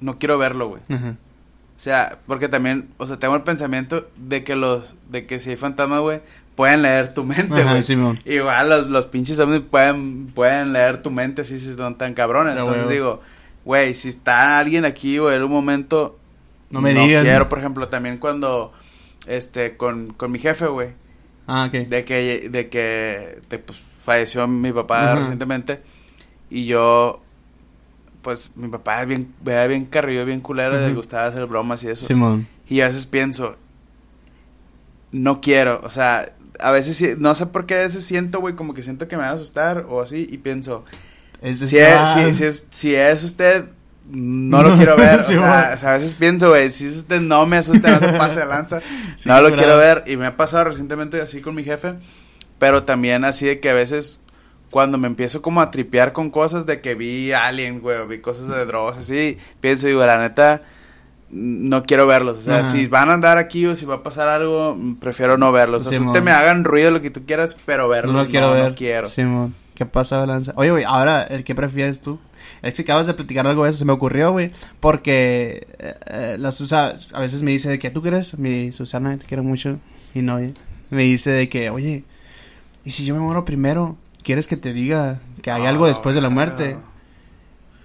no 0.00 0.18
quiero 0.18 0.38
verlo, 0.38 0.68
güey. 0.68 0.82
O 0.90 1.82
sea, 1.82 2.18
porque 2.26 2.48
también, 2.48 2.90
o 2.98 3.06
sea, 3.06 3.18
tengo 3.18 3.34
el 3.34 3.42
pensamiento 3.42 4.08
de 4.16 4.44
que 4.44 4.54
los, 4.54 4.94
de 5.10 5.26
que 5.26 5.40
si 5.40 5.50
hay 5.50 5.56
fantasmas, 5.56 6.00
güey, 6.02 6.20
pueden 6.54 6.82
leer 6.82 7.14
tu 7.14 7.24
mente, 7.24 7.62
güey. 7.64 7.82
Igual 8.26 8.68
los, 8.68 8.86
los 8.88 9.06
pinches 9.06 9.36
zombies 9.36 9.62
pueden, 9.62 10.26
pueden 10.28 10.72
leer 10.74 11.00
tu 11.02 11.10
mente 11.10 11.44
si 11.44 11.58
son 11.58 11.96
tan 11.96 12.12
cabrones. 12.14 12.56
Entonces 12.56 12.88
digo, 12.90 13.20
güey, 13.64 13.94
si 13.94 14.10
está 14.10 14.58
alguien 14.58 14.84
aquí, 14.84 15.16
güey, 15.18 15.36
en 15.36 15.42
un 15.42 15.50
momento, 15.50 16.18
No 16.70 16.80
me 16.82 16.92
digas. 16.92 17.24
quiero, 17.24 17.48
por 17.48 17.58
ejemplo, 17.60 17.88
también 17.88 18.18
cuando, 18.18 18.72
este, 19.26 19.78
con, 19.78 20.12
con 20.12 20.30
mi 20.30 20.38
jefe, 20.38 20.66
güey, 20.66 20.88
Ah, 21.46 21.64
ok. 21.66 21.88
de 21.88 22.04
que, 22.04 22.48
de 22.50 22.68
que, 22.68 23.40
de, 23.48 23.58
pues, 23.58 23.78
falleció 24.04 24.46
mi 24.46 24.70
papá 24.72 25.14
recientemente, 25.14 25.80
y 26.50 26.66
yo, 26.66 27.22
pues, 28.22 28.52
mi 28.56 28.68
papá 28.68 29.04
bien, 29.04 29.32
era 29.46 29.66
bien 29.66 29.86
carrillo, 29.86 30.24
bien 30.24 30.40
culero, 30.40 30.78
le 30.78 30.86
Ujú. 30.88 30.96
gustaba 30.96 31.26
hacer 31.26 31.46
bromas 31.46 31.82
y 31.84 31.88
eso. 31.88 32.06
Simón. 32.06 32.46
Y 32.68 32.80
a 32.82 32.86
veces 32.86 33.06
pienso, 33.06 33.56
no 35.12 35.40
quiero, 35.40 35.80
o 35.82 35.90
sea, 35.90 36.32
a 36.60 36.70
veces 36.72 37.18
no 37.18 37.34
sé 37.34 37.46
por 37.46 37.66
qué 37.66 37.74
a 37.74 37.78
veces 37.86 38.04
siento, 38.04 38.40
güey, 38.40 38.54
como 38.54 38.74
que 38.74 38.82
siento 38.82 39.08
que 39.08 39.16
me 39.16 39.22
va 39.22 39.30
a 39.30 39.32
asustar 39.34 39.86
o 39.88 40.00
así, 40.00 40.26
y 40.30 40.38
pienso, 40.38 40.84
Es, 41.42 41.58
si 41.58 41.78
es, 41.78 42.08
si, 42.08 42.34
si 42.34 42.44
es, 42.44 42.66
si 42.70 42.94
es 42.94 43.24
usted, 43.24 43.64
no 44.08 44.62
lo 44.62 44.74
quiero 44.76 44.96
ver, 44.96 45.20
o, 45.20 45.24
Sí, 45.24 45.34
sea, 45.34 45.40
güey. 45.64 45.74
o 45.74 45.78
sea, 45.78 45.94
a 45.94 45.96
veces 45.98 46.14
pienso, 46.14 46.48
güey, 46.50 46.70
si 46.70 46.86
es 46.86 46.96
usted 46.98 47.20
no 47.20 47.44
me 47.46 47.56
asusta, 47.56 47.90
no 47.90 48.00
se 48.00 48.18
pase 48.18 48.40
de 48.40 48.46
lanza, 48.46 48.80
Sí, 49.16 49.28
no 49.28 49.40
lo 49.40 49.48
claro. 49.48 49.56
quiero 49.56 49.76
ver, 49.78 50.04
y 50.06 50.16
me 50.16 50.26
ha 50.26 50.36
pasado 50.36 50.64
recientemente 50.64 51.20
así 51.20 51.40
con 51.40 51.54
mi 51.54 51.64
jefe, 51.64 51.94
pero 52.58 52.84
también 52.84 53.24
así 53.24 53.46
de 53.46 53.60
que 53.60 53.70
a 53.70 53.74
veces... 53.74 54.20
Cuando 54.70 54.98
me 54.98 55.08
empiezo 55.08 55.42
como 55.42 55.60
a 55.60 55.70
tripear 55.70 56.12
con 56.12 56.30
cosas 56.30 56.64
de 56.66 56.80
que 56.80 56.94
vi 56.94 57.32
Alien, 57.32 57.80
güey, 57.80 57.98
o 57.98 58.06
vi 58.06 58.18
cosas 58.18 58.48
de 58.48 58.64
drogas, 58.64 58.98
así, 58.98 59.36
pienso, 59.60 59.88
digo, 59.88 60.04
la 60.06 60.18
neta, 60.18 60.62
no 61.30 61.82
quiero 61.82 62.06
verlos. 62.06 62.38
O 62.38 62.40
sea, 62.42 62.58
Ajá. 62.60 62.70
si 62.70 62.86
van 62.86 63.10
a 63.10 63.14
andar 63.14 63.38
aquí 63.38 63.66
o 63.66 63.74
si 63.74 63.84
va 63.86 63.96
a 63.96 64.02
pasar 64.02 64.28
algo, 64.28 64.76
prefiero 65.00 65.38
no 65.38 65.52
verlos. 65.52 65.86
O 65.86 65.90
sea, 65.90 65.98
Simón. 65.98 66.08
usted 66.14 66.22
me 66.22 66.30
hagan 66.30 66.64
ruido 66.64 66.90
lo 66.90 67.00
que 67.00 67.10
tú 67.10 67.24
quieras, 67.26 67.56
pero 67.66 67.88
verlos 67.88 68.14
No 68.14 68.24
lo 68.24 68.30
quiero 68.30 68.52
ver. 68.52 68.70
No 68.70 68.74
quiero. 68.74 69.06
Simón. 69.06 69.54
¿Qué 69.74 69.86
pasa, 69.86 70.18
Balanza? 70.18 70.52
Oye, 70.56 70.70
güey, 70.70 70.84
ahora, 70.84 71.22
¿el 71.22 71.42
qué 71.42 71.54
prefieres 71.54 72.00
tú? 72.00 72.18
Es 72.60 72.74
que 72.74 72.82
acabas 72.82 73.06
de 73.06 73.14
platicar 73.14 73.46
algo 73.46 73.64
de 73.64 73.70
eso, 73.70 73.78
se 73.78 73.84
me 73.86 73.92
ocurrió, 73.92 74.30
güey. 74.32 74.50
Porque 74.78 75.66
eh, 75.78 75.94
eh, 76.06 76.36
la 76.38 76.52
Susa 76.52 76.96
a 77.12 77.20
veces 77.20 77.42
me 77.42 77.50
dice 77.52 77.70
de 77.70 77.78
que 77.78 77.90
tú 77.90 78.02
crees, 78.02 78.38
mi 78.38 78.72
Susana, 78.72 79.16
te 79.16 79.24
quiero 79.24 79.42
mucho. 79.42 79.78
Y 80.14 80.20
no, 80.20 80.34
oye, 80.34 80.52
me 80.90 81.04
dice 81.04 81.30
de 81.30 81.48
que, 81.48 81.70
oye, 81.70 82.04
¿y 82.84 82.90
si 82.90 83.06
yo 83.06 83.14
me 83.14 83.20
muero 83.20 83.44
primero? 83.46 83.96
¿Quieres 84.22 84.46
que 84.46 84.56
te 84.56 84.72
diga 84.72 85.20
que 85.42 85.50
hay 85.50 85.66
algo 85.66 85.86
Ah, 85.86 85.88
después 85.88 86.14
de 86.14 86.20
la 86.20 86.28
muerte? 86.30 86.76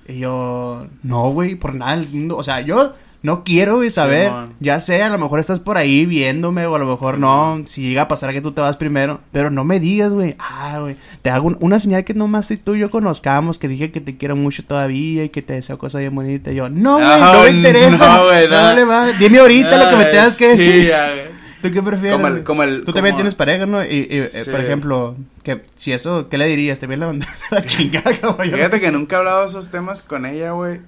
Y 0.08 0.20
yo, 0.20 0.88
no, 1.04 1.32
güey, 1.32 1.56
por 1.56 1.76
nada 1.76 1.98
del 1.98 2.10
mundo. 2.10 2.38
O 2.38 2.44
sea, 2.44 2.62
yo 2.62 2.94
no 3.24 3.44
quiero, 3.44 3.78
güey, 3.78 3.90
saber. 3.90 4.32
Ya 4.60 4.80
sé, 4.80 5.02
a 5.02 5.10
lo 5.10 5.18
mejor 5.18 5.40
estás 5.40 5.60
por 5.60 5.78
ahí 5.78 6.06
viéndome, 6.06 6.68
o 6.68 6.76
a 6.76 6.80
lo 6.80 6.86
mejor 6.86 7.18
no. 7.18 7.64
Si 7.66 7.82
llega 7.82 8.04
a 8.04 8.08
pasar 8.08 8.32
que 8.32 8.42
tú 8.42 8.52
te 8.52 8.62
vas 8.62 8.78
primero. 8.78 9.22
Pero 9.32 9.50
no 9.50 9.64
me 9.64 9.80
digas, 9.80 10.12
güey. 10.12 10.36
Ah, 10.38 10.78
güey. 10.80 10.96
Te 11.24 11.32
hago 11.32 11.48
un- 11.48 11.58
una 11.60 11.80
señal 11.80 12.04
que 12.04 12.14
nomás 12.14 12.50
tú 12.64 12.76
y 12.76 12.80
yo 12.80 12.92
conozcamos. 12.92 13.58
Que 13.58 13.68
dije 13.68 13.92
que 13.92 14.00
te 14.00 14.16
quiero 14.16 14.36
mucho 14.36 14.64
todavía 14.64 15.24
y 15.24 15.30
que 15.30 15.42
te 15.42 15.54
deseo 15.54 15.80
cosas 15.80 16.02
bien 16.02 16.14
bonitas. 16.14 16.54
Y 16.54 16.58
yo, 16.58 16.70
no, 16.70 16.98
güey, 16.98 17.08
no, 17.08 17.34
No, 17.34 17.44
me 17.44 17.50
interesa. 17.50 18.18
no, 18.18 18.26
güey, 18.26 18.48
no. 18.48 18.56
vale 18.58 18.86
madre. 18.86 19.16
Dime 19.18 19.40
ahorita 19.40 19.76
lo 19.84 19.90
que 19.90 19.96
me 19.96 20.06
tengas 20.06 20.36
que 20.36 20.56
sí, 20.58 20.66
decir. 20.68 20.88
ya, 20.90 21.08
güey. 21.12 21.36
¿Tú 21.68 21.74
qué 21.74 21.82
prefieres? 21.82 22.16
Como 22.18 22.28
el- 22.28 22.44
como 22.44 22.64
el- 22.64 22.84
Tú 22.86 22.94
también 22.94 23.14
como- 23.14 23.24
tienes 23.24 23.36
pareja, 23.36 23.66
¿no? 23.66 23.84
Y, 23.84 23.88
y, 23.88 24.08
eh, 24.20 24.28
Sí. 24.30 24.50
por 24.50 24.60
ejemplo, 24.60 25.16
que 25.44 25.66
si 25.76 25.92
eso, 25.94 26.30
¿qué 26.30 26.38
le 26.38 26.46
dirías? 26.48 26.80
¿Te 26.80 26.88
viene 26.88 27.02
la 27.06 27.10
onda 27.12 27.26
de 27.50 27.56
la 27.56 27.62
chingada, 27.66 28.16
caballo? 28.18 28.52
Fíjate 28.56 28.80
que 28.80 28.92
nunca 28.92 29.16
he 29.16 29.20
hablado 29.20 29.42
de 29.42 29.48
esos 29.48 29.70
temas 29.70 30.04
con 30.04 30.26
ella, 30.26 30.52
güey. 30.52 30.82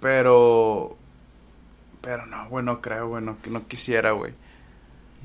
Pero. 0.00 0.96
Pero 2.00 2.26
no, 2.26 2.48
güey, 2.48 2.64
no 2.64 2.80
creo, 2.80 3.08
güey. 3.08 3.24
No, 3.24 3.36
no 3.50 3.66
quisiera, 3.66 4.12
güey. 4.12 4.32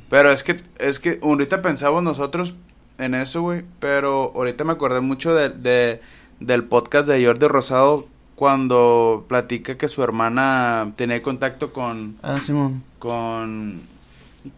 Pero 0.10 0.32
es 0.32 0.44
que, 0.44 0.62
es 0.80 1.00
que 1.00 1.20
ahorita 1.22 1.62
pensamos 1.62 2.02
nosotros 2.04 2.56
en 2.98 3.14
eso, 3.16 3.42
güey. 3.42 3.64
Pero 3.80 4.32
ahorita 4.36 4.64
me 4.64 4.72
acordé 4.74 5.02
mucho 5.02 5.34
de, 5.36 5.50
de- 5.50 6.02
del 6.40 6.64
podcast 6.64 7.08
de 7.08 7.24
Jordi 7.26 7.48
Rosado 7.48 8.08
cuando 8.36 9.26
platica 9.28 9.78
que 9.78 9.90
su 9.90 10.02
hermana 10.02 10.94
tenía 10.96 11.22
contacto 11.22 11.74
con, 11.74 12.16
Ah, 12.24 12.38
Simón. 12.38 12.82
con, 12.98 13.82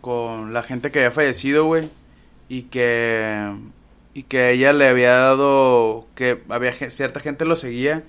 con 0.02 0.54
la 0.54 0.64
gente 0.64 0.92
que 0.92 1.00
había 1.00 1.12
fallecido, 1.12 1.66
güey. 1.66 1.90
Y 2.50 2.64
que, 2.64 3.54
y 4.14 4.24
que 4.24 4.52
ella 4.52 4.74
le 4.74 4.88
había 4.88 5.12
dado, 5.12 6.08
que 6.16 6.42
había 6.50 6.74
cierta 6.74 7.20
gente 7.20 7.46
lo 7.46 7.56
seguía 7.56 8.04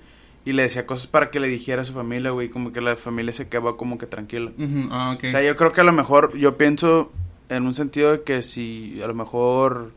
y 0.45 0.53
le 0.53 0.63
decía 0.63 0.85
cosas 0.85 1.07
para 1.07 1.31
que 1.31 1.39
le 1.39 1.47
dijera 1.47 1.83
a 1.83 1.85
su 1.85 1.93
familia, 1.93 2.31
güey. 2.31 2.49
Como 2.49 2.71
que 2.71 2.81
la 2.81 2.95
familia 2.95 3.31
se 3.31 3.47
quedaba 3.47 3.77
como 3.77 3.97
que 3.97 4.05
tranquila. 4.05 4.51
Ah. 4.91 5.17
O 5.17 5.29
sea, 5.29 5.41
yo 5.41 5.55
creo 5.55 5.71
que 5.71 5.81
a 5.81 5.85
lo 5.85 5.93
mejor, 5.93 6.37
yo 6.37 6.57
pienso 6.57 7.11
en 7.49 7.65
un 7.65 7.73
sentido 7.73 8.11
de 8.11 8.23
que 8.23 8.41
si 8.41 8.99
a 9.03 9.07
lo 9.07 9.13
mejor 9.13 9.91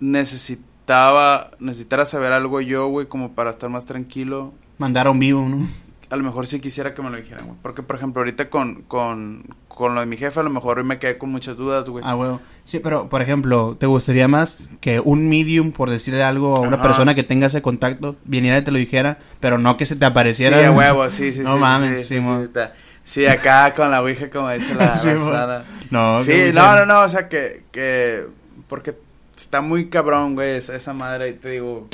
necesitaba, 0.00 1.50
necesitara 1.58 2.06
saber 2.06 2.32
algo 2.32 2.60
yo, 2.60 2.88
güey, 2.88 3.06
como 3.06 3.32
para 3.32 3.50
estar 3.50 3.68
más 3.70 3.84
tranquilo, 3.84 4.52
Mandaron 4.78 5.18
vivo, 5.18 5.48
¿no? 5.48 5.66
A 6.14 6.16
lo 6.16 6.22
mejor 6.24 6.46
sí 6.46 6.60
quisiera 6.60 6.94
que 6.94 7.02
me 7.02 7.10
lo 7.10 7.16
dijeran, 7.16 7.46
güey. 7.46 7.58
Porque, 7.60 7.82
por 7.82 7.96
ejemplo, 7.96 8.20
ahorita 8.20 8.48
con, 8.48 8.82
con, 8.82 9.44
con 9.68 9.94
lo 9.94 10.00
de 10.00 10.06
mi 10.06 10.16
jefe, 10.16 10.38
a 10.38 10.42
lo 10.44 10.50
mejor 10.50 10.78
hoy 10.78 10.84
me 10.84 10.98
quedé 10.98 11.18
con 11.18 11.30
muchas 11.30 11.56
dudas, 11.56 11.88
güey. 11.88 12.04
Ah, 12.06 12.14
huevo. 12.14 12.40
Sí, 12.64 12.78
pero, 12.78 13.08
por 13.08 13.20
ejemplo, 13.20 13.76
¿te 13.78 13.86
gustaría 13.86 14.28
más 14.28 14.58
que 14.80 15.00
un 15.00 15.28
medium, 15.28 15.72
por 15.72 15.90
decirle 15.90 16.22
algo 16.22 16.56
a 16.56 16.60
una 16.60 16.76
Ajá. 16.76 16.82
persona 16.82 17.14
que 17.14 17.24
tenga 17.24 17.48
ese 17.48 17.62
contacto, 17.62 18.16
viniera 18.24 18.58
y 18.58 18.62
te 18.62 18.70
lo 18.70 18.78
dijera, 18.78 19.18
pero 19.40 19.58
no 19.58 19.76
que 19.76 19.86
se 19.86 19.96
te 19.96 20.00
sí, 20.00 20.04
apareciera? 20.04 20.66
a 20.66 20.70
huevo, 20.70 21.10
sí, 21.10 21.32
sí, 21.32 21.40
No 21.40 21.54
sí, 21.54 21.58
mames, 21.60 22.06
sí, 22.06 22.20
sí, 22.20 22.20
sí, 22.20 22.60
sí, 23.04 23.26
acá 23.26 23.74
con 23.74 23.90
la 23.90 24.00
ouija, 24.00 24.30
como 24.30 24.50
dice 24.50 24.74
la, 24.76 24.96
Sí, 24.96 25.08
la. 25.08 25.64
No, 25.90 26.22
Sí, 26.22 26.50
no, 26.54 26.76
no, 26.76 26.86
no, 26.86 27.00
o 27.00 27.08
sea 27.08 27.28
que, 27.28 27.64
que, 27.72 28.24
porque 28.68 28.94
está 29.36 29.60
muy 29.60 29.90
cabrón, 29.90 30.34
güey, 30.36 30.56
esa, 30.56 30.76
esa 30.76 30.92
madre, 30.92 31.30
y 31.30 31.32
te 31.34 31.50
digo, 31.50 31.88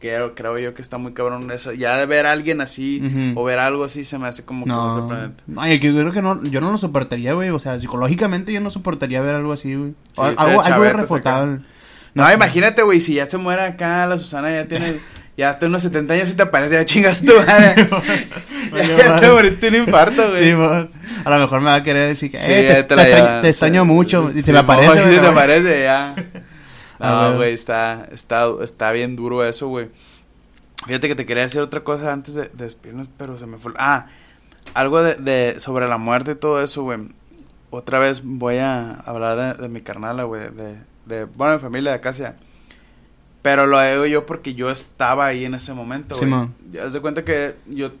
creo, 0.00 0.34
creo 0.34 0.58
yo 0.58 0.74
que 0.74 0.82
está 0.82 0.98
muy 0.98 1.12
cabrón 1.12 1.50
esa, 1.50 1.74
ya 1.74 1.96
de 1.96 2.06
ver 2.06 2.26
a 2.26 2.32
alguien 2.32 2.60
así, 2.60 3.32
o 3.34 3.44
ver 3.44 3.58
algo 3.58 3.84
así, 3.84 4.04
se 4.04 4.18
me 4.18 4.28
hace 4.28 4.44
como 4.44 4.64
que 4.64 4.70
No, 4.70 4.94
sorprendente. 5.00 5.42
Ay, 5.56 5.78
yo 5.78 5.92
creo 5.94 6.12
que 6.12 6.22
no, 6.22 6.42
yo 6.44 6.60
no 6.60 6.70
lo 6.72 6.78
soportaría, 6.78 7.32
güey. 7.34 7.50
O 7.50 7.58
sea, 7.58 7.78
psicológicamente 7.80 8.52
yo 8.52 8.60
no 8.60 8.70
soportaría 8.70 9.20
ver 9.22 9.34
algo 9.34 9.52
así, 9.52 9.74
güey. 9.74 9.90
Sí, 10.14 10.22
algo, 10.36 10.62
algo 10.62 10.84
irrefutable. 10.86 11.60
No, 12.14 12.32
imagínate, 12.32 12.82
güey, 12.82 13.00
si 13.00 13.14
ya 13.14 13.26
se 13.26 13.36
muere 13.38 13.62
acá 13.62 14.06
la 14.06 14.16
Susana, 14.16 14.50
ya 14.50 14.66
tiene, 14.66 14.94
ya 15.36 15.50
hasta 15.50 15.66
unos 15.66 15.82
70 15.82 16.14
años 16.14 16.30
y 16.30 16.34
te 16.34 16.42
aparece, 16.42 16.74
ya 16.74 16.84
chingas 16.84 17.20
tú, 17.22 17.32
madre. 17.46 17.88
Ya, 18.74 18.96
ya 18.96 19.20
te 19.20 19.28
moriste 19.30 19.68
un 19.68 19.76
infarto, 19.76 20.28
güey. 20.28 20.38
Sí, 20.38 20.52
mon. 20.54 20.90
A 21.24 21.30
lo 21.30 21.38
mejor 21.38 21.60
me 21.60 21.66
va 21.66 21.76
a 21.76 21.82
querer 21.82 22.08
decir 22.08 22.30
que 22.30 22.36
eh, 22.36 22.40
te, 22.40 22.82
te 22.82 22.94
te 22.96 23.02
extraño- 23.02 23.40
te 23.40 23.48
extraño 23.48 23.84
mucho. 23.86 24.30
Y 24.34 24.40
se 24.40 24.42
Sí, 24.46 24.52
me 24.52 24.58
aparece. 24.58 25.14
sí, 25.14 25.20
te 25.20 25.26
aparece, 25.26 25.82
ya. 25.84 26.14
Ah, 27.00 27.28
No, 27.30 27.36
güey. 27.36 27.54
está, 27.54 28.08
está, 28.12 28.48
está 28.62 28.92
bien 28.92 29.16
duro 29.16 29.44
eso, 29.44 29.68
güey. 29.68 29.90
Fíjate 30.86 31.08
que 31.08 31.14
te 31.14 31.26
quería 31.26 31.42
decir 31.44 31.60
otra 31.60 31.82
cosa 31.84 32.12
antes 32.12 32.34
de, 32.34 32.42
de 32.44 32.64
despedirnos, 32.64 33.08
pero 33.16 33.36
se 33.38 33.46
me 33.46 33.58
fue. 33.58 33.72
Ah, 33.78 34.06
algo 34.74 35.02
de, 35.02 35.14
de 35.16 35.60
sobre 35.60 35.88
la 35.88 35.98
muerte 35.98 36.32
y 36.32 36.34
todo 36.36 36.62
eso, 36.62 36.82
güey. 36.82 37.00
Otra 37.70 37.98
vez 37.98 38.22
voy 38.24 38.56
a 38.58 38.92
hablar 38.94 39.56
de, 39.56 39.62
de 39.62 39.68
mi 39.68 39.80
carnala, 39.80 40.22
güey, 40.24 40.50
de, 40.50 40.78
de, 41.06 41.24
bueno, 41.24 41.54
mi 41.54 41.60
familia 41.60 41.90
de 41.92 41.96
Acacia. 41.98 42.36
Pero 43.42 43.66
lo 43.66 43.78
hago 43.78 44.06
yo 44.06 44.26
porque 44.26 44.54
yo 44.54 44.70
estaba 44.70 45.26
ahí 45.26 45.44
en 45.44 45.54
ese 45.54 45.72
momento, 45.74 46.16
güey. 46.16 46.30
Ya 46.72 46.84
haz 46.84 46.92
de 46.92 47.00
cuenta 47.00 47.24
que 47.24 47.56
yo 47.66 47.92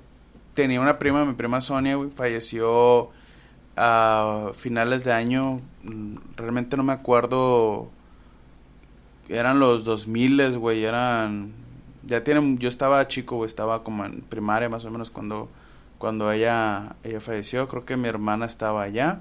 tenía 0.54 0.80
una 0.80 0.98
prima, 0.98 1.24
mi 1.24 1.34
prima 1.34 1.60
Sonia, 1.60 1.96
güey, 1.96 2.10
falleció 2.10 3.10
a 3.76 4.50
finales 4.56 5.04
de 5.04 5.12
año. 5.12 5.60
mm, 5.84 6.16
Realmente 6.36 6.76
no 6.76 6.82
me 6.82 6.92
acuerdo. 6.92 7.90
Eran 9.28 9.58
los 9.58 9.84
2000, 9.84 10.58
güey, 10.58 10.84
eran... 10.84 11.52
Ya 12.04 12.24
tienen... 12.24 12.58
Yo 12.58 12.68
estaba 12.68 13.06
chico, 13.08 13.36
güey, 13.36 13.46
estaba 13.46 13.82
como 13.84 14.04
en 14.04 14.22
primaria 14.22 14.68
más 14.68 14.84
o 14.84 14.90
menos 14.90 15.10
cuando, 15.10 15.48
cuando 15.98 16.30
ella, 16.32 16.96
ella 17.04 17.20
falleció. 17.20 17.68
Creo 17.68 17.84
que 17.84 17.96
mi 17.96 18.08
hermana 18.08 18.46
estaba 18.46 18.82
allá. 18.82 19.20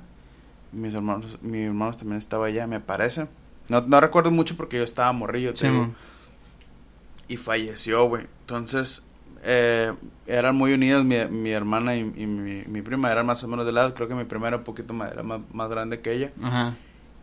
Mis 0.72 0.94
hermanos, 0.94 1.40
mis 1.42 1.68
hermanos 1.68 1.98
también 1.98 2.18
estaba 2.18 2.48
allá, 2.48 2.68
me 2.68 2.80
parece. 2.80 3.28
No, 3.70 3.82
no 3.82 4.00
recuerdo 4.00 4.32
mucho 4.32 4.56
porque 4.56 4.78
yo 4.78 4.84
estaba 4.84 5.12
morrillo, 5.12 5.54
te 5.54 5.68
digo 5.68 5.82
Simón. 5.84 5.96
y 7.28 7.38
falleció, 7.38 8.06
güey. 8.06 8.26
Entonces, 8.42 9.04
eh, 9.44 9.94
eran 10.26 10.56
muy 10.56 10.74
unidas 10.74 11.04
mi, 11.04 11.26
mi 11.26 11.52
hermana 11.52 11.96
y, 11.96 12.00
y 12.16 12.28
mi, 12.28 12.64
mi 12.66 12.82
prima, 12.82 13.12
eran 13.12 13.26
más 13.26 13.44
o 13.44 13.48
menos 13.48 13.66
de 13.66 13.72
edad. 13.72 13.94
Creo 13.94 14.08
que 14.08 14.16
mi 14.16 14.26
prima 14.26 14.48
era 14.48 14.58
un 14.58 14.64
poquito 14.64 14.94
más, 14.94 15.12
era 15.12 15.24
más, 15.24 15.42
más 15.52 15.70
grande 15.70 16.00
que 16.02 16.14
ella. 16.14 16.32
Ajá. 16.42 16.76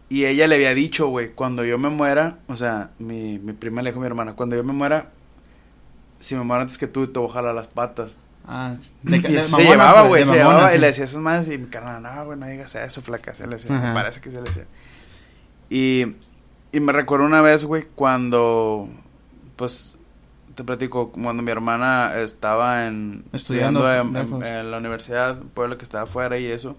Y 0.08 0.26
ella 0.26 0.46
le 0.46 0.56
había 0.56 0.74
dicho, 0.74 1.08
güey, 1.08 1.30
cuando 1.32 1.64
yo 1.64 1.78
me 1.78 1.88
muera, 1.88 2.38
o 2.46 2.56
sea, 2.56 2.90
mi, 2.98 3.38
mi 3.38 3.52
prima 3.52 3.82
le 3.82 3.90
dijo 3.90 3.98
a 3.98 4.02
mi 4.02 4.06
hermana, 4.06 4.34
cuando 4.34 4.54
yo 4.56 4.62
me 4.62 4.72
muera, 4.72 5.10
si 6.20 6.34
me 6.36 6.42
muero 6.44 6.62
antes 6.62 6.78
que 6.78 6.86
tú, 6.86 7.06
te 7.06 7.18
voy 7.18 7.28
a 7.30 7.32
jalar 7.32 7.54
las 7.54 7.66
patas. 7.68 8.16
Ah, 8.46 8.76
Y 9.02 9.18
de 9.18 9.42
se 9.42 9.50
mamona, 9.50 9.70
llevaba, 9.70 10.00
pues, 10.02 10.08
güey, 10.08 10.20
de 10.20 10.26
se 10.26 10.30
mamona, 10.32 10.48
llevaba 10.50 10.70
sí. 10.70 10.76
y 10.76 10.80
le 10.80 10.86
decía 10.88 11.04
esas 11.04 11.20
madres 11.20 11.48
y 11.50 11.58
mi 11.58 11.66
carnal, 11.68 12.02
no, 12.02 12.24
güey, 12.26 12.38
no 12.38 12.46
digas 12.46 12.74
eso, 12.74 13.00
flaca, 13.02 13.32
se 13.34 13.46
le 13.46 13.56
decía, 13.56 13.70
me 13.70 13.94
parece 13.94 14.20
que 14.20 14.30
se 14.30 14.36
le 14.36 14.42
decía. 14.42 14.66
Y, 15.70 16.14
y 16.72 16.80
me 16.80 16.92
recuerdo 16.92 17.24
una 17.24 17.40
vez, 17.40 17.64
güey, 17.64 17.84
cuando, 17.94 18.88
pues, 19.56 19.96
te 20.54 20.62
platico, 20.62 21.10
cuando 21.10 21.42
mi 21.42 21.50
hermana 21.50 22.12
estaba 22.20 22.86
en, 22.86 23.24
Estudiando 23.32 23.80
estudiando, 23.90 24.18
en, 24.18 24.24
en- 24.24 24.30
lejos. 24.30 24.44
en 24.44 24.70
la 24.70 24.76
universidad, 24.78 25.38
pueblo 25.54 25.78
que 25.78 25.84
estaba 25.84 26.04
afuera 26.04 26.38
y 26.38 26.44
eso, 26.46 26.76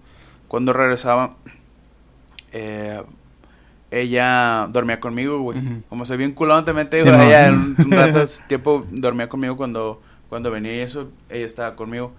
cuando 0.47 0.71
regresaba, 0.71 1.35
eh, 2.57 3.03
ella 3.91 4.67
dormía 4.71 4.99
conmigo, 4.99 5.39
güey. 5.39 5.59
Ujú. 5.59 5.83
Como 5.89 6.05
soy 6.05 6.17
bien 6.17 6.31
culón, 6.31 6.63
también 6.63 6.89
te 6.89 6.99
Sí, 6.99 7.05
digo, 7.05 7.17
mo. 7.17 7.23
ella 7.23 7.47
en 7.47 7.75
un, 7.77 7.91
rato 7.91 8.25
tiempo 8.47 8.85
dormía 8.89 9.27
conmigo 9.27 9.57
cuando, 9.57 10.01
cuando 10.29 10.51
venía 10.51 10.73
y 10.73 10.79
eso, 10.79 11.09
ella 11.29 11.45
estaba 11.45 11.75
conmigo. 11.75 12.13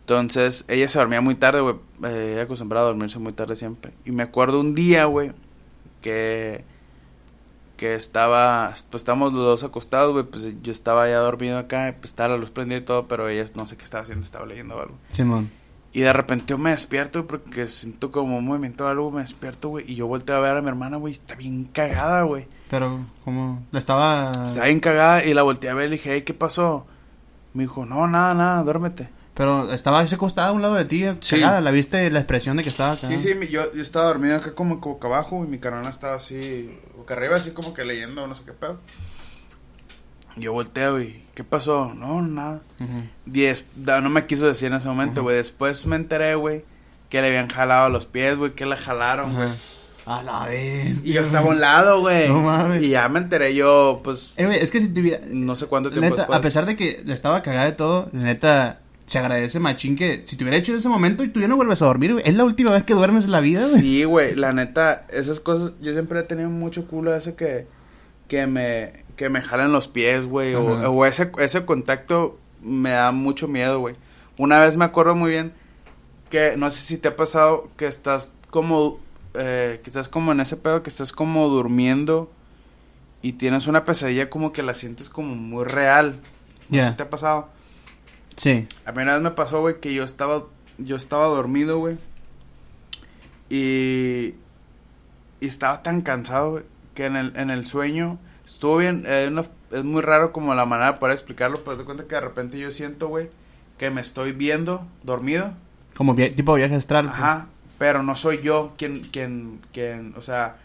Entonces, 0.00 0.64
ella 0.68 0.86
se 0.88 0.98
dormía 0.98 1.20
muy 1.20 1.34
tarde, 1.34 1.60
güey. 1.60 1.76
Eh, 2.04 2.32
ella 2.34 2.42
acostumbrada 2.42 2.86
a 2.86 2.88
dormirse 2.90 3.18
muy 3.18 3.32
tarde 3.32 3.56
siempre. 3.56 3.92
Y 4.04 4.12
me 4.12 4.22
acuerdo 4.22 4.60
un 4.60 4.74
día, 4.74 5.06
güey, 5.06 5.32
que 6.00 6.64
que 7.82 7.96
estaba, 7.96 8.68
pues 8.90 9.00
estábamos 9.00 9.32
los 9.32 9.42
dos 9.42 9.64
acostados, 9.64 10.12
güey, 10.12 10.24
pues 10.24 10.46
yo 10.62 10.70
estaba 10.70 11.08
ya 11.08 11.18
dormido 11.18 11.58
acá, 11.58 11.96
pues 11.98 12.12
estaba 12.12 12.34
la 12.34 12.36
luz 12.36 12.52
prendida 12.52 12.78
y 12.78 12.82
todo, 12.82 13.08
pero 13.08 13.28
ella 13.28 13.44
no 13.56 13.66
sé 13.66 13.76
qué 13.76 13.82
estaba 13.82 14.04
haciendo, 14.04 14.24
estaba 14.24 14.46
leyendo 14.46 14.80
algo. 14.80 14.94
Simón. 15.10 15.50
Y 15.94 16.00
de 16.00 16.12
repente 16.12 16.46
yo 16.48 16.56
me 16.58 16.70
despierto 16.70 17.26
porque 17.26 17.66
siento 17.66 18.10
como 18.10 18.38
un 18.38 18.44
movimiento 18.46 18.84
o 18.84 18.88
algo, 18.88 19.10
me 19.10 19.20
despierto, 19.20 19.68
güey, 19.68 19.84
y 19.90 19.94
yo 19.94 20.06
volteo 20.06 20.36
a 20.36 20.40
ver 20.40 20.56
a 20.56 20.62
mi 20.62 20.68
hermana, 20.68 20.96
güey, 20.96 21.12
está 21.12 21.34
bien 21.34 21.64
cagada, 21.64 22.22
güey. 22.22 22.46
Pero, 22.70 23.00
¿cómo? 23.24 23.62
Le 23.72 23.78
estaba... 23.78 24.46
Está 24.46 24.64
bien 24.64 24.80
cagada 24.80 25.22
y 25.24 25.34
la 25.34 25.42
volteé 25.42 25.68
a 25.68 25.74
ver 25.74 25.88
y 25.88 25.90
le 25.90 25.96
dije, 25.96 26.14
hey, 26.14 26.22
¿qué 26.22 26.32
pasó? 26.32 26.86
Me 27.52 27.64
dijo, 27.64 27.84
no, 27.84 28.08
nada, 28.08 28.32
nada, 28.32 28.62
duérmete. 28.62 29.10
Pero 29.34 29.70
estaba 29.72 30.02
ese 30.02 30.16
costado 30.16 30.48
a 30.48 30.52
un 30.52 30.62
lado 30.62 30.74
de 30.74 30.84
ti, 30.86 31.04
Sí. 31.20 31.36
cagada. 31.40 31.60
¿La 31.60 31.70
viste 31.70 32.10
la 32.10 32.20
expresión 32.20 32.56
de 32.56 32.62
que 32.62 32.68
estaba 32.70 32.92
acá? 32.92 33.06
Sí, 33.06 33.18
sí, 33.18 33.34
mi- 33.34 33.48
yo, 33.48 33.70
yo 33.74 33.82
estaba 33.82 34.06
dormido 34.06 34.36
acá 34.36 34.54
como 34.54 34.76
boca 34.78 35.08
abajo 35.08 35.44
y 35.44 35.48
mi 35.48 35.58
carnal 35.58 35.86
estaba 35.88 36.14
así, 36.14 36.74
boca 36.96 37.12
arriba, 37.14 37.36
así 37.36 37.50
como 37.52 37.74
que 37.74 37.84
leyendo, 37.84 38.26
no 38.26 38.34
sé 38.34 38.44
qué 38.46 38.52
pedo. 38.52 38.78
Yo 40.36 40.52
volteo 40.52 41.00
y, 41.02 41.21
¿qué 41.34 41.44
pasó? 41.44 41.94
No, 41.94 42.22
nada. 42.22 42.60
Diez, 43.26 43.64
no 43.76 44.10
me 44.10 44.26
quiso 44.26 44.46
decir 44.46 44.68
en 44.68 44.74
ese 44.74 44.88
momento, 44.88 45.22
güey. 45.22 45.36
Después 45.36 45.86
me 45.86 45.96
enteré, 45.96 46.34
güey, 46.34 46.64
que 47.08 47.20
le 47.20 47.28
habían 47.28 47.48
jalado 47.48 47.88
los 47.90 48.06
pies, 48.06 48.38
güey, 48.38 48.52
que 48.54 48.66
la 48.66 48.76
jalaron, 48.76 49.34
güey. 49.34 49.48
A 50.04 50.22
la 50.22 50.46
vez. 50.46 51.04
Y 51.04 51.12
yo 51.12 51.22
estaba 51.22 51.46
a 51.46 51.50
un 51.50 51.60
lado, 51.60 52.00
güey. 52.00 52.28
No 52.28 52.40
mames. 52.40 52.82
Y 52.82 52.88
ya 52.90 53.08
me 53.08 53.20
enteré 53.20 53.54
yo, 53.54 54.00
pues, 54.02 54.32
Eh, 54.36 54.46
güey, 54.46 54.58
es 54.58 54.72
que 54.72 54.80
si 54.80 54.88
tuviera... 54.88 55.20
no 55.30 55.54
sé 55.54 55.66
cuánto 55.66 55.90
tiempo 55.90 56.10
neta, 56.10 56.22
después. 56.22 56.38
a 56.38 56.42
pesar 56.42 56.66
de 56.66 56.76
que 56.76 57.02
le 57.04 57.14
estaba 57.14 57.42
cagada 57.42 57.66
de 57.66 57.72
todo, 57.72 58.08
la 58.12 58.22
neta, 58.24 58.80
se 59.06 59.18
agradece 59.20 59.60
machín 59.60 59.94
que 59.96 60.24
si 60.26 60.36
te 60.36 60.42
hubiera 60.42 60.56
hecho 60.56 60.72
en 60.72 60.78
ese 60.78 60.88
momento 60.88 61.22
y 61.22 61.28
tú 61.28 61.38
ya 61.38 61.46
no 61.46 61.54
vuelves 61.54 61.82
a 61.82 61.86
dormir, 61.86 62.14
güey. 62.14 62.24
Es 62.28 62.34
la 62.34 62.42
última 62.44 62.72
vez 62.72 62.82
que 62.82 62.94
duermes 62.94 63.26
en 63.26 63.30
la 63.30 63.38
vida, 63.40 63.60
güey. 63.64 63.80
Sí, 63.80 64.02
güey, 64.04 64.34
la 64.34 64.52
neta, 64.52 65.06
esas 65.12 65.38
cosas, 65.38 65.74
yo 65.80 65.92
siempre 65.92 66.18
he 66.18 66.22
tenido 66.24 66.50
mucho 66.50 66.88
culo 66.88 67.14
ese 67.14 67.36
que, 67.36 67.68
que 68.32 68.46
me, 68.46 69.04
que 69.14 69.28
me 69.28 69.42
jalan 69.42 69.72
los 69.72 69.88
pies, 69.88 70.24
güey, 70.24 70.54
o, 70.54 70.90
o 70.90 71.04
ese, 71.04 71.30
ese 71.36 71.66
contacto 71.66 72.38
me 72.62 72.88
da 72.88 73.12
mucho 73.12 73.46
miedo, 73.46 73.78
güey. 73.78 73.94
Una 74.38 74.58
vez 74.58 74.78
me 74.78 74.86
acuerdo 74.86 75.14
muy 75.14 75.30
bien 75.30 75.52
que, 76.30 76.56
no 76.56 76.70
sé 76.70 76.80
si 76.80 76.96
te 76.96 77.08
ha 77.08 77.16
pasado, 77.16 77.68
que 77.76 77.86
estás 77.86 78.32
como, 78.48 78.98
eh, 79.34 79.82
que 79.84 79.90
estás 79.90 80.08
como 80.08 80.32
en 80.32 80.40
ese 80.40 80.56
pedo, 80.56 80.82
que 80.82 80.88
estás 80.88 81.12
como 81.12 81.46
durmiendo 81.48 82.32
y 83.20 83.34
tienes 83.34 83.66
una 83.66 83.84
pesadilla 83.84 84.30
como 84.30 84.50
que 84.50 84.62
la 84.62 84.72
sientes 84.72 85.10
como 85.10 85.34
muy 85.34 85.66
real. 85.66 86.18
No 86.70 86.80
sé 86.80 86.88
si 86.88 86.96
te 86.96 87.02
ha 87.02 87.10
pasado. 87.10 87.50
Sí. 88.36 88.66
A 88.86 88.92
mí 88.92 89.02
una 89.02 89.12
vez 89.12 89.22
me 89.22 89.32
pasó, 89.32 89.60
güey, 89.60 89.78
que 89.78 89.92
yo 89.92 90.04
estaba, 90.04 90.44
yo 90.78 90.96
estaba 90.96 91.26
dormido, 91.26 91.80
güey. 91.80 91.98
Y, 93.50 94.36
y 95.38 95.46
estaba 95.46 95.82
tan 95.82 96.00
cansado, 96.00 96.52
güey, 96.52 96.71
que 96.94 97.06
en 97.06 97.16
el, 97.16 97.32
en 97.36 97.50
el 97.50 97.66
sueño 97.66 98.18
estuvo 98.44 98.78
bien. 98.78 99.04
eh, 99.06 99.28
una- 99.30 99.44
es 99.70 99.84
muy 99.84 100.02
raro 100.02 100.32
como 100.32 100.54
la 100.54 100.66
manera 100.66 100.98
para 100.98 101.14
explicarlo, 101.14 101.64
pero 101.64 101.76
te 101.78 101.84
cuenta 101.84 102.04
que 102.04 102.14
de 102.14 102.20
repente 102.20 102.58
yo 102.58 102.70
siento, 102.70 103.08
güey, 103.08 103.30
que 103.78 103.90
me 103.90 104.00
estoy 104.00 104.32
viendo 104.32 104.86
dormido. 105.02 105.52
Como 105.96 106.14
via- 106.14 106.34
tipo 106.34 106.54
viaje 106.54 106.74
astral. 106.74 107.06
pues. 107.06 107.16
Ajá, 107.18 107.46
pero 107.78 108.02
no 108.02 108.14
soy 108.16 108.40
yo 108.42 108.74
quien, 108.76 109.00
quien, 109.00 109.60
quien, 109.72 110.14
o 110.16 110.20
sea, 110.22 110.56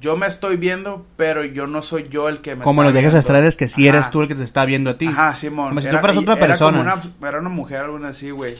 yo 0.00 0.16
me 0.16 0.26
estoy 0.26 0.56
viendo, 0.56 1.04
pero 1.16 1.44
yo 1.44 1.66
no 1.66 1.82
soy 1.82 2.08
yo 2.08 2.28
el 2.28 2.40
que 2.40 2.54
me 2.56 2.64
Como 2.64 2.82
los 2.82 2.92
viajes 2.92 3.12
viendo. 3.12 3.18
astrales 3.28 3.56
que 3.56 3.68
sí 3.68 3.88
Ajá. 3.88 3.98
eres 3.98 4.10
tú 4.10 4.22
el 4.22 4.28
que 4.28 4.34
te 4.34 4.44
está 4.44 4.64
viendo 4.64 4.90
a 4.90 4.98
ti. 4.98 5.06
Ajá, 5.06 5.34
Simón. 5.34 5.68
Como 5.70 5.80
si 5.80 5.88
tú 5.90 5.96
fueras 5.98 6.16
otra 6.16 6.34
Era, 6.34 6.46
persona. 6.46 6.78
como 6.78 7.10
una, 7.20 7.28
era 7.28 7.38
una 7.40 7.48
mujer, 7.48 7.78
alguna 7.80 8.08
así, 8.08 8.30
güey. 8.30 8.54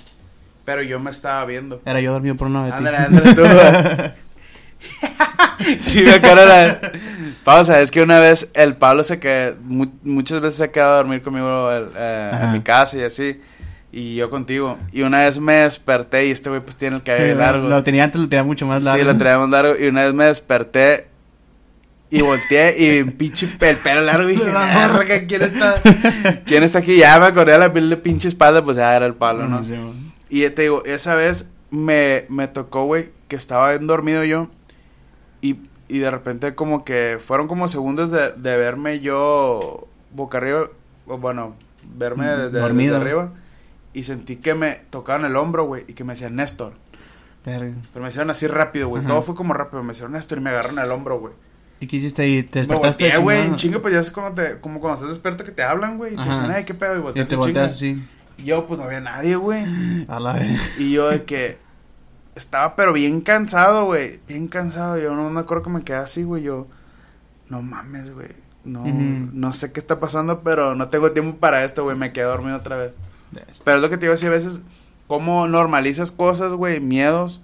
Pero 0.65 0.83
yo 0.83 1.01
me 1.01 1.11
estaba 1.11 1.45
viendo. 1.47 1.81
Era 1.87 2.01
yo 2.01 2.13
dormido 2.13 2.37
por 2.37 2.49
una 2.49 2.65
vez. 2.65 2.73
Ándale, 2.75 2.97
ándale 2.99 3.35
tú. 3.35 3.43
sí, 5.81 6.03
me 6.03 6.13
acuerdo 6.15 6.47
la... 6.47 6.81
Pausa, 7.45 7.81
es 7.81 7.91
que 7.91 8.03
una 8.03 8.19
vez 8.19 8.49
el 8.55 8.77
Pablo 8.77 9.03
se 9.03 9.19
quedó... 9.19 9.57
mu- 9.63 9.93
muchas 10.03 10.41
veces 10.41 10.59
se 10.59 10.65
ha 10.65 10.71
quedado 10.73 10.93
a 10.93 10.97
dormir 10.97 11.23
conmigo 11.23 11.71
el- 11.73 11.89
eh, 11.97 12.31
en 12.43 12.53
mi 12.53 12.61
casa 12.61 12.97
y 12.99 13.03
así. 13.03 13.41
Y 13.93 14.15
yo 14.15 14.31
contigo. 14.31 14.79
Y 14.93 15.03
una 15.03 15.19
vez 15.21 15.39
me 15.41 15.55
desperté 15.55 16.27
y 16.27 16.31
este 16.31 16.49
güey 16.49 16.61
pues 16.61 16.77
tiene 16.77 16.97
el 16.97 17.03
cabello 17.03 17.35
largo. 17.35 17.69
Lo 17.69 17.83
tenía 17.83 18.05
antes, 18.05 18.21
lo 18.21 18.29
tenía 18.29 18.45
mucho 18.45 18.67
más 18.67 18.83
largo. 18.85 19.01
Sí, 19.01 19.05
lo 19.05 19.17
traíamos 19.19 19.51
largo. 19.51 19.75
Y 19.79 19.87
una 19.89 20.05
vez 20.05 20.15
me 20.15 20.25
desperté 20.27 21.09
y 22.09 22.21
volteé 22.23 22.77
y 22.79 23.05
pinche 23.11 23.49
el 23.61 23.77
pelo 23.79 24.03
largo 24.03 24.29
y 24.29 24.33
dije, 24.35 24.45
"Verga, 24.45 25.27
¿quién 25.27 25.43
está? 25.43 25.77
¿Quién 26.45 26.63
está 26.63 26.79
aquí? 26.81 26.97
Ya 26.99 27.19
me 27.19 27.27
acordé 27.27 27.53
de 27.53 27.59
la 27.59 27.73
piel 27.73 27.91
de 27.91 27.97
pinche 27.97 28.29
espalda, 28.29 28.63
pues 28.65 28.77
ya 28.77 28.95
era 28.97 29.07
el 29.07 29.15
palo, 29.15 29.47
¿no? 29.49 29.63
Sí. 29.65 29.75
Y 30.29 30.49
te 30.51 30.63
digo, 30.63 30.85
esa 30.85 31.15
vez 31.17 31.49
me, 31.71 32.27
me 32.29 32.47
tocó, 32.49 32.85
güey, 32.85 33.11
que 33.27 33.35
estaba 33.37 33.71
bien 33.71 33.87
dormido 33.89 34.23
yo. 34.25 34.51
Y, 35.41 35.59
y 35.89 35.99
de 35.99 36.11
repente 36.11 36.55
como 36.55 36.85
que 36.85 37.19
fueron 37.25 37.49
como 37.49 37.69
segundos 37.69 38.11
de, 38.11 38.33
de 38.33 38.57
verme 38.57 39.01
yo 39.01 39.89
boca 40.13 40.39
arriba. 40.39 40.69
O 41.07 41.19
bueno, 41.19 41.55
verme 41.97 42.25
Mm, 42.25 42.29
desde, 42.53 42.71
desde 42.73 42.97
arriba. 42.97 43.33
Y 43.93 44.05
sentí 44.05 44.37
que 44.37 44.55
me 44.55 44.83
tocaban 44.91 45.25
el 45.25 45.37
hombro, 45.37 45.65
güey. 45.65 45.85
Y 45.89 45.95
que 45.95 46.05
me 46.05 46.13
decían 46.13 46.37
Néstor. 46.37 46.75
Verga. 47.45 47.75
Pero 47.93 48.03
me 48.03 48.09
hicieron 48.09 48.31
así 48.31 48.47
rápido, 48.47 48.89
güey. 48.89 49.05
Todo 49.05 49.23
fue 49.23 49.35
como 49.35 49.53
rápido. 49.55 49.83
Me 49.83 49.93
hicieron 49.93 50.13
Néstor 50.13 50.39
y 50.39 50.41
me 50.43 50.51
agarraron 50.51 50.79
el 50.79 50.91
hombro, 50.91 51.19
güey. 51.19 51.35
¿Y 51.81 51.87
qué 51.87 51.97
hiciste 51.97 52.23
ahí? 52.23 52.43
¿Te 52.43 52.61
Me 52.61 52.67
despertaste? 52.67 53.05
volteé, 53.05 53.19
güey, 53.23 53.41
en 53.41 53.81
pues 53.81 53.95
ya 53.95 54.01
es 54.01 54.11
como, 54.11 54.35
te, 54.35 54.61
como 54.61 54.81
cuando 54.81 54.97
estás 54.97 55.09
despierto 55.09 55.45
que 55.45 55.51
te 55.51 55.63
hablan, 55.63 55.97
güey. 55.97 56.13
Y 56.13 56.17
te 56.17 56.23
dicen, 56.23 56.51
ay, 56.51 56.65
qué 56.65 56.75
pedo. 56.75 57.13
Y 57.15 57.19
Y 57.19 57.25
te 57.25 57.37
volteas 57.37 57.73
así. 57.73 58.07
Y 58.37 58.45
yo, 58.45 58.67
pues 58.67 58.79
no 58.79 58.85
había 58.85 59.01
nadie, 59.01 59.37
güey. 59.37 59.65
A 60.09 60.21
la 60.21 60.35
vez. 60.35 60.61
Y 60.79 60.93
yo 60.93 61.09
de 61.09 61.25
que 61.25 61.59
estaba 62.41 62.75
pero 62.77 62.93
bien 62.93 63.21
cansado, 63.21 63.87
güey. 63.87 64.21
Bien 64.27 64.49
cansado. 64.49 64.99
Yo 64.99 65.15
no 65.15 65.31
me 65.31 65.41
acuerdo 65.41 65.65
que 65.65 65.71
me 65.71 65.83
quedé 65.83 65.99
así, 65.99 66.23
güey. 66.23 66.43
Yo, 66.43 66.67
no 67.49 67.63
mames, 67.63 68.13
güey. 68.13 68.29
No, 68.65 68.85
no 68.85 69.53
sé 69.53 69.73
qué 69.73 69.81
está 69.81 70.01
pasando, 70.01 70.43
pero 70.43 70.75
no 70.75 70.89
tengo 70.89 71.13
tiempo 71.13 71.39
para 71.39 71.65
esto, 71.65 71.85
güey. 71.85 71.97
Me 71.97 72.13
quedé 72.13 72.25
dormido 72.25 72.57
otra 72.57 72.77
vez. 72.77 72.93
Pero 73.65 73.77
es 73.77 73.83
lo 73.83 73.89
que 73.89 73.97
te 73.97 74.03
digo, 74.03 74.15
así 74.15 74.27
a 74.27 74.31
veces, 74.31 74.63
cómo 75.07 75.47
normalizas 75.47 76.13
cosas, 76.13 76.53
güey, 76.53 76.81
miedos, 76.81 77.41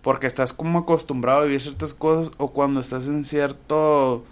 porque 0.00 0.26
estás 0.26 0.52
como 0.52 0.80
acostumbrado 0.80 1.40
a 1.40 1.44
vivir 1.44 1.60
ciertas 1.60 1.92
cosas, 1.92 2.32
o 2.38 2.52
cuando 2.52 2.80
estás 2.80 3.06
en 3.06 3.24
cierto. 3.24 4.24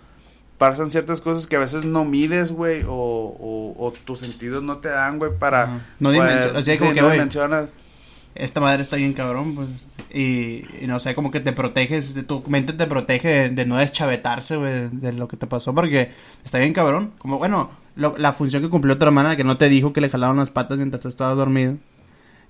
Pasan 0.59 0.93
ciertas 0.93 1.21
cosas 1.21 1.49
que 1.49 1.57
a 1.57 1.59
veces 1.59 1.85
no 1.85 2.05
mides, 2.05 2.53
güey, 2.53 2.85
o, 2.85 2.93
o, 2.93 3.75
o 3.77 3.93
tus 4.05 4.21
sentidos 4.21 4.63
no 4.63 4.79
te 4.79 4.89
dan, 4.89 5.19
güey, 5.19 5.37
para. 5.37 5.87
No 5.99 6.13
dimensionas, 6.13 6.61
o 6.61 6.63
sea, 6.63 6.75
sí, 6.75 6.79
como 6.79 6.95
que, 6.95 7.01
no 7.01 7.09
güey. 7.09 7.19
Esta 8.35 8.61
madre 8.61 8.83
está 8.83 8.97
bien 8.97 9.13
cabrón, 9.13 9.55
pues. 9.55 9.69
Y, 10.15 10.65
y 10.83 10.87
no 10.87 11.01
sé, 11.01 11.15
como 11.15 11.31
que 11.31 11.41
te 11.41 11.53
proteges, 11.53 12.15
de- 12.15 12.23
tu 12.23 12.43
mente 12.49 12.73
te 12.73 12.87
protege 12.87 13.29
de, 13.29 13.49
de 13.51 13.67
no 13.67 13.77
deschavetarse, 13.77 14.57
güey, 14.57 14.89
de 14.91 15.13
lo 15.13 15.29
que 15.29 15.37
te 15.37 15.47
pasó, 15.47 15.75
porque 15.75 16.11
está 16.45 16.59
bien 16.59 16.73
cabrón. 16.73 17.13
Como, 17.19 17.39
bueno, 17.39 17.71
lo- 17.97 18.17
la 18.19 18.33
función 18.33 18.63
que 18.63 18.69
cumplió 18.69 18.99
tu 18.99 19.05
hermana, 19.07 19.37
que 19.37 19.45
no 19.45 19.57
te 19.57 19.69
dijo 19.69 19.93
que 19.93 20.01
le 20.01 20.11
jalaron 20.11 20.37
las 20.37 20.51
patas 20.51 20.77
mientras 20.79 21.01
tú 21.03 21.09
estabas 21.09 21.37
dormido. 21.37 21.77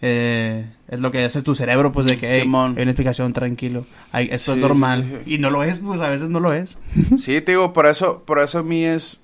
eh, 0.04 0.66
es 0.88 0.98
lo 0.98 1.12
que 1.12 1.24
hace 1.24 1.42
tu 1.42 1.54
cerebro, 1.54 1.92
pues, 1.92 2.06
de 2.06 2.18
que, 2.18 2.28
hey, 2.28 2.40
hay 2.40 2.82
una 2.82 2.82
explicación, 2.90 3.32
tranquilo. 3.32 3.86
Ay, 4.10 4.28
esto 4.32 4.52
Sí, 4.54 4.58
es 4.58 4.62
normal. 4.62 5.04
sí, 5.08 5.16
sí. 5.24 5.34
Y 5.34 5.38
no 5.38 5.50
lo 5.50 5.62
es, 5.62 5.78
pues, 5.78 6.00
a 6.00 6.08
veces 6.10 6.28
no 6.28 6.40
lo 6.40 6.52
es. 6.52 6.76
Sí, 7.18 7.40
te 7.40 7.52
digo, 7.52 7.72
por 7.72 7.86
eso, 7.86 8.22
por 8.26 8.40
eso 8.40 8.58
a 8.58 8.62
mí 8.64 8.84
es, 8.84 9.22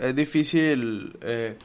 es 0.00 0.16
difícil, 0.16 1.16
eh, 1.22 1.56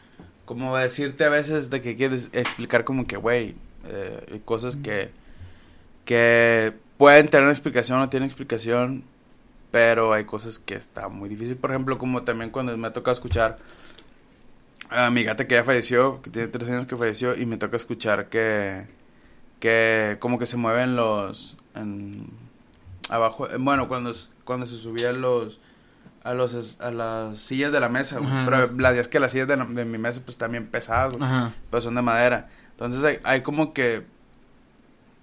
como 0.46 0.78
decirte 0.78 1.24
a 1.24 1.30
veces 1.30 1.72
de 1.72 1.82
que 1.82 1.96
quieres 1.96 2.30
explicar 2.34 2.84
como 2.84 3.08
que, 3.08 3.18
güey, 3.18 3.56
eh, 3.86 4.26
hay 4.34 4.40
cosas 4.40 4.76
que, 4.76 5.12
que 6.06 6.74
pueden 6.98 7.28
tener 7.30 7.44
una 7.44 7.54
explicación 7.54 7.98
o 7.98 8.02
no 8.02 8.10
tienen 8.10 8.28
explicación, 8.28 9.04
pero 9.72 10.14
hay 10.14 10.26
cosas 10.26 10.60
que 10.60 10.76
está 10.76 11.08
muy 11.08 11.30
difícil. 11.30 11.56
Por 11.58 11.72
ejemplo, 11.72 11.98
como 11.98 12.24
también 12.24 12.50
cuando 12.50 12.76
me 12.78 12.92
toca 12.92 13.12
escuchar 13.12 13.58
a 14.90 15.10
mi 15.10 15.24
gata 15.24 15.48
que 15.48 15.56
ya 15.56 15.64
falleció, 15.64 16.22
que 16.22 16.30
tiene 16.30 16.48
tres 16.50 16.70
años 16.70 16.86
que 16.86 16.98
falleció, 16.98 17.36
y 17.38 17.46
me 17.46 17.58
toca 17.58 17.78
escuchar 17.78 18.28
que, 18.28 18.86
que 19.60 20.18
como 20.20 20.38
que 20.38 20.46
se 20.46 20.58
mueven 20.58 20.96
los, 20.98 21.58
en, 21.76 22.28
abajo, 23.10 23.50
eh, 23.50 23.56
bueno, 23.58 23.88
cuando, 23.88 24.12
cuando 24.44 24.66
se 24.66 24.78
subían 24.78 25.22
los, 25.22 25.62
a 26.24 26.34
los, 26.34 26.80
a 26.82 26.92
las 26.92 27.40
sillas 27.40 27.72
de 27.72 27.80
la 27.80 27.88
mesa, 27.88 28.18
güey. 28.20 28.30
Pero 28.46 28.72
la 28.78 28.92
es 28.92 29.08
que 29.08 29.20
las 29.22 29.32
sillas 29.32 29.48
de, 29.48 29.56
la- 29.58 29.66
de 29.66 29.86
mi 29.86 29.98
mesa 29.98 30.22
pues 30.26 30.38
también 30.38 30.68
pesadas, 30.68 31.14
güey, 31.14 31.24
pues 31.70 31.84
son 31.86 31.96
de 31.96 32.02
madera. 32.02 32.50
Entonces 32.86 33.04
hay, 33.04 33.20
hay 33.24 33.42
como 33.42 33.74
que 33.74 34.04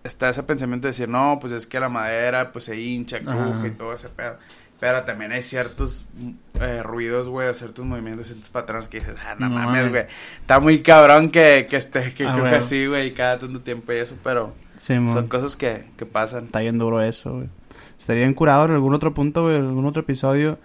está 0.05 0.29
ese 0.31 0.43
pensamiento 0.43 0.87
de 0.87 0.91
decir, 0.91 1.09
no, 1.09 1.39
pues 1.41 1.53
es 1.53 1.67
que 1.67 1.81
la 1.81 1.89
madera 1.89 2.53
pues 2.53 2.65
se 2.65 2.81
hincha, 2.81 3.21
cruje 3.21 3.69
y 3.69 3.71
todo 3.73 3.93
ese 3.95 4.09
pedo. 4.09 4.37
Pero 4.81 5.03
también 5.03 5.33
hay 5.33 5.43
ciertos 5.43 6.05
mm, 6.15 6.31
eh, 6.61 6.83
ruidos, 6.85 7.29
güey, 7.29 7.49
o 7.49 7.55
ciertos 7.55 7.85
movimientos, 7.85 8.29
ciertos 8.29 8.49
patrones 8.49 8.87
que 8.89 9.01
dices, 9.01 9.17
ah, 9.27 9.35
no, 9.37 9.49
No 9.49 9.57
mames, 9.57 9.91
güey. 9.91 10.05
Está 10.41 10.61
muy 10.61 10.83
cabrón 10.83 11.31
que, 11.31 11.67
que 11.69 11.77
esté, 11.77 12.15
que 12.15 12.27
Ah, 12.27 12.35
cruje 12.35 12.55
así, 12.55 12.87
güey, 12.87 13.09
y 13.09 13.13
cada 13.13 13.41
tanto 13.41 13.61
tiempo 13.61 13.93
y 13.93 13.97
eso, 13.97 14.17
pero 14.23 14.55
Sí, 14.77 14.95
son 14.95 15.27
cosas 15.27 15.57
que, 15.57 15.87
que 15.97 16.07
pasan. 16.07 16.45
Está 16.45 16.61
bien 16.61 16.79
duro 16.79 17.03
eso, 17.03 17.33
güey. 17.33 17.49
Estaría 17.99 18.23
bien 18.23 18.35
curado 18.35 18.67
en 18.67 18.71
algún 18.73 18.95
otro 18.95 19.13
punto, 19.13 19.43
güey, 19.43 19.57
en 19.57 19.67
algún 19.67 19.85
otro 19.85 20.03
episodio. 20.03 20.59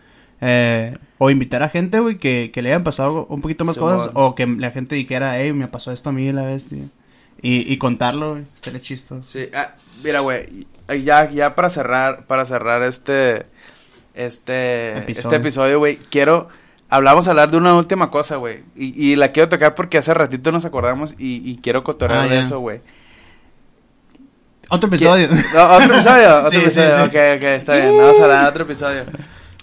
Eh, 0.46 0.98
o 1.20 1.30
invitar 1.30 1.64
a 1.64 1.70
gente, 1.70 2.00
güey, 2.00 2.18
que, 2.18 2.52
que 2.54 2.62
le 2.62 2.70
hayan 2.70 2.84
pasado 2.84 3.26
un 3.28 3.42
poquito 3.42 3.64
más 3.64 3.78
cosas. 3.78 4.12
O 4.14 4.36
que 4.36 4.46
la 4.46 4.72
gente 4.72 4.96
dijera, 4.96 5.40
hey, 5.40 5.54
me 5.54 5.68
pasó 5.70 5.92
esto 5.94 6.10
a 6.10 6.12
mí 6.12 6.30
la 6.34 6.44
vez, 6.44 6.66
tío. 6.66 6.84
Y, 7.42 7.72
y 7.72 7.78
contarlo, 7.78 8.32
güey. 8.32 8.44
Estaría 8.56 8.82
chistoso. 8.82 9.26
Sí, 9.26 9.50
ah, 9.54 9.76
mira, 10.04 10.20
güey, 10.20 10.46
ya, 11.04 11.30
ya 11.30 11.56
para 11.56 11.70
cerrar, 11.70 12.26
para 12.26 12.44
cerrar 12.46 12.84
este, 12.84 13.46
este, 14.14 14.98
Episodio. 14.98 15.22
este 15.30 15.36
episodio, 15.38 15.80
güey, 15.80 15.98
quiero, 16.10 16.50
hablamos 16.90 17.28
a 17.28 17.32
hablar 17.32 17.52
de 17.52 17.58
una 17.58 17.76
última 17.76 18.12
cosa, 18.12 18.36
güey, 18.38 18.64
y, 18.76 19.12
y 19.12 19.16
la 19.16 19.30
quiero 19.30 19.50
tocar 19.50 19.76
porque 19.76 19.98
hace 19.98 20.14
ratito 20.14 20.52
nos 20.52 20.66
acordamos 20.66 21.16
y, 21.18 21.50
y 21.50 21.58
quiero 21.58 21.84
cotorrear 21.84 22.26
Ah, 22.26 22.28
de 22.28 22.40
eso, 22.42 22.60
güey. 22.60 22.82
Otro 24.70 24.88
episodio. 24.88 25.28
¿Otro 25.30 25.94
episodio? 25.94 26.38
¿Otro 26.46 26.50
Sí, 26.52 26.58
sí, 26.60 26.64
episodio? 26.64 26.96
sí. 26.96 27.02
Ok, 27.04 27.16
ok, 27.38 27.44
está 27.44 27.76
bien, 27.76 27.98
vamos 27.98 28.20
a 28.20 28.24
hablar 28.24 28.44
de 28.44 28.50
otro 28.50 28.64
episodio. 28.64 29.04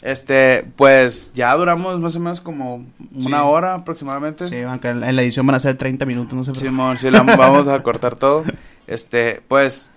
Este, 0.02 0.64
pues, 0.76 1.32
ya 1.34 1.54
duramos 1.54 2.00
más 2.00 2.16
o 2.16 2.20
menos 2.20 2.40
como 2.40 2.86
una 3.14 3.38
Sí. 3.38 3.44
hora 3.44 3.74
aproximadamente. 3.74 4.48
sí, 4.48 4.60
aunque 4.62 4.88
en 4.88 5.00
la 5.16 5.22
edición 5.22 5.46
van 5.46 5.56
a 5.56 5.60
ser 5.60 5.76
30 5.76 6.06
minutos, 6.06 6.32
no 6.34 6.42
sé. 6.44 6.54
Simón, 6.54 6.96
sí, 6.96 7.10
la 7.10 7.22
vamos 7.36 7.68
a 7.68 7.82
cortar 7.82 8.16
todo. 8.16 8.44
Este, 8.86 9.42
pues, 9.46 9.90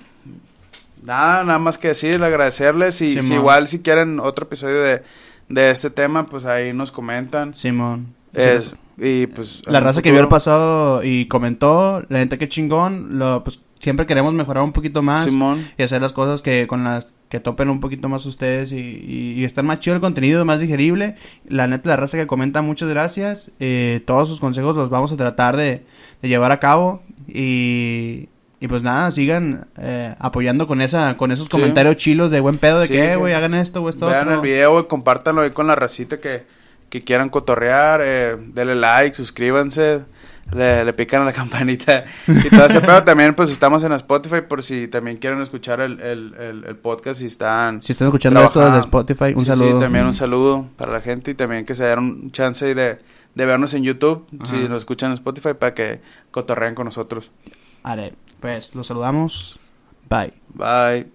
nada, 1.02 1.44
nada 1.44 1.60
más 1.60 1.78
que 1.78 1.90
decir, 1.90 2.22
agradecerles. 2.24 3.02
Y 3.02 3.22
si 3.22 3.34
igual 3.34 3.68
si 3.68 3.80
quieren 3.80 4.20
otro 4.20 4.46
episodio 4.46 4.82
de, 4.82 5.04
de 5.50 5.72
este 5.72 5.90
tema, 5.90 6.26
pues 6.26 6.46
ahí 6.46 6.74
nos 6.74 6.92
comentan. 6.92 7.54
Simón. 7.54 8.14
Es, 8.34 8.76
y 8.98 9.28
pues... 9.28 9.62
La 9.68 9.80
raza 9.80 10.02
que 10.02 10.12
vio 10.12 10.20
el 10.22 10.28
pasado 10.28 11.02
y 11.04 11.28
comentó, 11.28 12.04
la 12.10 12.20
gente 12.20 12.38
que 12.38 12.50
chingón, 12.50 13.20
lo, 13.20 13.44
pues 13.44 13.60
siempre 13.84 14.08
queremos 14.08 14.34
mejorar 14.34 14.64
un 14.64 14.72
poquito 14.72 15.04
más. 15.04 15.26
Simón, 15.26 15.64
y 15.78 15.84
hacer 15.84 16.02
las 16.02 16.14
cosas 16.14 16.42
que 16.42 16.66
con 16.66 16.84
las 16.84 17.14
que 17.30 17.40
topen 17.40 17.70
un 17.70 17.80
poquito 17.80 18.10
más 18.10 18.26
ustedes 18.28 18.72
y, 18.72 18.78
y, 18.78 19.34
y 19.40 19.44
estar 19.44 19.64
más 19.64 19.80
chido 19.80 19.96
el 19.96 20.02
contenido, 20.02 20.46
más 20.46 20.60
digerible. 20.62 21.16
La 21.48 21.68
neta, 21.68 21.90
la 21.90 21.96
raza 21.98 22.16
que 22.18 22.28
comenta, 22.28 22.62
muchas 22.62 22.90
gracias. 22.90 23.50
Eh, 23.60 24.02
todos 24.06 24.28
sus 24.28 24.40
consejos 24.40 24.76
los 24.76 24.90
vamos 24.92 25.12
a 25.12 25.18
tratar 25.18 25.58
de, 25.58 25.84
de 26.22 26.28
llevar 26.30 26.52
a 26.52 26.60
cabo 26.60 27.02
y, 27.28 28.30
y 28.60 28.68
pues 28.68 28.84
nada, 28.84 29.10
sigan 29.12 29.66
eh, 29.80 30.14
apoyando 30.20 30.68
con 30.68 30.80
esa 30.82 31.18
con 31.18 31.32
esos 31.32 31.46
Sí. 31.46 31.50
comentarios 31.52 31.98
chilos 31.98 32.30
de 32.32 32.40
buen 32.40 32.58
pedo 32.60 32.80
de 32.80 32.88
Sí, 32.88 32.94
que, 32.94 33.14
eh, 33.14 33.16
güey, 33.16 33.34
hagan 33.34 33.56
esto 33.56 33.82
o 33.82 33.90
esto. 33.90 34.06
vean 34.08 34.28
otro". 34.28 34.36
el 34.36 34.42
video, 34.42 34.74
güey, 34.74 34.88
compártanlo 34.88 35.42
ahí 35.42 35.50
con 35.52 35.66
la 35.68 35.76
racita 35.76 36.20
que, 36.22 36.44
que 36.90 37.04
quieran 37.04 37.30
cotorrear. 37.30 38.02
Eh, 38.04 38.38
denle 38.54 38.76
like, 38.76 39.16
suscríbanse. 39.16 40.02
Le, 40.52 40.86
le 40.86 40.94
pican 40.94 41.22
a 41.22 41.26
la 41.26 41.34
campanita 41.34 42.04
y 42.28 42.50
todo 42.50 42.66
ese 42.68 42.82
pedo. 42.82 43.04
También, 43.04 43.34
pues, 43.34 43.50
estamos 43.50 43.84
en 43.84 43.92
Spotify 43.94 44.42
por 44.48 44.62
si 44.62 44.88
también 44.88 45.18
quieren 45.18 45.42
escuchar 45.42 45.80
el, 45.82 46.00
el, 46.00 46.36
el, 46.38 46.64
el 46.66 46.76
podcast 46.76 47.22
y 47.22 47.26
están... 47.26 47.82
Si 47.82 47.92
están 47.94 48.08
escuchando 48.10 48.44
esto 48.44 48.64
desde 48.64 48.80
Spotify, 48.80 49.34
un 49.36 49.46
Sí, 49.46 49.52
saludo. 49.52 49.74
Sí, 49.74 49.80
también 49.80 50.06
un 50.06 50.14
saludo 50.14 50.68
para 50.76 50.92
la 50.92 51.02
gente 51.02 51.32
y 51.32 51.34
también 51.34 51.66
que 51.66 51.74
se 51.76 51.86
den 51.86 52.00
un 52.00 52.32
chance 52.32 52.76
de, 52.76 53.00
de 53.34 53.46
vernos 53.46 53.74
en 53.74 53.84
YouTube, 53.84 54.28
Ajá. 54.40 54.52
si 54.52 54.68
nos 54.68 54.80
escuchan 54.80 55.10
en 55.10 55.16
Spotify, 55.16 55.54
para 55.58 55.74
que 55.74 56.02
cotorreen 56.32 56.76
con 56.76 56.86
nosotros. 56.86 57.32
Vale, 57.84 58.14
pues 58.40 58.76
los 58.76 58.86
saludamos. 58.88 59.60
Bye. 60.10 60.34
Bye. 60.54 61.13